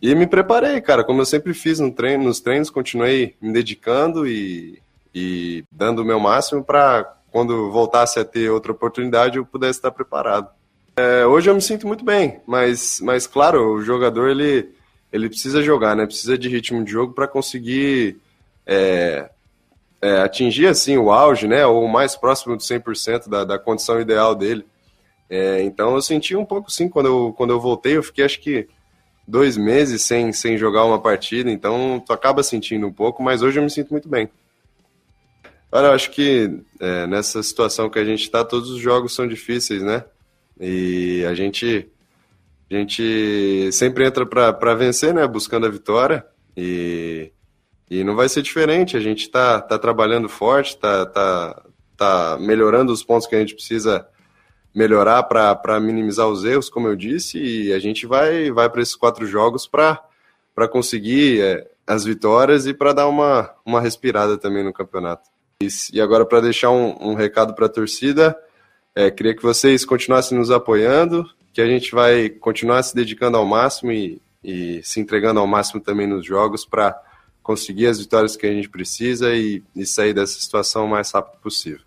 e 0.01 0.15
me 0.15 0.27
preparei, 0.27 0.81
cara, 0.81 1.05
como 1.05 1.21
eu 1.21 1.27
sempre 1.27 1.53
fiz 1.53 1.79
no 1.79 1.93
treino, 1.93 2.25
nos 2.25 2.41
treinos, 2.41 2.71
continuei 2.71 3.35
me 3.43 3.53
dedicando 3.53 4.27
e, 4.27 4.81
e 5.15 5.65
dando 5.71 6.01
o 6.01 6.05
meu 6.05 6.19
máximo 6.19 6.65
para 6.65 7.15
quando 7.31 7.71
voltasse 7.71 8.19
a 8.19 8.25
ter 8.25 8.49
outra 8.49 8.73
oportunidade 8.73 9.37
eu 9.37 9.45
pudesse 9.45 9.81
estar 9.81 9.91
preparado. 9.91 10.49
É, 10.97 11.27
hoje 11.27 11.51
eu 11.51 11.55
me 11.55 11.61
sinto 11.61 11.89
muito 11.89 12.05
bem, 12.05 12.41
mas, 12.47 13.01
mas 13.01 13.27
claro, 13.27 13.75
o 13.75 13.83
jogador 13.83 14.29
ele, 14.29 14.71
ele 15.13 15.29
precisa 15.29 15.61
jogar, 15.61 15.97
né? 15.97 16.07
Precisa 16.07 16.39
de 16.39 16.49
ritmo 16.49 16.85
de 16.85 16.93
jogo 16.93 17.13
para 17.13 17.27
conseguir 17.27 18.17
é, 18.65 19.29
é, 20.01 20.19
atingir 20.21 20.69
assim 20.69 20.97
o 20.97 21.11
auge, 21.11 21.49
né? 21.49 21.67
Ou 21.67 21.89
mais 21.89 22.15
próximo 22.15 22.57
de 22.57 22.63
100% 22.63 23.29
da, 23.29 23.45
da 23.45 23.59
condição 23.59 24.01
ideal 24.01 24.37
dele. 24.37 24.65
É, 25.29 25.63
então 25.63 25.95
eu 25.95 26.03
senti 26.03 26.37
um 26.37 26.45
pouco 26.45 26.71
sim 26.71 26.89
quando 26.89 27.07
eu, 27.07 27.35
quando 27.37 27.51
eu 27.51 27.61
voltei, 27.61 27.97
eu 27.97 28.03
fiquei 28.03 28.25
acho 28.25 28.41
que 28.41 28.69
dois 29.27 29.57
meses 29.57 30.03
sem, 30.03 30.33
sem 30.33 30.57
jogar 30.57 30.85
uma 30.85 31.01
partida, 31.01 31.51
então 31.51 32.01
tu 32.07 32.13
acaba 32.13 32.43
sentindo 32.43 32.87
um 32.87 32.93
pouco, 32.93 33.23
mas 33.23 33.43
hoje 33.43 33.59
eu 33.59 33.65
me 33.65 33.71
sinto 33.71 33.91
muito 33.91 34.09
bem. 34.09 34.29
Olha, 35.73 35.87
eu 35.87 35.93
acho 35.93 36.11
que 36.13 36.61
é, 36.79 37.07
nessa 37.07 37.43
situação 37.43 37.91
que 37.91 37.99
a 37.99 38.05
gente 38.05 38.23
está, 38.23 38.45
todos 38.45 38.71
os 38.71 38.79
jogos 38.79 39.13
são 39.13 39.27
difíceis, 39.27 39.83
né? 39.83 40.05
E 40.61 41.25
a 41.29 41.35
gente, 41.35 41.91
a 42.71 42.75
gente 42.75 43.71
sempre 43.73 44.07
entra 44.07 44.25
para 44.27 44.75
vencer, 44.75 45.13
né? 45.13 45.27
Buscando 45.27 45.67
a 45.67 45.71
vitória. 45.71 46.25
E, 46.57 47.33
e 47.91 48.05
não 48.05 48.15
vai 48.15 48.29
ser 48.29 48.43
diferente. 48.43 48.97
A 48.97 49.01
gente 49.01 49.23
está 49.23 49.61
tá 49.61 49.79
trabalhando 49.79 50.29
forte, 50.29 50.71
está 50.71 51.07
tá, 51.07 51.63
tá 51.97 52.39
melhorando 52.41 52.93
os 52.93 53.03
pontos 53.03 53.27
que 53.27 53.35
a 53.35 53.41
gente 53.41 53.55
precisa 53.55 54.07
melhorar 54.75 55.23
para 55.23 55.79
minimizar 55.79 56.29
os 56.29 56.45
erros, 56.45 56.69
como 56.69 56.89
eu 56.89 56.97
disse, 56.97 57.39
e 57.39 57.73
a 57.73 57.79
gente 57.79 58.07
vai, 58.07 58.51
vai 58.51 58.69
para 58.69 58.83
esses 58.83 58.97
quatro 58.97 59.25
jogos 59.25 59.69
para 59.69 60.69
conseguir 60.69 61.41
é, 61.41 61.71
as 61.87 62.05
vitórias 62.05 62.67
e 62.67 62.75
para 62.75 62.93
dar 62.93 63.07
uma, 63.07 63.55
uma 63.65 63.81
respirada 63.81 64.37
também 64.37 64.65
no 64.65 64.73
campeonato. 64.73 65.31
E, 65.63 65.69
e 65.93 66.01
agora, 66.01 66.27
para 66.27 66.41
deixar 66.41 66.71
um, 66.71 66.97
um 67.01 67.15
recado 67.15 67.55
para 67.55 67.67
a 67.67 67.69
torcida, 67.69 68.37
é, 68.95 69.11
queria 69.11 69.35
que 69.35 69.43
vocês 69.43 69.85
continuassem 69.85 70.39
nos 70.39 70.51
apoiando, 70.51 71.29
que 71.53 71.61
a 71.61 71.67
gente 71.67 71.93
vai 71.93 72.29
continuar 72.29 72.83
se 72.83 72.95
dedicando 72.95 73.37
ao 73.37 73.45
máximo 73.45 73.91
e, 73.91 74.21
e 74.43 74.81
se 74.83 75.01
entregando 75.01 75.41
ao 75.41 75.47
máximo 75.47 75.81
também 75.81 76.07
nos 76.07 76.25
jogos 76.25 76.65
para 76.65 77.01
conseguir 77.43 77.87
as 77.87 77.99
vitórias 77.99 78.37
que 78.37 78.47
a 78.47 78.53
gente 78.53 78.69
precisa 78.69 79.35
e, 79.35 79.63
e 79.75 79.85
sair 79.85 80.15
dessa 80.15 80.41
situação 80.41 80.87
o 80.87 80.89
mais 80.89 81.11
rápido 81.11 81.41
possível. 81.41 81.81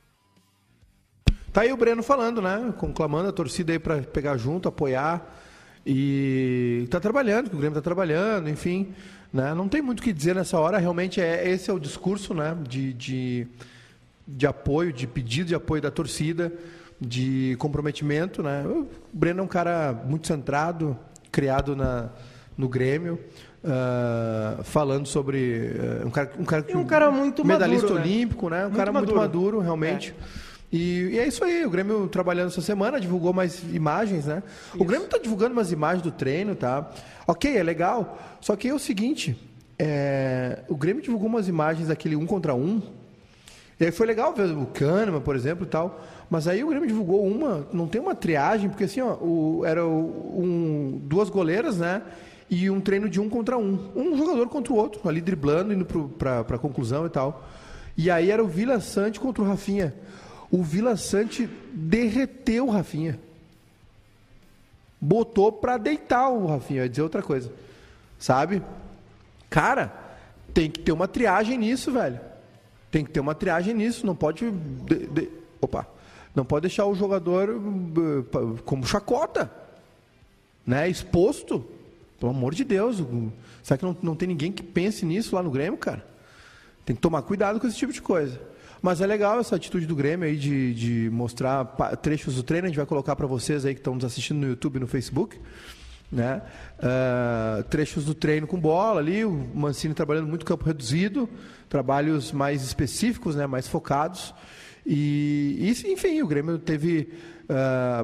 Tá 1.51 1.61
aí 1.61 1.73
o 1.73 1.77
Breno 1.77 2.03
falando, 2.03 2.41
né? 2.41 2.73
Conclamando 2.77 3.29
a 3.29 3.31
torcida 3.31 3.71
aí 3.71 3.79
para 3.79 4.01
pegar 4.01 4.37
junto, 4.37 4.67
apoiar. 4.67 5.35
E 5.85 6.85
tá 6.91 6.99
trabalhando, 6.99 7.47
o 7.47 7.57
Grêmio 7.57 7.73
tá 7.73 7.81
trabalhando, 7.81 8.49
enfim. 8.49 8.93
Né? 9.33 9.53
Não 9.53 9.67
tem 9.67 9.81
muito 9.81 10.01
o 10.01 10.03
que 10.03 10.13
dizer 10.13 10.35
nessa 10.35 10.59
hora, 10.59 10.77
realmente 10.77 11.19
é 11.19 11.49
esse 11.49 11.69
é 11.69 11.73
o 11.73 11.79
discurso 11.79 12.33
né? 12.33 12.55
de, 12.67 12.93
de, 12.93 13.47
de 14.27 14.45
apoio, 14.45 14.91
de 14.91 15.07
pedido 15.07 15.47
de 15.47 15.55
apoio 15.55 15.81
da 15.81 15.89
torcida, 15.89 16.53
de 16.99 17.55
comprometimento. 17.59 18.41
Né? 18.41 18.63
O 18.65 18.87
Breno 19.13 19.41
é 19.41 19.43
um 19.43 19.47
cara 19.47 19.93
muito 19.93 20.27
centrado, 20.27 20.97
criado 21.31 21.75
na, 21.75 22.09
no 22.57 22.67
Grêmio. 22.67 23.19
Uh, 23.63 24.63
falando 24.63 25.07
sobre 25.07 25.71
uh, 26.03 26.07
um 26.07 26.11
cara, 26.11 26.31
um 26.39 26.45
cara, 26.45 26.65
E 26.69 26.75
um 26.75 26.85
cara 26.85 27.11
muito 27.11 27.43
medalhista 27.43 27.87
maduro, 27.87 27.99
né? 27.99 28.05
olímpico, 28.05 28.49
né? 28.49 28.59
Um 28.59 28.63
Muito 28.65 28.77
cara 28.77 28.91
muito 28.93 29.15
maduro. 29.15 29.19
maduro, 29.19 29.59
realmente. 29.59 30.15
E, 30.71 31.09
e 31.13 31.19
é 31.19 31.27
isso 31.27 31.43
aí, 31.43 31.65
o 31.65 31.69
Grêmio 31.69 32.07
trabalhando 32.07 32.47
essa 32.47 32.61
semana, 32.61 32.99
divulgou 32.99 33.33
mais 33.33 33.61
imagens, 33.73 34.25
né? 34.25 34.43
O 34.75 34.85
Grêmio 34.85 35.07
tá 35.07 35.17
divulgando 35.17 35.53
umas 35.53 35.71
imagens 35.71 36.03
do 36.03 36.11
treino, 36.11 36.55
tá? 36.55 36.89
Ok, 37.25 37.57
é 37.57 37.63
legal. 37.63 38.19
Só 38.41 38.55
que 38.55 38.67
é 38.67 38.73
o 38.73 38.79
seguinte, 38.79 39.37
é, 39.79 40.59
o 40.67 40.75
Grêmio 40.75 41.01
divulgou 41.01 41.27
umas 41.27 41.47
imagens 41.47 41.87
daquele 41.87 42.15
um 42.15 42.25
contra 42.25 42.53
um. 42.53 42.81
E 43.79 43.85
aí 43.85 43.91
foi 43.91 44.07
legal 44.07 44.33
ver 44.33 44.49
o 44.57 44.65
Kahneman, 44.65 45.21
por 45.21 45.35
exemplo, 45.35 45.65
e 45.65 45.69
tal. 45.69 46.01
Mas 46.29 46.47
aí 46.47 46.63
o 46.63 46.69
Grêmio 46.69 46.87
divulgou 46.87 47.25
uma, 47.25 47.67
não 47.71 47.87
tem 47.87 48.01
uma 48.01 48.15
triagem, 48.15 48.69
porque 48.69 48.85
assim, 48.85 49.01
ó, 49.01 49.13
o, 49.15 49.63
era 49.65 49.85
um, 49.85 50.99
duas 51.03 51.29
goleiras, 51.29 51.77
né? 51.77 52.01
E 52.49 52.69
um 52.69 52.81
treino 52.81 53.07
de 53.07 53.19
um 53.19 53.29
contra 53.29 53.57
um. 53.57 53.91
Um 53.95 54.17
jogador 54.17 54.47
contra 54.49 54.73
o 54.73 54.75
outro, 54.75 55.07
ali 55.07 55.21
driblando, 55.21 55.73
indo 55.73 55.85
pro, 55.85 56.09
pra, 56.09 56.57
conclusão 56.57 57.05
e 57.05 57.09
tal. 57.09 57.47
E 57.95 58.09
aí 58.09 58.31
era 58.31 58.43
o 58.43 58.47
Vila 58.47 58.79
Sante 58.79 59.19
contra 59.19 59.43
o 59.43 59.45
Rafinha. 59.45 59.93
O 60.49 60.63
Vila 60.63 60.97
Sante 60.97 61.47
derreteu 61.71 62.67
o 62.67 62.71
Rafinha. 62.71 63.19
Botou 64.99 65.51
pra 65.51 65.77
deitar 65.77 66.29
o 66.29 66.47
Rafinha, 66.47 66.83
ia 66.83 66.89
dizer 66.89 67.03
outra 67.03 67.21
coisa. 67.21 67.51
Sabe? 68.17 68.63
Cara, 69.49 69.93
tem 70.53 70.71
que 70.71 70.79
ter 70.79 70.91
uma 70.91 71.07
triagem 71.07 71.57
nisso, 71.57 71.91
velho. 71.91 72.19
Tem 72.91 73.03
que 73.03 73.11
ter 73.11 73.19
uma 73.19 73.35
triagem 73.35 73.73
nisso. 73.73 74.05
Não 74.05 74.15
pode. 74.15 74.49
de- 74.49 75.07
de- 75.07 75.29
opa! 75.61 75.87
Não 76.35 76.45
pode 76.45 76.61
deixar 76.63 76.85
o 76.85 76.93
jogador 76.95 77.49
como 78.65 78.85
chacota. 78.85 79.51
Né? 80.65 80.89
Exposto. 80.89 81.65
Pelo 82.19 82.31
amor 82.31 82.53
de 82.53 82.63
Deus. 82.63 83.03
Será 83.63 83.77
que 83.77 83.83
não, 83.85 83.95
não 84.01 84.15
tem 84.15 84.27
ninguém 84.27 84.51
que 84.51 84.63
pense 84.63 85.05
nisso 85.05 85.35
lá 85.35 85.41
no 85.43 85.51
Grêmio, 85.51 85.77
cara? 85.77 86.05
Tem 86.85 86.95
que 86.95 87.01
tomar 87.01 87.21
cuidado 87.23 87.59
com 87.59 87.67
esse 87.67 87.77
tipo 87.77 87.91
de 87.91 88.01
coisa. 88.01 88.39
Mas 88.81 89.01
é 89.01 89.07
legal 89.07 89.39
essa 89.39 89.55
atitude 89.55 89.85
do 89.85 89.95
Grêmio 89.95 90.27
aí 90.27 90.37
de, 90.37 90.73
de 90.73 91.09
mostrar 91.11 91.65
trechos 92.01 92.35
do 92.35 92.43
treino. 92.43 92.65
A 92.65 92.69
gente 92.69 92.77
vai 92.77 92.85
colocar 92.85 93.15
para 93.15 93.25
vocês 93.27 93.65
aí 93.65 93.73
que 93.73 93.79
estão 93.79 93.95
nos 93.95 94.05
assistindo 94.05 94.37
no 94.39 94.47
YouTube 94.47 94.77
e 94.77 94.79
no 94.79 94.87
Facebook. 94.87 95.39
Né? 96.11 96.41
Ah, 96.79 97.63
trechos 97.69 98.05
do 98.05 98.13
treino 98.13 98.47
com 98.47 98.59
bola 98.59 98.99
ali, 98.99 99.25
o 99.25 99.31
Mancini 99.53 99.93
trabalhando 99.93 100.27
muito 100.27 100.45
campo 100.45 100.63
reduzido, 100.65 101.29
trabalhos 101.67 102.31
mais 102.31 102.63
específicos, 102.63 103.35
né? 103.35 103.45
mais 103.45 103.67
focados. 103.67 104.33
E, 104.85 105.57
e, 105.85 105.91
enfim, 105.91 106.21
o 106.21 106.27
Grêmio 106.27 106.57
teve, 106.57 107.09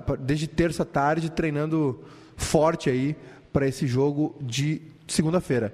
pa- 0.05 0.15
desde 0.17 0.47
terça 0.47 0.83
tarde, 0.83 1.31
treinando 1.31 2.03
forte 2.35 2.89
aí 2.89 3.15
para 3.53 3.65
esse 3.67 3.87
jogo 3.87 4.35
de 4.41 4.81
segunda-feira. 5.07 5.73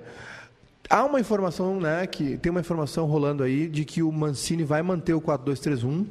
Há 0.88 1.03
uma 1.05 1.19
informação, 1.19 1.80
né, 1.80 2.05
que 2.07 2.38
tem 2.38 2.49
uma 2.51 2.59
informação 2.61 3.05
rolando 3.05 3.41
aí 3.43 3.67
de 3.67 3.86
que 3.86 4.01
o 4.03 4.11
Mancini 4.11 4.63
vai 4.63 4.82
manter 4.82 5.13
o 5.13 5.21
4-2-3-1 5.21 6.05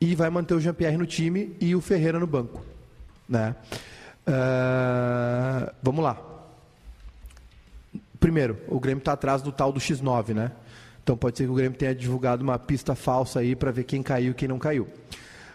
e 0.00 0.14
vai 0.14 0.30
manter 0.30 0.54
o 0.54 0.60
Jean-Pierre 0.60 0.96
no 0.96 1.06
time 1.06 1.56
e 1.60 1.74
o 1.74 1.80
Ferreira 1.80 2.18
no 2.18 2.26
banco, 2.26 2.60
né? 3.28 3.54
Ah, 4.30 5.72
vamos 5.82 6.04
lá. 6.04 6.18
primeiro, 8.20 8.58
o 8.68 8.78
Grêmio 8.78 8.98
está 8.98 9.12
atrás 9.12 9.40
do 9.40 9.50
tal 9.50 9.72
do 9.72 9.80
X9, 9.80 10.34
né? 10.34 10.52
Então 11.02 11.16
pode 11.16 11.38
ser 11.38 11.44
que 11.44 11.50
o 11.50 11.54
Grêmio 11.54 11.78
tenha 11.78 11.94
divulgado 11.94 12.42
uma 12.42 12.58
pista 12.58 12.94
falsa 12.94 13.40
aí 13.40 13.56
para 13.56 13.70
ver 13.70 13.84
quem 13.84 14.02
caiu 14.02 14.32
e 14.32 14.34
quem 14.34 14.46
não 14.46 14.58
caiu. 14.58 14.86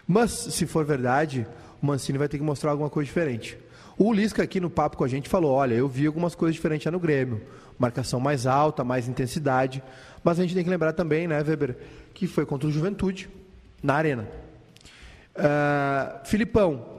Mas, 0.08 0.32
se 0.32 0.66
for 0.66 0.84
verdade, 0.84 1.46
o 1.80 1.86
Mancini 1.86 2.18
vai 2.18 2.28
ter 2.28 2.36
que 2.36 2.42
mostrar 2.42 2.72
alguma 2.72 2.90
coisa 2.90 3.06
diferente. 3.06 3.56
O 3.96 4.12
Lisca 4.12 4.42
aqui 4.42 4.58
no 4.58 4.68
papo 4.68 4.96
com 4.96 5.04
a 5.04 5.08
gente 5.08 5.28
falou: 5.28 5.52
olha, 5.52 5.74
eu 5.74 5.86
vi 5.86 6.06
algumas 6.06 6.34
coisas 6.34 6.56
diferentes 6.56 6.90
no 6.90 6.98
Grêmio. 6.98 7.40
Marcação 7.78 8.18
mais 8.18 8.44
alta, 8.44 8.82
mais 8.82 9.06
intensidade. 9.06 9.80
Mas 10.24 10.40
a 10.40 10.42
gente 10.42 10.54
tem 10.54 10.64
que 10.64 10.70
lembrar 10.70 10.92
também, 10.94 11.28
né, 11.28 11.40
Weber, 11.42 11.76
que 12.12 12.26
foi 12.26 12.44
contra 12.44 12.68
o 12.68 12.72
Juventude, 12.72 13.28
na 13.80 13.94
Arena. 13.94 14.26
Uh, 15.36 16.26
Filipão, 16.26 16.93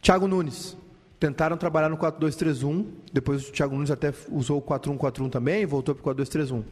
Thiago 0.00 0.26
Nunes. 0.26 0.76
Tentaram 1.18 1.56
trabalhar 1.56 1.88
no 1.88 1.98
4-2-3-1. 1.98 2.86
Depois 3.12 3.48
o 3.48 3.52
Thiago 3.52 3.74
Nunes 3.74 3.90
até 3.90 4.12
usou 4.30 4.58
o 4.58 4.62
4-1-4-1 4.62 5.30
também 5.30 5.62
e 5.62 5.66
voltou 5.66 5.94
para 5.94 6.12
o 6.12 6.14
4-2-3-1. 6.14 6.64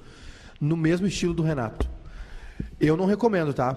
No 0.61 0.77
mesmo 0.77 1.07
estilo 1.07 1.35
do 1.35 1.43
Renato. 1.43 1.89
Eu 2.81 2.97
não 2.97 3.07
recomendo, 3.07 3.53
tá? 3.53 3.77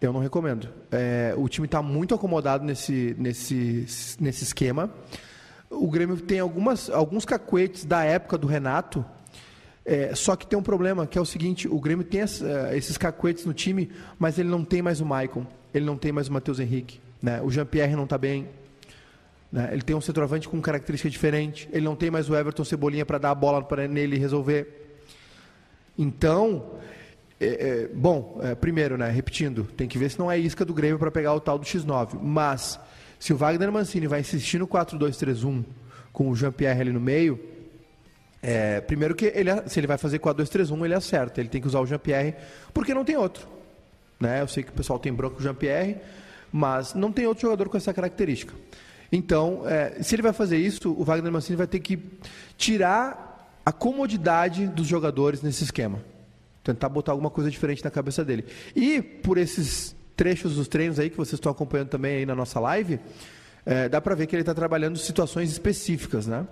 Eu 0.00 0.12
não 0.12 0.20
recomendo. 0.20 0.68
É, 0.90 1.34
o 1.36 1.48
time 1.48 1.66
está 1.66 1.82
muito 1.82 2.14
acomodado 2.14 2.64
nesse, 2.64 3.14
nesse, 3.18 4.16
nesse 4.20 4.44
esquema. 4.44 4.90
O 5.70 5.88
Grêmio 5.90 6.16
tem 6.16 6.40
algumas, 6.40 6.88
alguns 6.88 7.24
cacuetes 7.24 7.84
da 7.84 8.04
época 8.04 8.38
do 8.38 8.46
Renato, 8.46 9.04
é, 9.84 10.14
só 10.14 10.36
que 10.36 10.46
tem 10.46 10.58
um 10.58 10.62
problema, 10.62 11.06
que 11.06 11.16
é 11.16 11.20
o 11.20 11.24
seguinte, 11.24 11.66
o 11.66 11.80
Grêmio 11.80 12.04
tem 12.04 12.20
esses 12.20 12.98
cacuetes 12.98 13.46
no 13.46 13.54
time, 13.54 13.90
mas 14.18 14.38
ele 14.38 14.48
não 14.48 14.62
tem 14.62 14.82
mais 14.82 15.00
o 15.00 15.06
Maicon, 15.06 15.46
ele 15.72 15.86
não 15.86 15.96
tem 15.96 16.12
mais 16.12 16.28
o 16.28 16.32
Matheus 16.32 16.60
Henrique. 16.60 17.00
Né? 17.22 17.40
O 17.42 17.50
Jean-Pierre 17.50 17.96
não 17.96 18.04
está 18.04 18.18
bem. 18.18 18.48
Né? 19.50 19.70
Ele 19.72 19.82
tem 19.82 19.96
um 19.96 20.00
centroavante 20.00 20.48
com 20.48 20.60
característica 20.60 21.10
diferente. 21.10 21.68
Ele 21.72 21.84
não 21.84 21.96
tem 21.96 22.10
mais 22.10 22.28
o 22.28 22.36
Everton 22.36 22.64
Cebolinha 22.64 23.06
para 23.06 23.18
dar 23.18 23.30
a 23.30 23.34
bola 23.34 23.62
para 23.62 23.88
nele 23.88 24.18
resolver. 24.18 24.96
Então, 25.96 26.78
é, 27.40 27.46
é, 27.46 27.88
bom, 27.94 28.38
é, 28.42 28.54
primeiro, 28.54 28.96
né, 28.96 29.10
repetindo, 29.10 29.64
tem 29.64 29.88
que 29.88 29.98
ver 29.98 30.10
se 30.10 30.18
não 30.18 30.30
é 30.30 30.38
isca 30.38 30.64
do 30.64 30.74
Grêmio 30.74 30.98
para 30.98 31.10
pegar 31.10 31.34
o 31.34 31.40
tal 31.40 31.58
do 31.58 31.64
X9. 31.64 32.18
Mas, 32.20 32.78
se 33.18 33.32
o 33.32 33.36
Wagner 33.36 33.72
Mancini 33.72 34.06
vai 34.06 34.20
insistir 34.20 34.58
no 34.58 34.66
4-2-3-1 34.66 35.64
com 36.12 36.28
o 36.30 36.36
Jean-Pierre 36.36 36.80
ali 36.80 36.92
no 36.92 37.00
meio, 37.00 37.40
é, 38.42 38.80
primeiro 38.80 39.14
que 39.14 39.26
ele, 39.26 39.50
se 39.66 39.80
ele 39.80 39.86
vai 39.86 39.98
fazer 39.98 40.18
4-2-3-1, 40.18 40.84
ele 40.84 40.94
acerta. 40.94 41.40
Ele 41.40 41.48
tem 41.48 41.60
que 41.60 41.66
usar 41.66 41.80
o 41.80 41.86
Jean-Pierre, 41.86 42.34
porque 42.72 42.94
não 42.94 43.04
tem 43.04 43.16
outro. 43.16 43.46
Né? 44.20 44.40
Eu 44.40 44.48
sei 44.48 44.62
que 44.62 44.70
o 44.70 44.74
pessoal 44.74 44.98
tem 44.98 45.12
bronco 45.12 45.36
com 45.36 45.40
o 45.40 45.42
Jean-Pierre, 45.42 45.96
mas 46.52 46.94
não 46.94 47.12
tem 47.12 47.26
outro 47.26 47.42
jogador 47.42 47.68
com 47.68 47.76
essa 47.76 47.92
característica. 47.92 48.54
Então, 49.10 49.62
é, 49.66 50.02
se 50.02 50.14
ele 50.14 50.22
vai 50.22 50.32
fazer 50.32 50.58
isso, 50.58 50.92
o 50.92 51.04
Wagner 51.04 51.32
Mancini 51.32 51.56
vai 51.56 51.66
ter 51.66 51.80
que 51.80 51.98
tirar 52.56 53.60
a 53.64 53.72
comodidade 53.72 54.66
dos 54.66 54.86
jogadores 54.86 55.42
nesse 55.42 55.64
esquema. 55.64 56.00
Tentar 56.62 56.88
botar 56.88 57.12
alguma 57.12 57.30
coisa 57.30 57.50
diferente 57.50 57.82
na 57.82 57.90
cabeça 57.90 58.24
dele. 58.24 58.44
E 58.76 59.00
por 59.00 59.38
esses 59.38 59.96
trechos 60.16 60.56
dos 60.56 60.68
treinos 60.68 60.98
aí 60.98 61.08
que 61.08 61.16
vocês 61.16 61.34
estão 61.34 61.50
acompanhando 61.52 61.88
também 61.88 62.16
aí 62.16 62.26
na 62.26 62.34
nossa 62.34 62.60
live, 62.60 62.98
é, 63.64 63.88
dá 63.88 64.00
para 64.00 64.14
ver 64.14 64.26
que 64.26 64.34
ele 64.34 64.42
está 64.42 64.54
trabalhando 64.54 64.98
situações 64.98 65.50
específicas, 65.50 66.26
né? 66.26 66.46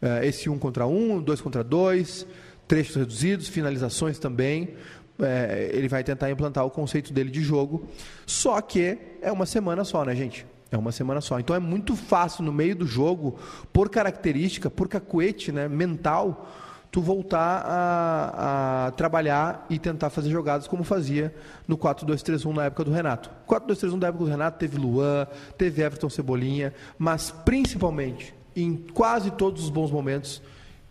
É, 0.00 0.26
esse 0.26 0.48
um 0.48 0.58
contra 0.58 0.86
um, 0.86 1.20
dois 1.20 1.40
contra 1.40 1.62
dois, 1.62 2.26
trechos 2.66 2.96
reduzidos, 2.96 3.48
finalizações 3.48 4.18
também. 4.18 4.74
É, 5.18 5.70
ele 5.72 5.88
vai 5.88 6.02
tentar 6.02 6.30
implantar 6.30 6.64
o 6.64 6.70
conceito 6.70 7.12
dele 7.12 7.30
de 7.30 7.42
jogo. 7.42 7.88
Só 8.26 8.60
que 8.60 8.98
é 9.22 9.30
uma 9.30 9.46
semana 9.46 9.84
só, 9.84 10.04
né, 10.04 10.14
gente? 10.14 10.46
É 10.74 10.78
uma 10.78 10.92
semana 10.92 11.20
só. 11.20 11.38
Então 11.38 11.54
é 11.54 11.60
muito 11.60 11.94
fácil 11.94 12.44
no 12.44 12.52
meio 12.52 12.74
do 12.74 12.86
jogo, 12.86 13.38
por 13.72 13.88
característica, 13.88 14.68
por 14.68 14.88
cacuete 14.88 15.52
né, 15.52 15.68
mental, 15.68 16.48
tu 16.90 17.00
voltar 17.00 17.64
a, 17.66 18.86
a, 18.86 18.90
trabalhar 18.92 19.66
e 19.70 19.78
tentar 19.78 20.10
fazer 20.10 20.30
jogadas 20.30 20.66
como 20.66 20.84
fazia 20.84 21.34
no 21.66 21.78
4-2-3-1 21.78 22.54
na 22.54 22.64
época 22.64 22.84
do 22.84 22.92
Renato. 22.92 23.30
4-2-3-1 23.48 23.98
da 23.98 24.08
época 24.08 24.24
do 24.24 24.30
Renato 24.30 24.58
teve 24.58 24.76
Luan, 24.78 25.26
teve 25.56 25.82
Everton 25.82 26.08
Cebolinha, 26.08 26.72
mas 26.98 27.30
principalmente, 27.30 28.34
em 28.54 28.76
quase 28.76 29.30
todos 29.30 29.64
os 29.64 29.70
bons 29.70 29.90
momentos, 29.90 30.42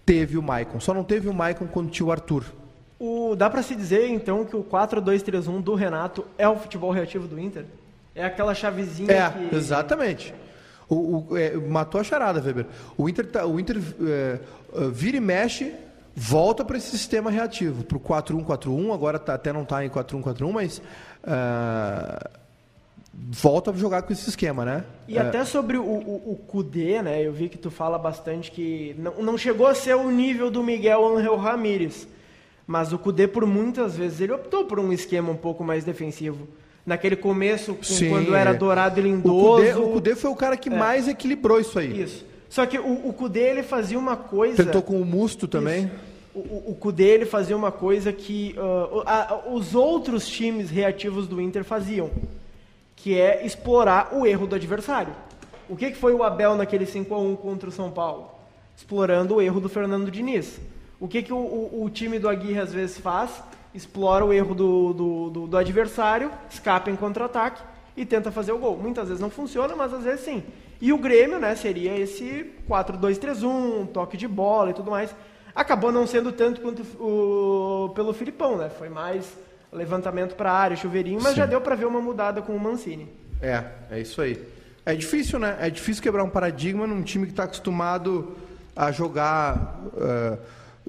teve 0.06 0.38
o 0.38 0.42
Maicon. 0.42 0.80
Só 0.80 0.94
não 0.94 1.04
teve 1.04 1.28
o 1.30 1.34
Maicon 1.34 1.68
quando 1.68 1.90
tinha 1.90 2.06
o 2.06 2.12
Arthur. 2.12 2.46
O, 3.00 3.36
dá 3.36 3.50
para 3.50 3.64
se 3.64 3.76
dizer, 3.76 4.10
então, 4.10 4.46
que 4.46 4.56
o 4.56 4.64
4-2-3-1 4.64 5.62
do 5.62 5.76
Renato 5.76 6.26
é 6.38 6.48
o 6.48 6.56
futebol 6.56 6.92
reativo 6.92 7.28
do 7.28 7.40
Inter? 7.40 7.66
É 8.16 8.24
aquela 8.24 8.54
chavezinha 8.54 9.12
é, 9.12 9.30
que... 9.30 9.56
exatamente. 9.56 10.34
O, 10.88 11.30
o 11.30 11.38
é, 11.38 11.56
matou 11.56 12.00
a 12.00 12.04
charada, 12.04 12.42
Weber. 12.42 12.66
O 12.98 13.10
Inter, 13.10 13.26
tá, 13.26 13.46
o 13.46 13.60
Inter 13.60 13.78
é, 13.78 14.40
vira 14.92 15.18
e 15.18 15.22
mexe 15.22 15.74
volta 16.16 16.64
para 16.64 16.78
esse 16.78 16.92
sistema 16.92 17.32
reativo, 17.32 17.84
para 17.84 17.98
o 17.98 18.00
4-1-4-1, 18.00 18.94
agora 18.94 19.18
tá, 19.20 19.34
até 19.34 19.52
não 19.52 19.64
está 19.64 19.84
em 19.84 19.90
4-1-4-1, 19.90 20.52
mas 20.52 20.78
uh, 20.78 22.30
volta 23.14 23.72
a 23.72 23.74
jogar 23.74 24.04
com 24.04 24.14
esse 24.14 24.30
esquema, 24.30 24.64
né? 24.64 24.84
E 25.08 25.18
uh, 25.18 25.22
até 25.22 25.44
sobre 25.44 25.78
o, 25.78 25.84
o, 25.84 26.34
o 26.34 26.36
Kudê, 26.48 27.02
né? 27.02 27.26
Eu 27.26 27.34
vi 27.34 27.50
que 27.50 27.58
tu 27.58 27.72
fala 27.72 27.98
bastante 27.98 28.52
que 28.52 28.96
não, 28.98 29.24
não 29.24 29.38
chegou 29.38 29.66
a 29.66 29.74
ser 29.74 29.96
o 29.96 30.12
nível 30.12 30.52
do 30.52 30.64
Miguel 30.64 31.18
Angel 31.18 31.36
Ramírez, 31.36 32.08
mas 32.68 32.94
o 32.94 33.00
Kudê 33.00 33.28
por 33.28 33.46
muitas 33.46 33.98
vezes 33.98 34.22
ele 34.22 34.34
optou 34.34 34.66
por 34.66 34.80
um 34.80 34.94
esquema 34.94 35.32
um 35.32 35.38
pouco 35.38 35.64
mais 35.64 35.84
defensivo. 35.84 36.48
Naquele 36.86 37.16
começo, 37.16 37.78
Sim, 37.82 38.10
quando 38.10 38.36
era 38.36 38.54
dourado 38.54 39.00
e 39.00 39.04
lindoso. 39.04 39.82
O 39.82 39.94
Kudê, 39.94 40.16
foi 40.16 40.30
o 40.30 40.36
cara 40.36 40.58
que 40.58 40.68
é. 40.68 40.78
mais 40.78 41.08
equilibrou 41.08 41.60
isso 41.60 41.80
aí. 41.80 42.02
Isso. 42.02 42.26
Só 42.50 42.66
que 42.66 42.78
o, 42.78 43.08
o 43.08 43.14
Kudê, 43.14 43.50
ele 43.50 43.64
fazia 43.64 43.98
uma 43.98 44.18
coisa... 44.18 44.64
Tentou 44.64 44.82
com 44.82 45.02
o 45.02 45.06
Musto 45.06 45.48
também. 45.48 45.90
O, 46.36 46.40
o, 46.40 46.64
o 46.72 46.76
Kudê, 46.76 47.06
ele 47.06 47.26
fazia 47.26 47.56
uma 47.56 47.72
coisa 47.72 48.12
que 48.12 48.54
uh, 48.58 49.02
a, 49.06 49.44
os 49.50 49.74
outros 49.74 50.28
times 50.28 50.70
reativos 50.70 51.28
do 51.28 51.40
Inter 51.40 51.64
faziam, 51.64 52.12
que 52.96 53.18
é 53.18 53.46
explorar 53.46 54.14
o 54.14 54.26
erro 54.26 54.46
do 54.46 54.56
adversário. 54.56 55.16
O 55.70 55.76
que, 55.76 55.92
que 55.92 55.98
foi 55.98 56.14
o 56.14 56.22
Abel 56.22 56.56
naquele 56.56 56.86
5 56.86 57.16
a 57.16 57.18
1 57.18 57.36
contra 57.38 57.70
o 57.70 57.72
São 57.72 57.90
Paulo? 57.90 58.30
Explorando 58.76 59.36
o 59.36 59.42
erro 59.42 59.62
do 59.62 59.70
Fernando 59.70 60.12
Diniz. 60.12 60.60
O 61.00 61.08
que, 61.08 61.24
que 61.24 61.34
o, 61.34 61.38
o, 61.38 61.84
o 61.84 61.90
time 61.90 62.20
do 62.20 62.30
Aguirre 62.30 62.60
às 62.60 62.74
vezes 62.74 62.98
faz? 62.98 63.42
Explora 63.74 64.24
o 64.24 64.32
erro 64.32 64.54
do, 64.54 64.94
do, 64.94 65.30
do, 65.30 65.48
do 65.48 65.58
adversário, 65.58 66.32
escapa 66.50 66.92
em 66.92 66.96
contra-ataque 66.96 67.62
e 67.98 68.06
tenta 68.06 68.32
fazer 68.32 68.52
o 68.52 68.58
gol. 68.58 68.78
Muitas 68.78 69.08
vezes 69.08 69.22
não 69.22 69.30
funciona, 69.30 69.76
mas 69.76 69.94
às 69.94 70.04
vezes 70.04 70.22
sim. 70.22 70.44
E 70.82 70.92
o 70.92 70.98
Grêmio, 70.98 71.40
né, 71.40 71.56
seria 71.56 71.98
esse 71.98 72.52
4-2-3-1, 72.70 73.88
toque 73.88 74.18
de 74.18 74.28
bola 74.28 74.72
e 74.72 74.74
tudo 74.74 74.92
mais. 74.92 75.16
Acabou 75.56 75.92
não 75.92 76.06
sendo 76.06 76.32
tanto 76.32 76.62
quanto 76.62 76.82
o, 77.02 77.90
pelo 77.94 78.14
Filipão, 78.14 78.58
né? 78.58 78.70
Foi 78.70 78.90
mais 78.90 79.26
levantamento 79.72 80.36
para 80.36 80.52
a 80.52 80.58
área, 80.58 80.76
chuveirinho, 80.76 81.20
mas 81.22 81.34
Sim. 81.34 81.40
já 81.40 81.46
deu 81.46 81.62
para 81.62 81.76
ver 81.76 81.86
uma 81.86 82.02
mudada 82.02 82.42
com 82.42 82.56
o 82.56 82.60
Mancini. 82.60 83.08
É, 83.42 83.64
é 83.92 84.00
isso 84.00 84.22
aí. 84.22 84.42
É 84.86 84.94
difícil, 84.96 85.40
né? 85.40 85.58
É 85.60 85.70
difícil 85.70 86.04
quebrar 86.04 86.24
um 86.24 86.30
paradigma 86.30 86.86
num 86.86 87.02
time 87.02 87.26
que 87.26 87.32
está 87.32 87.44
acostumado 87.44 88.36
a 88.76 88.92
jogar. 88.92 89.80
Uh, 89.94 90.38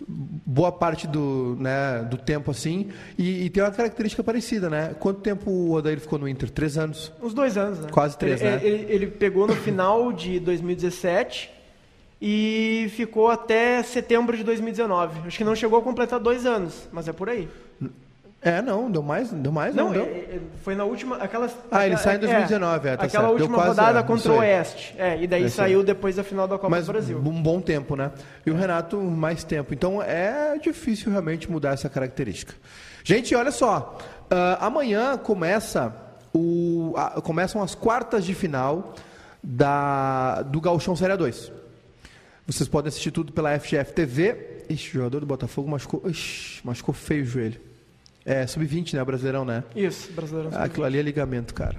boa 0.07 0.73
parte 0.73 1.07
do, 1.07 1.57
né, 1.61 2.07
do 2.11 2.17
tempo 2.17 2.51
assim. 2.51 2.89
E, 3.17 3.45
e, 3.45 3.51
tem 3.51 3.63
uma 3.63 3.71
característica 3.71 4.23
parecida, 4.23 4.69
né? 4.69 4.95
Quanto 4.99 5.21
tempo 5.21 5.51
o 5.51 5.73
Odair 5.73 6.01
ficou 6.01 6.19
no 6.19 6.29
Inter? 6.29 6.51
Três 6.51 6.77
anos? 6.77 7.13
Uns 7.23 7.33
dois 7.33 7.57
anos, 7.57 7.81
né? 7.81 7.89
Quase 7.91 8.19
três, 8.19 8.41
ele, 8.41 8.51
né? 8.51 8.61
Ele, 8.63 8.93
ele, 8.93 9.07
pegou 9.07 9.47
no 9.47 9.55
final 9.55 10.13
de 10.13 10.41
2017 10.41 11.51
e 12.21 12.91
ficou 12.97 13.29
até 13.29 13.83
setembro 13.83 14.37
de 14.37 14.43
2019. 14.45 15.27
Acho 15.27 15.39
que 15.39 15.45
não 15.45 15.55
chegou 15.55 15.79
a 15.79 15.83
completar 15.83 16.19
dois 16.19 16.45
anos, 16.45 16.89
mas 16.93 17.09
é 17.09 17.13
por 17.13 17.29
aí. 17.29 17.49
É, 18.45 18.61
não, 18.61 18.91
deu 18.91 19.03
mais, 19.03 19.31
deu 19.31 19.51
mais, 19.51 19.75
não, 19.75 19.87
não 19.87 19.93
deu. 19.95 20.05
É, 20.05 20.07
é, 20.07 20.41
foi 20.63 20.75
na 20.75 20.85
última, 20.85 21.17
aquelas... 21.17 21.57
Ah, 21.71 21.87
ele 21.87 21.97
sai 21.97 22.17
em 22.17 22.19
2019, 22.19 22.89
é, 22.89 22.93
é 22.93 22.97
tá 22.99 23.05
Aquela 23.05 23.29
certo. 23.29 23.41
última 23.41 23.65
rodada 23.65 24.01
é, 24.01 24.03
contra 24.03 24.33
o 24.33 24.37
Oeste, 24.37 24.95
é, 24.99 25.23
e 25.23 25.27
daí 25.27 25.49
saiu 25.49 25.83
depois 25.83 26.17
da 26.17 26.23
final 26.23 26.47
da 26.47 26.57
Copa 26.57 26.69
Mas 26.69 26.85
do 26.85 26.93
Brasil. 26.93 27.19
um 27.19 27.43
bom 27.43 27.59
tempo, 27.59 27.97
né? 27.97 28.13
E 28.45 28.51
o 28.51 28.55
Renato, 28.55 29.01
mais 29.01 29.45
tempo. 29.45 29.73
Então, 29.73 30.03
é 30.03 30.59
difícil 30.59 31.11
realmente 31.11 31.51
mudar 31.51 31.73
essa 31.73 31.89
característica. 31.89 32.55
Gente, 33.03 33.35
olha 33.35 33.51
só, 33.51 33.97
uh, 34.25 34.61
amanhã 34.61 35.17
começa 35.17 35.95
o, 36.35 36.93
uh, 36.99 37.23
começam 37.23 37.63
as 37.63 37.75
quartas 37.75 38.27
de 38.27 38.35
final 38.35 38.95
da, 39.43 40.43
do 40.43 40.61
Gauchão 40.61 40.95
Série 40.95 41.17
2. 41.17 41.51
Vocês 42.47 42.69
podem 42.69 42.89
assistir 42.91 43.11
tudo 43.11 43.33
pela 43.33 43.59
FGF 43.59 43.95
TV. 43.95 44.65
Ixi, 44.69 44.91
o 44.91 44.93
jogador 45.01 45.21
do 45.21 45.27
Botafogo 45.27 45.71
machucou, 45.71 46.03
ixi, 46.11 46.61
machucou 46.63 46.95
feio 46.95 47.23
o 47.23 47.27
joelho. 47.27 47.74
É, 48.25 48.47
sub-20, 48.47 48.95
né? 48.95 49.05
Brasileirão, 49.05 49.45
né? 49.45 49.63
Isso, 49.75 50.13
Brasileirão. 50.13 50.51
Ah, 50.55 50.65
aquilo 50.65 50.85
ali 50.85 50.99
é 50.99 51.03
ligamento, 51.03 51.53
cara. 51.53 51.77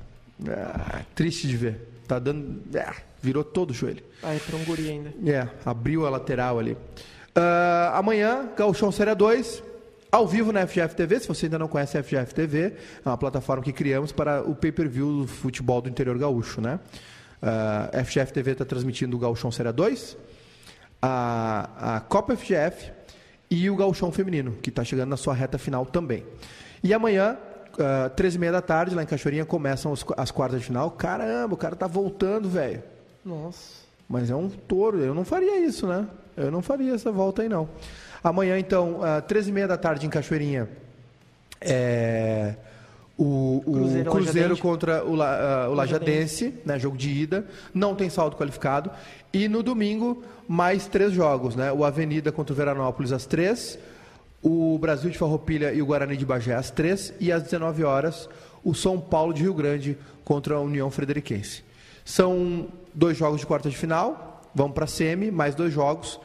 Ah, 0.48 1.02
triste 1.16 1.48
de 1.48 1.58
ver. 1.58 1.90
Tá 2.08 2.20
dando. 2.20 2.62
Ah, 2.78 2.96
virou 3.22 3.44
todo 3.44 3.72
o 3.72 3.74
joelho. 3.74 4.04
Ah, 4.22 4.34
é 4.34 4.40
pra 4.40 4.56
um 4.56 4.64
guri 4.64 4.90
ainda. 4.90 5.14
É, 5.26 5.48
abriu 5.66 6.06
a 6.06 6.10
lateral 6.10 6.60
ali. 6.60 6.74
Uh, 6.74 7.94
amanhã, 7.94 8.50
Gauchão 8.56 8.92
Série 8.92 9.14
2, 9.14 9.64
ao 10.12 10.28
vivo 10.28 10.52
na 10.52 10.66
FGF 10.68 10.96
TV. 10.96 11.20
Se 11.20 11.28
você 11.28 11.48
ainda 11.48 11.58
não 11.58 11.68
conhece 11.68 11.98
a 11.98 12.04
FGF 12.04 12.34
TV, 12.34 12.74
é 13.04 13.10
uma 13.10 13.18
plataforma 13.18 13.64
que 13.64 13.74
criamos 13.74 14.12
para 14.12 14.42
o 14.44 14.56
pay-per-view 14.56 15.22
do 15.22 15.28
futebol 15.28 15.82
do 15.82 15.90
interior 15.90 16.18
gaúcho, 16.18 16.62
né? 16.62 16.80
Uh, 17.42 18.06
FGF 18.06 18.32
TV 18.32 18.52
está 18.52 18.66
transmitindo 18.66 19.18
o 19.18 19.20
Gauchão 19.20 19.52
Série 19.52 19.72
2 19.72 20.18
a, 21.06 21.98
a 21.98 22.00
Copa 22.00 22.36
FGF 22.36 22.92
e 23.64 23.70
o 23.70 23.76
Gauchão 23.76 24.12
Feminino, 24.12 24.52
que 24.62 24.70
está 24.70 24.84
chegando 24.84 25.10
na 25.10 25.18
sua 25.18 25.34
reta 25.34 25.58
final 25.58 25.86
também. 25.86 26.26
E 26.84 26.94
amanhã, 26.94 27.38
uh, 27.74 28.10
13h30 28.16 28.52
da 28.52 28.62
tarde, 28.62 28.96
lá 28.96 29.04
em 29.04 29.06
Cachoeirinha, 29.06 29.46
começam 29.46 29.92
os, 29.92 30.06
as 30.18 30.30
quartas 30.30 30.60
de 30.60 30.66
final. 30.66 30.92
Caramba, 30.92 31.54
o 31.54 31.58
cara 31.58 31.76
tá 31.76 31.88
voltando, 31.88 32.50
velho. 32.50 32.84
Nossa. 33.24 33.86
Mas 34.10 34.30
é 34.30 34.36
um 34.36 34.50
touro, 34.50 35.00
eu 35.00 35.14
não 35.14 35.24
faria 35.24 35.60
isso, 35.60 35.88
né? 35.88 36.06
Eu 36.36 36.52
não 36.52 36.62
faria 36.62 36.94
essa 36.94 37.12
volta 37.12 37.42
aí, 37.42 37.50
não. 37.50 37.70
Amanhã, 38.24 38.60
então, 38.60 39.00
uh, 39.00 39.22
13h30 39.28 39.68
da 39.68 39.78
tarde 39.78 40.06
em 40.06 40.10
Cachoeirinha, 40.10 40.70
é, 41.62 42.56
o, 43.18 43.64
o 43.66 43.72
Cruzeiro 44.12 44.58
contra 44.58 45.06
o, 45.06 45.16
La, 45.16 45.68
uh, 45.68 45.72
o 45.72 45.74
Lajadense, 45.74 46.54
né, 46.66 46.78
jogo 46.78 46.98
de 46.98 47.10
ida, 47.10 47.46
não 47.74 47.96
tem 47.96 48.10
saldo 48.10 48.36
qualificado. 48.36 48.92
E 49.32 49.48
no 49.48 49.64
domingo, 49.64 50.24
mais 50.48 50.86
três 50.88 51.12
jogos, 51.14 51.56
né? 51.56 51.72
O 51.72 51.84
Avenida 51.86 52.32
contra 52.32 52.54
o 52.54 52.56
Veranópolis 52.56 53.12
às 53.12 53.26
três, 53.26 53.78
o 54.42 54.78
Brasil 54.80 55.10
de 55.10 55.18
Farroupilha 55.18 55.74
e 55.74 55.82
o 55.82 55.86
Guarani 55.86 56.16
de 56.18 56.26
Bagé 56.26 56.54
às 56.56 56.70
três, 56.70 57.14
e 57.20 57.32
às 57.32 57.42
19 57.44 57.84
horas, 57.84 58.30
o 58.64 58.74
São 58.74 59.00
Paulo 59.00 59.34
de 59.34 59.42
Rio 59.44 59.54
Grande 59.54 59.98
contra 60.24 60.56
a 60.56 60.60
União 60.62 60.90
Frederiquense. 60.92 61.64
São 62.04 62.68
dois 62.94 63.18
jogos 63.18 63.40
de 63.40 63.46
quarta 63.48 63.70
de 63.70 63.76
final, 63.78 64.42
vão 64.54 64.72
para 64.72 64.86
a 64.86 64.88
semi, 64.88 65.32
mais 65.32 65.56
dois 65.56 65.74
jogos. 65.74 66.20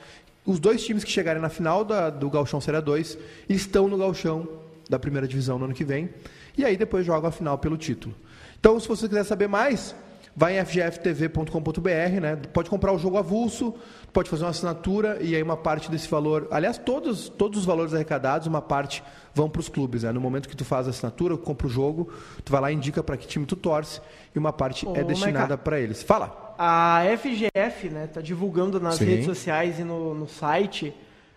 Os 0.45 0.59
dois 0.59 0.85
times 0.85 1.05
que 1.05 1.11
chegarem 1.11 1.41
na 1.41 1.49
final 1.49 1.85
da- 1.85 2.11
do 2.11 2.29
Galchão 2.31 2.61
Série 2.61 2.81
2 2.81 3.17
estão 3.49 3.89
no 3.89 3.97
Galchão 3.97 4.47
da 4.89 4.99
primeira 4.99 5.27
divisão 5.27 5.59
no 5.59 5.65
ano 5.67 5.75
que 5.75 5.85
vem. 5.85 6.09
E 6.57 6.65
aí 6.65 6.77
depois 6.77 7.05
jogam 7.05 7.29
a 7.29 7.33
final 7.33 7.59
pelo 7.59 7.77
título. 7.77 8.15
Então, 8.59 8.79
se 8.79 8.87
você 8.87 9.09
quiser 9.09 9.25
saber 9.25 9.49
mais, 9.49 9.95
vai 10.37 10.59
em 10.59 10.65
fgftv.com.br, 10.65 12.21
né? 12.21 12.37
Pode 12.53 12.71
comprar 12.71 12.93
o 12.93 12.99
jogo 12.99 13.19
avulso, 13.19 13.75
pode 14.13 14.31
fazer 14.31 14.45
uma 14.45 14.51
assinatura 14.51 15.19
e 15.21 15.35
aí 15.35 15.43
uma 15.43 15.57
parte 15.57 15.91
desse 15.91 16.09
valor, 16.09 16.49
aliás, 16.51 16.79
todos, 16.79 17.29
todos 17.29 17.61
os 17.61 17.65
valores 17.65 17.95
arrecadados, 17.95 18.47
uma 18.47 18.63
parte 18.63 19.03
vão 19.35 19.49
para 19.49 19.61
os 19.61 19.69
clubes, 19.69 20.03
né? 20.03 20.13
No 20.13 20.21
momento 20.21 20.49
que 20.49 20.57
tu 20.57 20.65
faz 20.65 20.87
a 20.87 20.91
assinatura, 20.91 21.37
compra 21.37 21.67
o 21.67 21.71
jogo, 21.71 22.13
tu 22.45 22.53
vai 22.53 22.61
lá 22.61 22.73
e 22.73 22.75
indica 22.75 23.03
para 23.03 23.17
que 23.17 23.27
time 23.27 23.47
tu 23.47 23.57
torce 23.57 24.01
e 24.35 24.39
uma 24.39 24.53
parte 24.53 24.87
Ô, 24.87 24.95
é 24.95 25.05
destinada 25.05 25.57
para 25.57 25.81
eles. 25.81 26.03
Fala. 26.03 26.55
A 26.59 27.03
FGF, 27.17 27.89
né, 27.89 28.07
tá 28.07 28.21
divulgando 28.21 28.79
nas 28.79 28.97
Sim. 28.97 29.07
redes 29.07 29.25
sociais 29.25 29.79
e 29.79 29.85
no, 29.85 30.15
no 30.15 30.29
site 30.29 30.95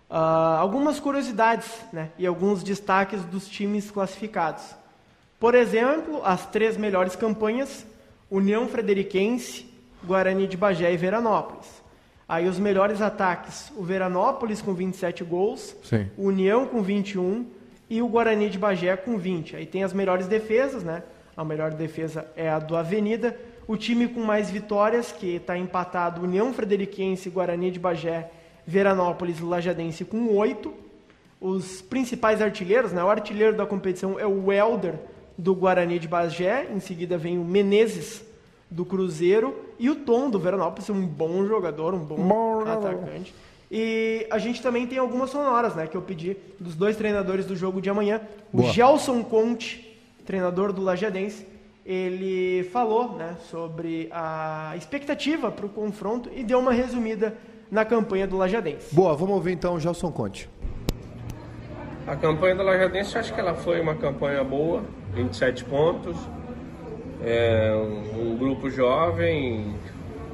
ah, 0.09 0.57
algumas 0.59 0.99
curiosidades, 0.99 1.69
né, 1.93 2.09
e 2.17 2.27
alguns 2.27 2.61
destaques 2.61 3.23
dos 3.23 3.47
times 3.47 3.89
classificados. 3.89 4.63
Por 5.43 5.55
exemplo, 5.55 6.21
as 6.23 6.45
três 6.45 6.77
melhores 6.77 7.17
campanhas: 7.17 7.85
União 8.31 8.65
Frederiquense, 8.69 9.65
Guarani 10.01 10.47
de 10.47 10.55
Bagé 10.55 10.93
e 10.93 10.95
Veranópolis. 10.95 11.83
Aí 12.29 12.47
os 12.47 12.57
melhores 12.57 13.01
ataques: 13.01 13.69
o 13.75 13.83
Veranópolis 13.83 14.61
com 14.61 14.73
27 14.73 15.21
gols, 15.25 15.75
Sim. 15.83 16.07
o 16.17 16.27
União 16.27 16.65
com 16.65 16.81
21 16.81 17.45
e 17.89 18.01
o 18.01 18.07
Guarani 18.07 18.49
de 18.49 18.57
Bagé 18.57 18.95
com 18.95 19.17
20. 19.17 19.57
Aí 19.57 19.65
tem 19.65 19.83
as 19.83 19.91
melhores 19.91 20.27
defesas, 20.27 20.81
né? 20.81 21.03
A 21.35 21.43
melhor 21.43 21.71
defesa 21.71 22.25
é 22.37 22.49
a 22.49 22.57
do 22.57 22.77
Avenida. 22.77 23.37
O 23.67 23.75
time 23.75 24.07
com 24.07 24.21
mais 24.21 24.49
vitórias, 24.49 25.11
que 25.11 25.35
está 25.35 25.57
empatado, 25.57 26.23
União 26.23 26.53
Frederiquense, 26.53 27.29
Guarani 27.29 27.69
de 27.69 27.79
Bagé, 27.79 28.31
Veranópolis 28.65 29.39
e 29.39 29.43
Lajadense 29.43 30.05
com 30.05 30.33
8. 30.33 30.73
Os 31.41 31.81
principais 31.81 32.41
artilheiros, 32.41 32.93
né? 32.93 33.03
O 33.03 33.09
artilheiro 33.09 33.57
da 33.57 33.65
competição 33.65 34.17
é 34.17 34.25
o 34.25 34.45
Welder, 34.45 34.93
do 35.37 35.55
Guarani 35.55 35.99
de 35.99 36.07
Bagé. 36.07 36.67
Em 36.73 36.79
seguida 36.79 37.17
vem 37.17 37.37
o 37.37 37.43
Menezes, 37.43 38.23
do 38.69 38.85
Cruzeiro. 38.85 39.55
E 39.79 39.89
o 39.89 39.95
Tom, 39.95 40.29
do 40.29 40.39
Veranópolis, 40.39 40.89
um 40.89 41.05
bom 41.05 41.45
jogador, 41.45 41.93
um 41.93 41.99
bom, 41.99 42.61
atacante. 42.61 43.33
E 43.71 44.27
a 44.29 44.37
gente 44.37 44.61
também 44.61 44.85
tem 44.85 44.99
algumas 44.99 45.29
sonoras, 45.29 45.75
né? 45.75 45.87
Que 45.87 45.97
eu 45.97 46.01
pedi 46.01 46.37
dos 46.59 46.75
dois 46.75 46.95
treinadores 46.95 47.45
do 47.45 47.55
jogo 47.55 47.81
de 47.81 47.89
amanhã. 47.89 48.21
Boa. 48.51 48.69
O 48.69 48.71
Gelson 48.73 49.23
Conte, 49.23 49.99
treinador 50.25 50.71
do 50.71 50.81
Lajadense, 50.81 51.47
ele 51.85 52.63
falou 52.71 53.15
né, 53.15 53.35
sobre 53.49 54.07
a 54.11 54.73
expectativa 54.77 55.51
para 55.51 55.65
o 55.65 55.69
confronto 55.69 56.29
e 56.33 56.43
deu 56.43 56.59
uma 56.59 56.71
resumida 56.71 57.35
na 57.69 57.83
campanha 57.83 58.27
do 58.27 58.37
Lajadense. 58.37 58.93
Boa, 58.93 59.15
vamos 59.15 59.35
ouvir 59.35 59.53
então 59.53 59.75
o 59.75 59.79
Gelson 59.79 60.11
Conte. 60.11 60.49
A 62.05 62.15
campanha 62.15 62.55
da 62.55 62.63
Lajadense, 62.63 63.17
acho 63.17 63.33
que 63.33 63.39
ela 63.39 63.55
foi 63.55 63.81
uma 63.81 63.95
campanha 63.95 64.43
boa, 64.43 64.83
27 65.13 65.65
pontos. 65.65 66.17
É 67.25 67.73
um, 67.75 68.35
grupo 68.35 68.69
jovem, 68.69 69.75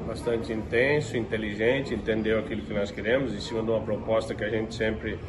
bastante 0.08 0.52
intenso, 0.52 1.16
inteligente, 1.16 1.94
entendeu 1.94 2.40
aquilo 2.40 2.62
que 2.64 2.74
nós 2.74 2.90
queremos, 2.90 3.34
em 3.34 3.40
cima 3.40 3.62
de 3.62 3.70
uma 3.70 3.82
proposta 3.82 4.34
que 4.34 4.44
a 4.44 4.50
gente 4.50 4.74
sempre 4.74 5.20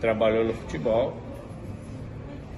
trabalhou 0.00 0.44
no 0.44 0.52
futebol. 0.52 1.16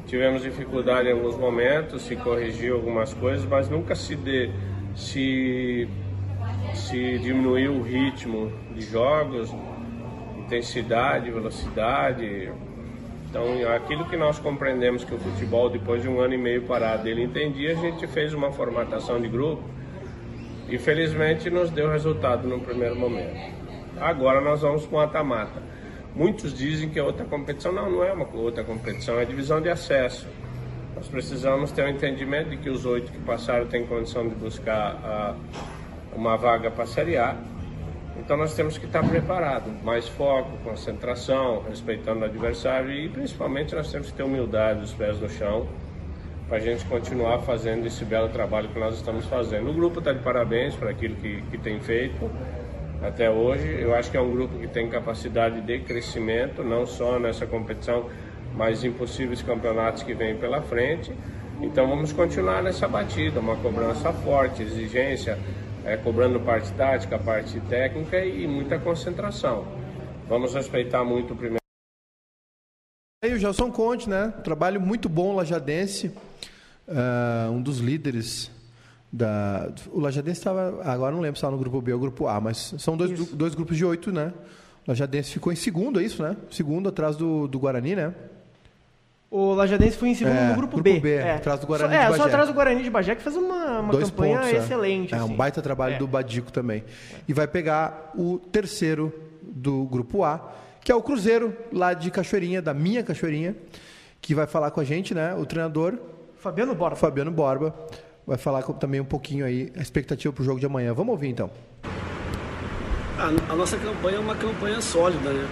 Tivemos 0.06 0.42
dificuldade 0.42 1.08
em 1.08 1.12
alguns 1.12 1.36
momentos, 1.36 2.02
se 2.02 2.16
corrigiu 2.16 2.76
algumas 2.76 3.12
coisas, 3.14 3.44
mas 3.44 3.68
nunca 3.68 3.94
se, 3.94 4.16
de, 4.16 4.50
se, 4.94 5.88
se 6.74 7.18
diminuiu 7.18 7.74
o 7.74 7.82
ritmo 7.82 8.52
de 8.74 8.82
jogos, 8.82 9.54
intensidade, 10.38 11.30
velocidade. 11.30 12.50
Então, 13.36 13.70
aquilo 13.74 14.06
que 14.06 14.16
nós 14.16 14.38
compreendemos 14.38 15.04
que 15.04 15.14
o 15.14 15.18
futebol, 15.18 15.68
depois 15.68 16.00
de 16.00 16.08
um 16.08 16.20
ano 16.20 16.32
e 16.32 16.38
meio 16.38 16.62
parado, 16.62 17.06
ele 17.06 17.22
entendia, 17.22 17.72
a 17.72 17.74
gente 17.74 18.06
fez 18.06 18.32
uma 18.32 18.50
formatação 18.50 19.20
de 19.20 19.28
grupo 19.28 19.62
e 20.70 20.78
felizmente 20.78 21.50
nos 21.50 21.70
deu 21.70 21.90
resultado 21.90 22.48
no 22.48 22.60
primeiro 22.60 22.96
momento. 22.96 23.38
Agora 24.00 24.40
nós 24.40 24.62
vamos 24.62 24.86
com 24.86 24.98
a 24.98 25.04
mata-mata. 25.04 25.62
Muitos 26.14 26.56
dizem 26.56 26.88
que 26.88 26.98
é 26.98 27.02
outra 27.02 27.26
competição. 27.26 27.72
Não, 27.72 27.90
não 27.90 28.02
é 28.02 28.10
uma 28.10 28.26
outra 28.34 28.64
competição, 28.64 29.20
é 29.20 29.26
divisão 29.26 29.60
de 29.60 29.68
acesso. 29.68 30.26
Nós 30.94 31.06
precisamos 31.06 31.70
ter 31.72 31.82
o 31.82 31.88
entendimento 31.90 32.48
de 32.48 32.56
que 32.56 32.70
os 32.70 32.86
oito 32.86 33.12
que 33.12 33.18
passaram 33.18 33.66
têm 33.66 33.86
condição 33.86 34.26
de 34.26 34.34
buscar 34.34 34.98
a, 35.04 35.34
uma 36.14 36.38
vaga 36.38 36.70
para 36.70 36.84
a 36.84 36.86
Série 36.86 37.18
A. 37.18 37.36
Então 38.18 38.36
nós 38.36 38.54
temos 38.54 38.78
que 38.78 38.86
estar 38.86 39.06
preparados, 39.06 39.72
mais 39.82 40.08
foco, 40.08 40.50
concentração, 40.64 41.62
respeitando 41.68 42.20
o 42.20 42.24
adversário 42.24 42.90
e 42.90 43.08
principalmente 43.08 43.74
nós 43.74 43.90
temos 43.90 44.10
que 44.10 44.16
ter 44.16 44.22
humildade, 44.22 44.82
os 44.82 44.92
pés 44.92 45.20
no 45.20 45.28
chão, 45.28 45.66
para 46.48 46.58
a 46.58 46.60
gente 46.60 46.84
continuar 46.86 47.40
fazendo 47.40 47.86
esse 47.86 48.04
belo 48.04 48.28
trabalho 48.28 48.68
que 48.68 48.78
nós 48.78 48.96
estamos 48.96 49.26
fazendo. 49.26 49.70
O 49.70 49.74
grupo 49.74 49.98
está 49.98 50.12
de 50.12 50.20
parabéns 50.20 50.74
por 50.74 50.88
aquilo 50.88 51.16
que, 51.16 51.42
que 51.50 51.58
tem 51.58 51.80
feito 51.80 52.30
até 53.02 53.30
hoje. 53.30 53.80
Eu 53.80 53.94
acho 53.94 54.10
que 54.10 54.16
é 54.16 54.20
um 54.20 54.30
grupo 54.30 54.58
que 54.58 54.66
tem 54.66 54.88
capacidade 54.88 55.60
de 55.60 55.78
crescimento, 55.80 56.62
não 56.62 56.86
só 56.86 57.18
nessa 57.18 57.46
competição, 57.46 58.08
mas 58.54 58.84
em 58.84 58.92
possíveis 58.92 59.42
campeonatos 59.42 60.02
que 60.02 60.14
vêm 60.14 60.36
pela 60.36 60.62
frente. 60.62 61.12
Então 61.60 61.88
vamos 61.88 62.12
continuar 62.12 62.62
nessa 62.62 62.86
batida, 62.86 63.40
uma 63.40 63.56
cobrança 63.56 64.12
forte, 64.12 64.62
exigência, 64.62 65.38
é, 65.86 65.96
cobrando 65.96 66.40
parte 66.40 66.70
tática, 66.72 67.18
parte 67.18 67.60
técnica 67.60 68.22
e 68.24 68.46
muita 68.46 68.78
concentração. 68.78 69.64
Vamos 70.28 70.52
respeitar 70.52 71.04
muito 71.04 71.32
o 71.32 71.36
primeiro. 71.36 71.60
Aí 73.24 73.32
o 73.32 73.38
Gelson 73.38 73.70
Conte, 73.70 74.10
né? 74.10 74.34
Trabalho 74.42 74.80
muito 74.80 75.08
bom 75.08 75.34
lajadense, 75.34 76.12
ah, 76.88 77.48
um 77.50 77.62
dos 77.62 77.78
líderes 77.78 78.50
da. 79.12 79.72
O 79.92 80.00
Lajadense 80.00 80.40
estava. 80.40 80.82
Agora 80.82 81.14
não 81.14 81.20
lembro 81.20 81.36
se 81.36 81.38
estava 81.38 81.52
no 81.52 81.58
grupo 81.58 81.80
B 81.80 81.92
ou 81.92 82.00
grupo 82.00 82.26
A, 82.26 82.40
mas 82.40 82.74
são 82.78 82.96
dois, 82.96 83.12
Isso. 83.12 83.36
dois 83.36 83.54
grupos 83.54 83.76
de 83.76 83.84
oito, 83.84 84.12
né? 84.12 84.32
O 84.86 84.90
Lajadense 84.90 85.32
ficou 85.32 85.52
em 85.52 85.56
segundo, 85.56 86.00
é 86.00 86.02
isso, 86.02 86.22
né? 86.22 86.36
Segundo 86.50 86.88
atrás 86.88 87.16
do, 87.16 87.48
do 87.48 87.58
Guarani, 87.58 87.96
né? 87.96 88.14
O 89.38 89.52
Lajadense 89.52 89.98
foi 89.98 90.08
em 90.08 90.14
segundo 90.14 90.34
É, 90.34 90.48
no 90.48 90.54
grupo, 90.56 90.76
grupo 90.76 90.82
B. 90.82 90.98
B, 90.98 91.14
é. 91.16 91.34
atrás 91.34 91.60
do 91.60 91.66
Guarani 91.66 91.92
só, 91.92 91.98
de 91.98 92.04
É, 92.04 92.08
Bagé. 92.08 92.16
só 92.22 92.26
atrás 92.26 92.48
do 92.48 92.54
Guarani 92.54 92.82
de 92.82 92.88
Bagé, 92.88 93.14
que 93.14 93.22
fez 93.22 93.36
uma, 93.36 93.80
uma 93.80 93.92
Dois 93.92 94.08
campanha 94.08 94.38
pontos, 94.38 94.52
é. 94.52 94.56
excelente. 94.56 95.14
É, 95.14 95.18
um 95.18 95.24
assim. 95.26 95.34
baita 95.36 95.60
trabalho 95.60 95.94
É. 95.96 95.98
do 95.98 96.06
Badico 96.06 96.50
também. 96.50 96.82
E 97.28 97.34
vai 97.34 97.46
pegar 97.46 98.12
o 98.16 98.38
terceiro 98.50 99.12
do 99.42 99.84
grupo 99.84 100.24
A, 100.24 100.52
que 100.82 100.90
é 100.90 100.94
o 100.94 101.02
Cruzeiro, 101.02 101.54
lá 101.70 101.92
de 101.92 102.10
Cachoeirinha, 102.10 102.62
da 102.62 102.72
minha 102.72 103.02
Cachoeirinha, 103.02 103.54
que 104.22 104.34
vai 104.34 104.46
falar 104.46 104.70
com 104.70 104.80
a 104.80 104.84
gente, 104.84 105.12
né? 105.14 105.34
O 105.34 105.44
treinador, 105.44 105.98
Fabiano 106.38 106.74
Borba. 106.74 106.96
Fabiano 106.96 107.30
Borba, 107.30 107.74
vai 108.26 108.38
falar 108.38 108.62
com- 108.62 108.72
também 108.72 109.00
um 109.02 109.04
pouquinho 109.04 109.44
aí 109.44 109.70
a 109.76 109.82
expectativa 109.82 110.32
para 110.32 110.40
o 110.40 110.44
jogo 110.46 110.58
de 110.60 110.64
amanhã. 110.64 110.94
Vamos 110.94 111.12
ouvir 111.12 111.28
então. 111.28 111.50
A, 113.18 113.52
a 113.52 113.54
nossa 113.54 113.76
campanha 113.76 114.16
é 114.16 114.20
uma 114.20 114.34
campanha 114.34 114.80
sólida, 114.80 115.30
né? 115.30 115.46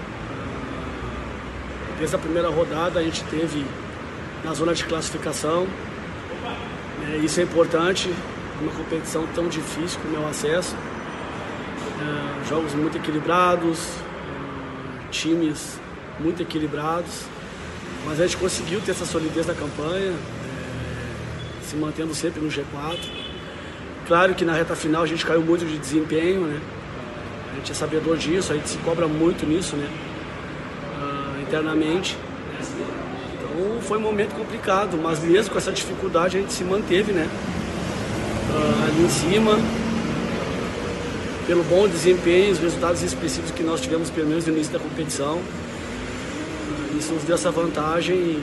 Desde 1.98 2.16
a 2.16 2.18
primeira 2.18 2.48
rodada 2.48 2.98
a 2.98 3.02
gente 3.02 3.22
teve 3.24 3.64
na 4.44 4.52
zona 4.52 4.74
de 4.74 4.84
classificação. 4.84 5.66
né? 7.00 7.20
isso 7.22 7.40
é 7.40 7.42
importante, 7.42 8.12
numa 8.60 8.72
competição 8.72 9.26
tão 9.34 9.48
difícil 9.48 9.98
como 10.02 10.16
é 10.16 10.18
o 10.18 10.28
acesso. 10.28 10.76
Ah, 12.00 12.42
jogos 12.48 12.74
muito 12.74 12.98
equilibrados, 12.98 13.78
ah, 14.28 15.08
times 15.10 15.78
muito 16.18 16.42
equilibrados. 16.42 17.22
Mas 18.04 18.20
a 18.20 18.26
gente 18.26 18.36
conseguiu 18.36 18.80
ter 18.80 18.90
essa 18.90 19.06
solidez 19.06 19.46
da 19.46 19.54
campanha, 19.54 20.12
eh, 20.12 21.62
se 21.62 21.74
mantendo 21.76 22.14
sempre 22.14 22.40
no 22.40 22.48
G4. 22.48 22.98
Claro 24.06 24.34
que 24.34 24.44
na 24.44 24.52
reta 24.52 24.76
final 24.76 25.02
a 25.02 25.06
gente 25.06 25.24
caiu 25.24 25.40
muito 25.40 25.64
de 25.64 25.78
desempenho, 25.78 26.42
né? 26.42 26.60
A 27.52 27.56
gente 27.56 27.72
é 27.72 27.74
sabedor 27.74 28.18
disso, 28.18 28.52
a 28.52 28.56
gente 28.56 28.68
se 28.68 28.78
cobra 28.78 29.08
muito 29.08 29.46
nisso, 29.46 29.74
né? 29.76 29.88
Internamente. 31.54 32.16
Então 33.32 33.80
foi 33.82 33.98
um 33.98 34.00
momento 34.00 34.34
complicado, 34.34 34.98
mas 35.00 35.20
mesmo 35.20 35.52
com 35.52 35.58
essa 35.58 35.70
dificuldade 35.70 36.36
a 36.36 36.40
gente 36.40 36.52
se 36.52 36.64
manteve, 36.64 37.12
né? 37.12 37.28
Uh, 38.50 38.84
ali 38.88 39.04
em 39.04 39.08
cima, 39.08 39.56
pelo 41.46 41.62
bom 41.62 41.86
desempenho, 41.86 42.50
os 42.50 42.58
resultados 42.58 43.02
expressivos 43.02 43.52
que 43.52 43.62
nós 43.62 43.80
tivemos 43.80 44.10
pelo 44.10 44.28
menos 44.28 44.44
no 44.46 44.52
início 44.52 44.72
da 44.72 44.80
competição. 44.80 45.36
Uh, 45.36 46.98
isso 46.98 47.12
nos 47.12 47.22
deu 47.22 47.36
essa 47.36 47.52
vantagem 47.52 48.42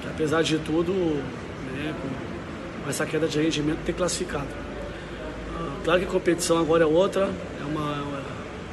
que, 0.00 0.08
apesar 0.08 0.42
de 0.42 0.56
tudo, 0.58 0.92
né, 1.74 1.94
com 2.82 2.88
essa 2.88 3.04
queda 3.04 3.28
de 3.28 3.38
rendimento, 3.38 3.80
ter 3.84 3.92
classificado. 3.92 4.48
Claro 5.84 6.00
que 6.00 6.06
a 6.06 6.10
competição 6.10 6.58
agora 6.58 6.84
é 6.84 6.86
outra, 6.86 7.30
é 7.60 7.64
uma, 7.64 7.92
uma 8.02 8.22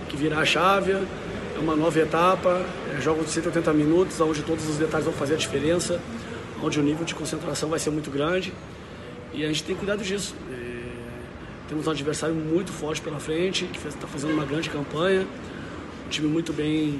que 0.08 0.16
virar 0.16 0.40
a 0.40 0.46
chave, 0.46 0.96
é 1.58 1.60
uma 1.60 1.76
nova 1.76 2.00
etapa, 2.00 2.64
é 2.96 3.02
jogo 3.02 3.24
de 3.24 3.32
180 3.32 3.74
minutos, 3.74 4.22
onde 4.22 4.44
todos 4.44 4.70
os 4.70 4.78
detalhes 4.78 5.06
vão 5.06 5.14
fazer 5.14 5.34
a 5.34 5.38
diferença, 5.38 6.00
onde 6.62 6.80
o 6.80 6.84
nível 6.84 7.04
de 7.04 7.16
concentração 7.16 7.68
vai 7.68 7.80
ser 7.80 7.90
muito 7.90 8.12
grande 8.12 8.54
e 9.34 9.44
a 9.44 9.48
gente 9.48 9.64
tem 9.64 9.76
cuidado 9.76 10.04
disso. 10.04 10.36
É, 10.52 10.58
temos 11.68 11.88
um 11.88 11.90
adversário 11.92 12.36
muito 12.36 12.72
forte 12.72 13.02
pela 13.02 13.20
frente, 13.20 13.66
que 13.66 13.88
está 13.88 14.08
fazendo 14.08 14.34
uma 14.34 14.46
grande 14.46 14.70
campanha, 14.70 15.26
um 16.06 16.10
time 16.10 16.28
muito 16.28 16.54
bem, 16.54 17.00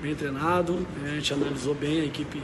bem 0.00 0.14
treinado, 0.14 0.74
né? 1.02 1.12
a 1.12 1.14
gente 1.16 1.34
analisou 1.34 1.74
bem 1.74 2.00
a 2.00 2.04
equipe 2.04 2.42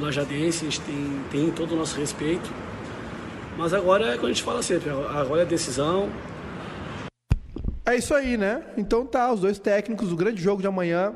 lajadense, 0.00 0.66
a 0.66 0.70
gente 0.70 0.80
tem, 0.80 1.20
tem 1.30 1.50
todo 1.52 1.72
o 1.72 1.76
nosso 1.76 1.98
respeito. 1.98 2.50
Mas 3.56 3.72
agora 3.72 4.14
é 4.14 4.14
quando 4.14 4.26
a 4.26 4.32
gente 4.32 4.42
fala 4.42 4.62
sempre, 4.62 4.90
agora 4.90 5.42
é 5.42 5.44
decisão, 5.44 6.08
é 7.86 7.96
isso 7.96 8.14
aí, 8.14 8.36
né? 8.36 8.62
Então 8.76 9.06
tá, 9.06 9.32
os 9.32 9.40
dois 9.40 9.58
técnicos, 9.58 10.12
o 10.12 10.16
grande 10.16 10.42
jogo 10.42 10.60
de 10.60 10.68
amanhã. 10.68 11.12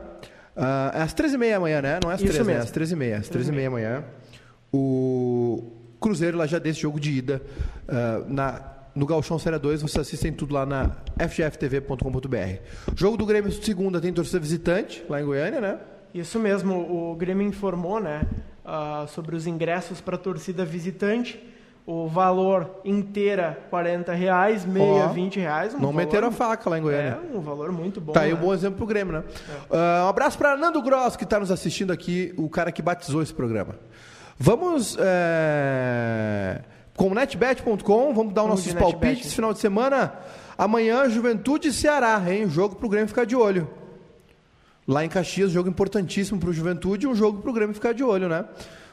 Uh, 0.57 0.97
é 0.97 1.03
às 1.03 1.15
13h30 1.15 1.57
amanhã, 1.57 1.83
né? 1.83 2.01
Não 2.03 2.11
é 2.11 2.15
às 2.15 2.21
13 2.21 2.45
né? 2.45 2.57
Às 2.59 2.73
13h30. 2.73 3.19
Às 3.19 3.31
13h30 3.31 3.67
amanhã. 3.67 4.05
O 4.73 5.73
Cruzeiro 6.01 6.39
lá 6.39 6.47
já 6.47 6.59
desse 6.59 6.81
jogo 6.81 6.99
de 7.01 7.11
ida 7.11 7.43
uh, 7.89 8.33
na, 8.33 8.62
no 8.95 9.05
Galchão 9.07 9.39
Série 9.39 9.59
2. 9.59 9.83
Vocês 9.83 10.07
assistem 10.07 10.33
tudo 10.33 10.55
lá 10.55 10.65
na 10.65 10.97
fgftv.com.br. 11.19 12.95
Jogo 12.97 13.17
do 13.17 13.27
Grêmio 13.27 13.51
segunda 13.53 14.01
tem 14.01 14.12
torcida 14.12 14.39
visitante 14.39 15.05
lá 15.09 15.21
em 15.21 15.25
Goiânia, 15.25 15.61
né? 15.61 15.79
Isso 16.15 16.39
mesmo. 16.39 16.75
O 16.75 17.17
Grêmio 17.17 17.47
informou, 17.47 18.01
né? 18.01 18.23
Uh, 18.65 19.09
sobre 19.09 19.37
os 19.37 19.47
ingressos 19.47 20.01
para 20.01 20.15
a 20.15 20.19
torcida 20.19 20.65
visitante 20.65 21.54
o 21.87 22.09
valor 22.09 22.80
inteira 22.82 23.59
40 23.68 24.14
reais, 24.14 24.64
meia 24.64 25.07
oh, 25.07 25.12
20 25.12 25.39
reais. 25.39 25.74
Um 25.74 25.78
não 25.78 25.93
valor, 25.93 25.97
meteram 25.97 26.28
a 26.28 26.32
faca 26.32 26.70
lá 26.70 26.78
em 26.78 26.82
Goiânia. 26.82 27.20
É, 27.22 27.37
um 27.37 27.41
valor 27.41 27.70
muito 27.72 28.01
bom. 28.01 28.12
Tá 28.12 28.22
aí 28.22 28.32
né? 28.32 28.39
um 28.39 28.41
bom 28.41 28.55
exemplo 28.55 28.78
pro 28.78 28.87
Grêmio, 28.87 29.12
né? 29.12 29.24
É. 29.70 30.03
Uh, 30.03 30.07
um 30.07 30.09
abraço 30.09 30.39
para 30.39 30.57
Nando 30.57 30.80
Gross, 30.80 31.14
que 31.14 31.24
está 31.24 31.39
nos 31.39 31.51
assistindo 31.51 31.93
aqui, 31.93 32.32
o 32.39 32.49
cara 32.49 32.72
que 32.72 32.80
batizou 32.80 33.22
esse 33.22 33.35
programa. 33.35 33.76
Vamos 34.39 34.97
é, 34.99 36.61
com 36.97 37.09
o 37.09 37.14
netbet.com, 37.14 38.14
vamos 38.14 38.32
dar 38.32 38.45
os 38.45 38.49
nossos 38.49 38.72
palpites. 38.72 39.26
Esse 39.26 39.35
final 39.35 39.53
de 39.53 39.59
semana, 39.59 40.12
amanhã, 40.57 41.09
Juventude 41.09 41.68
e 41.68 41.72
Ceará, 41.72 42.20
hein? 42.26 42.49
Jogo 42.49 42.76
pro 42.76 42.89
Grêmio 42.89 43.09
ficar 43.09 43.26
de 43.26 43.37
olho. 43.37 43.68
Lá 44.89 45.05
em 45.05 45.09
Caxias, 45.09 45.51
jogo 45.51 45.68
importantíssimo 45.68 46.41
pro 46.41 46.53
Juventude 46.53 47.07
e 47.07 47.09
um 47.09 47.14
jogo 47.14 47.43
pro 47.43 47.53
Grêmio 47.53 47.74
ficar 47.74 47.93
de 47.93 48.03
olho, 48.03 48.28
né? 48.28 48.47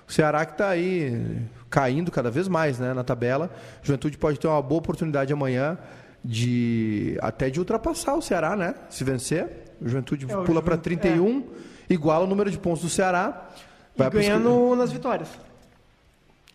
O 0.07 0.11
Ceará 0.11 0.45
que 0.45 0.53
está 0.53 0.69
aí 0.69 1.41
caindo 1.72 2.11
cada 2.11 2.30
vez 2.30 2.47
mais 2.49 2.78
né, 2.78 2.93
na 2.93 3.03
tabela. 3.03 3.49
Juventude 3.82 4.17
pode 4.17 4.38
ter 4.38 4.47
uma 4.47 4.61
boa 4.61 4.80
oportunidade 4.80 5.32
amanhã 5.32 5.78
de 6.24 7.17
até 7.22 7.49
de 7.49 7.59
ultrapassar 7.59 8.13
o 8.13 8.22
Ceará, 8.22 8.55
né? 8.55 8.76
Se 8.89 9.03
vencer. 9.03 9.74
O 9.82 9.88
Juventude 9.88 10.28
é, 10.30 10.43
pula 10.43 10.61
para 10.61 10.78
31, 10.78 11.39
é. 11.39 11.93
iguala 11.93 12.26
o 12.26 12.28
número 12.28 12.51
de 12.51 12.59
pontos 12.59 12.84
do 12.84 12.89
Ceará. 12.89 13.49
Vai 13.95 14.07
e 14.07 14.11
ganhando 14.11 14.76
nas 14.76 14.91
vitórias. 14.91 15.30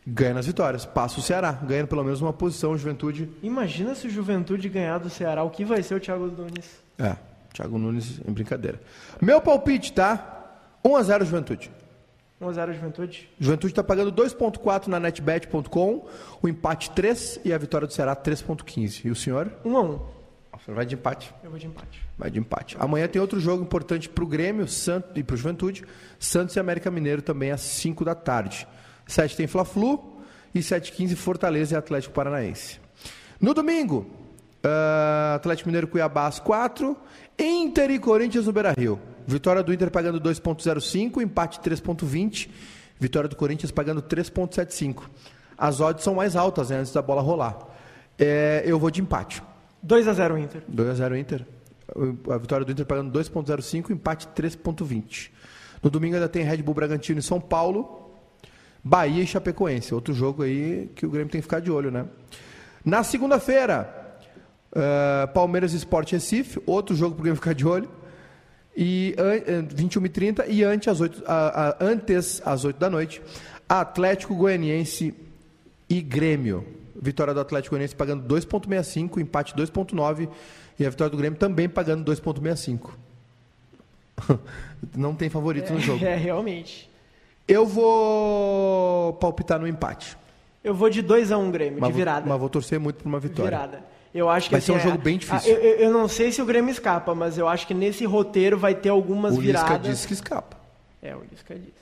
Ganha 0.07 0.35
nas 0.35 0.47
vitórias, 0.47 0.87
passa 0.87 1.19
o 1.19 1.23
Ceará, 1.23 1.51
ganha 1.51 1.85
pelo 1.85 2.05
menos 2.05 2.21
uma 2.21 2.33
posição 2.33 2.71
o 2.71 2.79
Juventude. 2.79 3.29
Imagina 3.43 3.93
se 3.97 4.07
o 4.07 4.11
Juventude 4.11 4.69
ganhar 4.69 4.99
do 4.99 5.11
Ceará, 5.11 5.43
o 5.43 5.51
que 5.51 5.65
vai 5.65 5.83
ser 5.83 5.97
o 5.97 6.01
Thiago 6.01 6.27
Nunes? 6.27 6.71
É, 6.97 7.17
Thiago 7.53 7.77
Nunes 7.77 8.21
em 8.25 8.33
brincadeira. 8.33 8.81
Meu 9.21 9.41
palpite, 9.41 9.93
tá? 9.93 10.45
1 10.85 10.95
a 10.95 11.03
0 11.03 11.25
Juventude. 11.25 11.73
1x0 12.41 12.75
Juventude. 12.75 13.31
Juventude 13.39 13.73
está 13.73 13.83
pagando 13.83 14.13
2.4 14.13 14.89
na 14.89 15.01
netbet.com, 15.01 16.07
o 16.43 16.49
empate 16.49 16.91
3 16.91 17.41
e 17.45 17.53
a 17.53 17.59
vitória 17.59 17.87
do 17.87 17.93
Ceará 17.93 18.15
3.15. 18.15 19.07
E 19.07 19.11
o 19.11 19.17
senhor? 19.17 19.51
1x1. 19.65 20.01
Você 20.65 20.73
vai 20.73 20.87
de 20.87 20.95
empate? 20.95 21.33
Eu 21.45 21.51
vou 21.51 21.59
de 21.59 21.67
empate. 21.67 22.03
Vai 22.19 22.31
de 22.31 22.39
empate. 22.39 22.77
Amanhã 22.81 23.07
tem 23.07 23.21
outro 23.21 23.39
jogo 23.39 23.63
importante 23.63 24.09
para 24.09 24.25
o 24.25 24.27
Grêmio 24.27 24.67
Santos, 24.67 25.11
e 25.15 25.23
para 25.23 25.35
o 25.35 25.37
Juventude. 25.37 25.85
Santos 26.19 26.57
e 26.57 26.61
América 26.61 26.91
Mineiro 26.91 27.23
também 27.23 27.51
às 27.51 27.61
5 27.61 28.05
da 28.05 28.15
tarde. 28.15 28.67
7 29.07 29.37
tem 29.37 29.47
Fla-Flu 29.47 30.21
e 30.55 30.59
7h15 30.59 31.15
Fortaleza 31.15 31.75
e 31.75 31.79
Atlético 31.79 32.15
Paranaense. 32.15 32.81
No 33.41 33.55
domingo, 33.55 34.07
uh, 34.65 35.37
Atlético 35.37 35.69
Mineiro 35.69 35.87
Cuiabá 35.87 36.27
às 36.27 36.41
4 36.41 36.97
Inter 37.39 37.91
e 37.91 37.99
Corinthians 37.99 38.47
no 38.47 38.53
Beira-Rio. 38.53 38.99
Vitória 39.27 39.63
do 39.63 39.73
Inter 39.73 39.91
pagando 39.91 40.21
2,05, 40.21 41.21
empate 41.21 41.59
3,20. 41.61 42.49
Vitória 42.99 43.29
do 43.29 43.37
Corinthians 43.37 43.71
pagando 43.71 44.01
3,75. 44.03 45.03
As 45.59 45.81
odds 45.81 46.05
são 46.05 46.15
mais 46.15 46.37
altas 46.37 46.71
né, 46.71 46.79
antes 46.79 46.93
da 46.93 47.03
bola 47.03 47.21
rolar. 47.21 47.59
É, 48.19 48.63
eu 48.65 48.79
vou 48.79 48.91
de 48.91 49.01
empate. 49.01 49.43
2 49.83 50.09
a 50.09 50.13
0 50.13 50.39
Inter. 50.39 50.63
2 50.69 50.89
a 50.89 50.95
0 50.95 51.17
Inter. 51.17 51.47
A 52.31 52.39
vitória 52.39 52.65
do 52.65 52.73
Inter 52.73 52.87
pagando 52.87 53.17
2,05, 53.19 53.91
empate 53.91 54.29
3,20. 54.29 55.31
No 55.83 55.91
domingo 55.91 56.15
ainda 56.15 56.29
tem 56.29 56.43
Red 56.43 56.59
Bull 56.59 56.75
Bragantino 56.75 57.21
e 57.21 57.23
São 57.23 57.41
Paulo, 57.41 58.11
Bahia 58.83 59.23
e 59.23 59.27
Chapecoense. 59.27 59.95
Outro 59.95 60.15
jogo 60.15 60.43
aí 60.43 60.91
que 60.95 61.05
o 61.05 61.11
Grêmio 61.11 61.31
tem 61.31 61.41
que 61.41 61.47
ficar 61.47 61.61
de 61.61 61.71
olho, 61.71 61.91
né? 61.91 62.07
Na 62.85 63.03
segunda-feira, 63.03 64.19
uh, 64.73 65.33
Palmeiras 65.33 65.73
e 65.75 65.77
Sport 65.77 66.13
Recife. 66.13 66.61
Outro 66.67 66.97
jogo 66.97 67.15
para 67.15 67.21
o 67.21 67.23
Grêmio 67.23 67.37
ficar 67.37 67.53
de 67.53 67.67
olho 67.67 67.89
e 68.77 69.15
21h30 69.75 70.45
e 70.49 70.63
antes 70.63 70.89
às 70.89 71.01
8, 71.01 71.25
a, 71.27 71.69
a, 71.69 71.77
antes 71.81 72.43
às 72.45 72.65
8 72.65 72.77
da 72.77 72.91
noite, 72.91 73.23
Atlético 73.67 74.35
Goianiense 74.35 75.15
e 75.89 76.03
Grêmio. 76.03 76.67
Vitória 76.95 77.33
do 77.33 77.41
Atlético 77.41 77.75
Goianiense 77.75 77.97
pagando 77.97 78.27
2.65, 78.29 79.19
empate 79.21 79.55
2.9 79.55 80.29
e 80.79 80.85
a 80.85 80.91
vitória 80.91 81.11
do 81.11 81.17
Grêmio 81.17 81.39
também 81.39 81.69
pagando 81.69 82.11
2.65. 82.11 82.91
Não 84.95 85.15
tem 85.15 85.31
favorito 85.31 85.71
é, 85.71 85.73
no 85.73 85.81
jogo. 85.81 86.05
É, 86.05 86.15
realmente. 86.15 86.91
Eu 87.49 87.65
vou 87.65 89.15
palpitar 89.15 89.59
no 89.59 89.67
empate. 89.67 90.17
Eu 90.63 90.75
vou 90.75 90.91
de 90.91 91.01
2 91.01 91.31
a 91.31 91.39
1 91.39 91.43
um, 91.43 91.51
Grêmio, 91.51 91.81
mas 91.81 91.91
de 91.91 91.97
virada. 91.97 92.21
Vou, 92.23 92.31
mas 92.31 92.41
vou 92.41 92.49
torcer 92.49 92.79
muito 92.79 92.97
por 92.97 93.09
uma 93.09 93.21
vitória. 93.21 93.51
Virada. 93.51 93.96
Eu 94.17 94.31
acho 94.31 94.49
que 94.49 94.55
vai 94.55 94.59
assim, 94.59 94.73
ser 94.73 94.79
um 94.79 94.81
jogo 94.81 94.97
é, 94.97 94.99
bem 94.99 95.19
difícil. 95.19 95.53
Eu, 95.53 95.77
eu, 95.77 95.93
não 95.93 96.09
sei 96.09 96.33
se 96.33 96.41
o 96.41 96.47
Grêmio 96.47 96.71
escapa, 96.71 97.15
mas 97.15 97.37
eu 97.37 97.47
acho 97.47 97.67
que 97.67 97.75
nesse 97.75 98.05
roteiro 98.05 98.59
vai 98.59 98.75
ter 98.75 98.89
algumas 98.89 99.37
o 99.37 99.41
viradas. 99.41 99.71
O 99.71 99.73
Lisca 99.75 99.89
disse 99.91 100.07
que 100.07 100.15
escapa. 100.15 100.57
É, 101.03 101.15
o 101.15 101.23
Lisca 101.31 101.55
disse. 101.55 101.73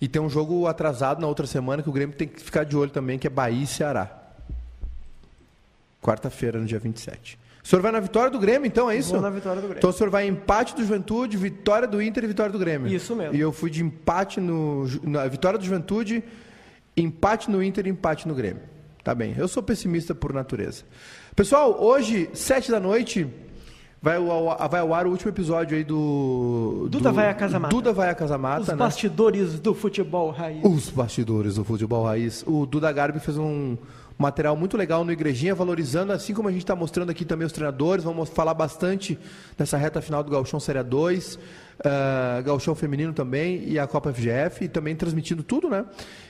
E 0.00 0.08
tem 0.08 0.22
um 0.22 0.30
jogo 0.30 0.66
atrasado 0.66 1.20
na 1.20 1.26
outra 1.26 1.46
semana 1.46 1.82
que 1.82 1.88
o 1.88 1.92
Grêmio 1.92 2.16
tem 2.16 2.26
que 2.26 2.40
ficar 2.40 2.64
de 2.64 2.76
olho 2.76 2.90
também, 2.90 3.18
que 3.18 3.26
é 3.26 3.30
Bahia 3.30 3.64
e 3.64 3.66
Ceará. 3.66 4.10
Quarta-feira, 6.00 6.58
no 6.58 6.64
dia 6.64 6.78
27. 6.78 7.38
O 7.62 7.68
senhor 7.68 7.82
vai 7.82 7.92
na 7.92 8.00
vitória 8.00 8.30
do 8.30 8.38
Grêmio, 8.38 8.66
então, 8.66 8.90
é 8.90 8.96
isso? 8.96 9.10
Vou 9.10 9.20
na 9.20 9.28
vitória 9.28 9.60
do 9.60 9.66
Grêmio. 9.66 9.78
Então 9.78 9.90
o 9.90 9.92
senhor 9.92 10.08
vai 10.08 10.26
empate 10.26 10.74
do 10.74 10.80
Juventude, 10.80 11.36
vitória 11.36 11.86
do 11.86 12.00
Inter 12.00 12.24
e 12.24 12.26
vitória 12.26 12.50
do 12.50 12.58
Grêmio. 12.58 12.88
Isso 12.88 13.14
mesmo. 13.14 13.34
E 13.34 13.40
eu 13.40 13.52
fui 13.52 13.68
de 13.68 13.82
empate 13.82 14.40
no. 14.40 14.86
Na 15.02 15.26
vitória 15.26 15.58
do 15.58 15.64
Juventude, 15.64 16.24
empate 16.96 17.50
no 17.50 17.62
Inter 17.62 17.86
e 17.86 17.90
empate 17.90 18.26
no 18.26 18.34
Grêmio. 18.34 18.62
Tá 19.04 19.14
bem. 19.14 19.34
Eu 19.36 19.48
sou 19.48 19.62
pessimista 19.62 20.14
por 20.14 20.32
natureza. 20.32 20.84
Pessoal, 21.40 21.74
hoje, 21.82 22.28
sete 22.34 22.70
da 22.70 22.78
noite, 22.78 23.26
vai 24.02 24.16
ao, 24.16 24.68
vai 24.68 24.80
ao 24.80 24.92
ar 24.92 25.06
o 25.06 25.10
último 25.10 25.30
episódio 25.30 25.74
aí 25.74 25.82
do. 25.82 26.86
Duda 26.90 27.08
do, 27.08 27.14
vai 27.14 27.30
a 27.30 27.34
Casa 27.34 27.58
Mata. 27.58 27.74
Duda 27.74 27.94
vai 27.94 28.10
a 28.10 28.14
Casa 28.14 28.36
Mata. 28.36 28.60
Os 28.60 28.68
né? 28.68 28.74
bastidores 28.74 29.58
do 29.58 29.72
futebol 29.72 30.28
raiz. 30.32 30.62
Os 30.62 30.90
bastidores 30.90 31.54
do 31.54 31.64
futebol 31.64 32.04
raiz. 32.04 32.44
O 32.46 32.66
Duda 32.66 32.92
Garbi 32.92 33.20
fez 33.20 33.38
um 33.38 33.78
material 34.20 34.56
muito 34.56 34.76
legal 34.76 35.04
no 35.04 35.12
Igrejinha, 35.12 35.54
valorizando, 35.54 36.12
assim 36.12 36.34
como 36.34 36.48
a 36.48 36.52
gente 36.52 36.62
está 36.62 36.76
mostrando 36.76 37.10
aqui 37.10 37.24
também 37.24 37.46
os 37.46 37.52
treinadores. 37.52 38.04
Vamos 38.04 38.28
falar 38.28 38.54
bastante 38.54 39.18
dessa 39.56 39.76
reta 39.76 40.00
final 40.00 40.22
do 40.22 40.30
Galchão 40.30 40.60
Série 40.60 40.82
2 40.82 41.38
uh, 41.80 42.42
Galchão 42.42 42.74
Feminino 42.74 43.12
também 43.12 43.64
e 43.66 43.78
a 43.78 43.86
Copa 43.86 44.12
FGF, 44.12 44.64
e 44.64 44.68
também 44.68 44.94
transmitindo 44.94 45.42
tudo, 45.42 45.68
né? 45.68 45.84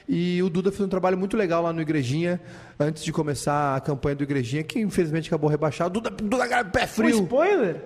E 0.08 0.42
o 0.42 0.48
Duda 0.50 0.70
fez 0.70 0.82
um 0.82 0.88
trabalho 0.88 1.16
muito 1.18 1.36
legal 1.36 1.62
lá 1.62 1.72
no 1.72 1.80
Igrejinha, 1.80 2.40
antes 2.78 3.04
de 3.04 3.12
começar 3.12 3.76
a 3.76 3.80
campanha 3.80 4.16
do 4.16 4.24
Igrejinha, 4.24 4.62
que 4.62 4.80
infelizmente 4.80 5.28
acabou 5.28 5.48
rebaixado. 5.48 6.00
Duda, 6.00 6.10
Duda 6.10 6.64
pé 6.64 6.86
frio! 6.86 7.20
Um 7.20 7.22
spoiler? 7.24 7.76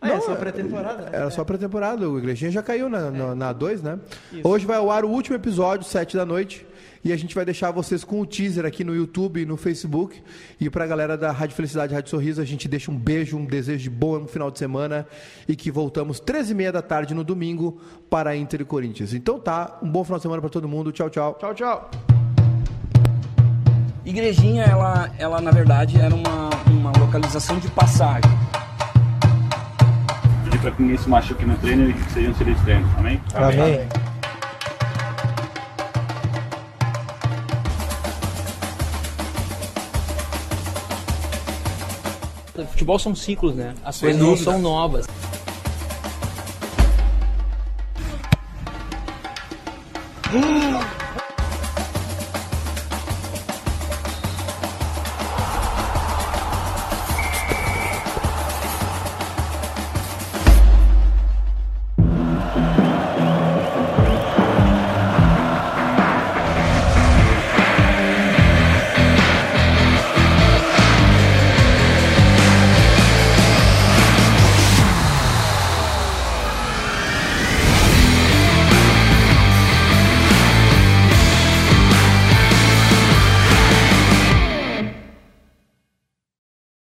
Ah, 0.00 0.08
é 0.08 0.10
Não, 0.10 0.16
é 0.16 0.20
só 0.20 0.34
pré-temporada? 0.34 1.02
Né? 1.02 1.10
Era 1.12 1.26
é. 1.26 1.30
só 1.30 1.44
pré-temporada, 1.44 2.08
o 2.08 2.18
Igrejinha 2.18 2.50
já 2.50 2.62
caiu 2.62 2.88
na, 2.88 3.10
na, 3.10 3.34
na 3.34 3.52
2, 3.52 3.82
né? 3.82 3.98
Isso. 4.32 4.48
Hoje 4.48 4.66
vai 4.66 4.78
ao 4.78 4.90
ar 4.90 5.04
o 5.04 5.08
último 5.08 5.36
episódio, 5.36 5.86
7 5.86 6.16
da 6.16 6.24
noite. 6.24 6.66
E 7.02 7.12
a 7.12 7.16
gente 7.16 7.34
vai 7.34 7.44
deixar 7.44 7.70
vocês 7.70 8.04
com 8.04 8.20
o 8.20 8.26
teaser 8.26 8.66
aqui 8.66 8.84
no 8.84 8.94
YouTube 8.94 9.40
e 9.40 9.46
no 9.46 9.56
Facebook. 9.56 10.22
E 10.60 10.68
para 10.68 10.84
a 10.84 10.86
galera 10.86 11.16
da 11.16 11.32
Rádio 11.32 11.56
Felicidade, 11.56 11.94
Rádio 11.94 12.10
Sorriso, 12.10 12.42
a 12.42 12.44
gente 12.44 12.68
deixa 12.68 12.90
um 12.90 12.96
beijo, 12.96 13.38
um 13.38 13.46
desejo 13.46 13.84
de 13.84 13.90
bom 13.90 14.26
final 14.26 14.50
de 14.50 14.58
semana 14.58 15.06
e 15.48 15.56
que 15.56 15.70
voltamos 15.70 16.20
13h30 16.20 16.72
da 16.72 16.82
tarde 16.82 17.14
no 17.14 17.24
domingo 17.24 17.80
para 18.10 18.36
Inter 18.36 18.60
e 18.60 18.64
Corinthians. 18.64 19.14
Então 19.14 19.40
tá, 19.40 19.78
um 19.82 19.90
bom 19.90 20.04
final 20.04 20.18
de 20.18 20.22
semana 20.22 20.42
para 20.42 20.50
todo 20.50 20.68
mundo. 20.68 20.92
Tchau, 20.92 21.08
tchau. 21.08 21.38
Tchau, 21.40 21.54
tchau. 21.54 21.90
Igrejinha, 24.04 24.64
ela, 24.64 25.10
ela 25.18 25.40
na 25.40 25.50
verdade 25.50 25.98
era 25.98 26.14
uma, 26.14 26.50
uma 26.66 26.92
localização 26.98 27.58
de 27.58 27.68
passagem. 27.68 28.30
Pedir 30.44 30.58
para 30.60 30.70
que 30.72 30.82
ninguém 30.82 30.98
se 30.98 31.08
machuque 31.08 31.44
no 31.46 31.56
treino 31.58 31.88
e 31.88 31.94
que 31.94 32.12
sejam 32.12 32.34
seres 32.34 32.60
treinos, 32.62 32.90
amém? 32.98 33.20
Amém. 33.34 34.09
Futebol 42.80 42.98
são 42.98 43.14
ciclos, 43.14 43.54
né? 43.54 43.74
As 43.84 44.00
coisas 44.00 44.18
não 44.18 44.34
são 44.34 44.58
novas. 44.58 45.06
Hum. 50.32 50.80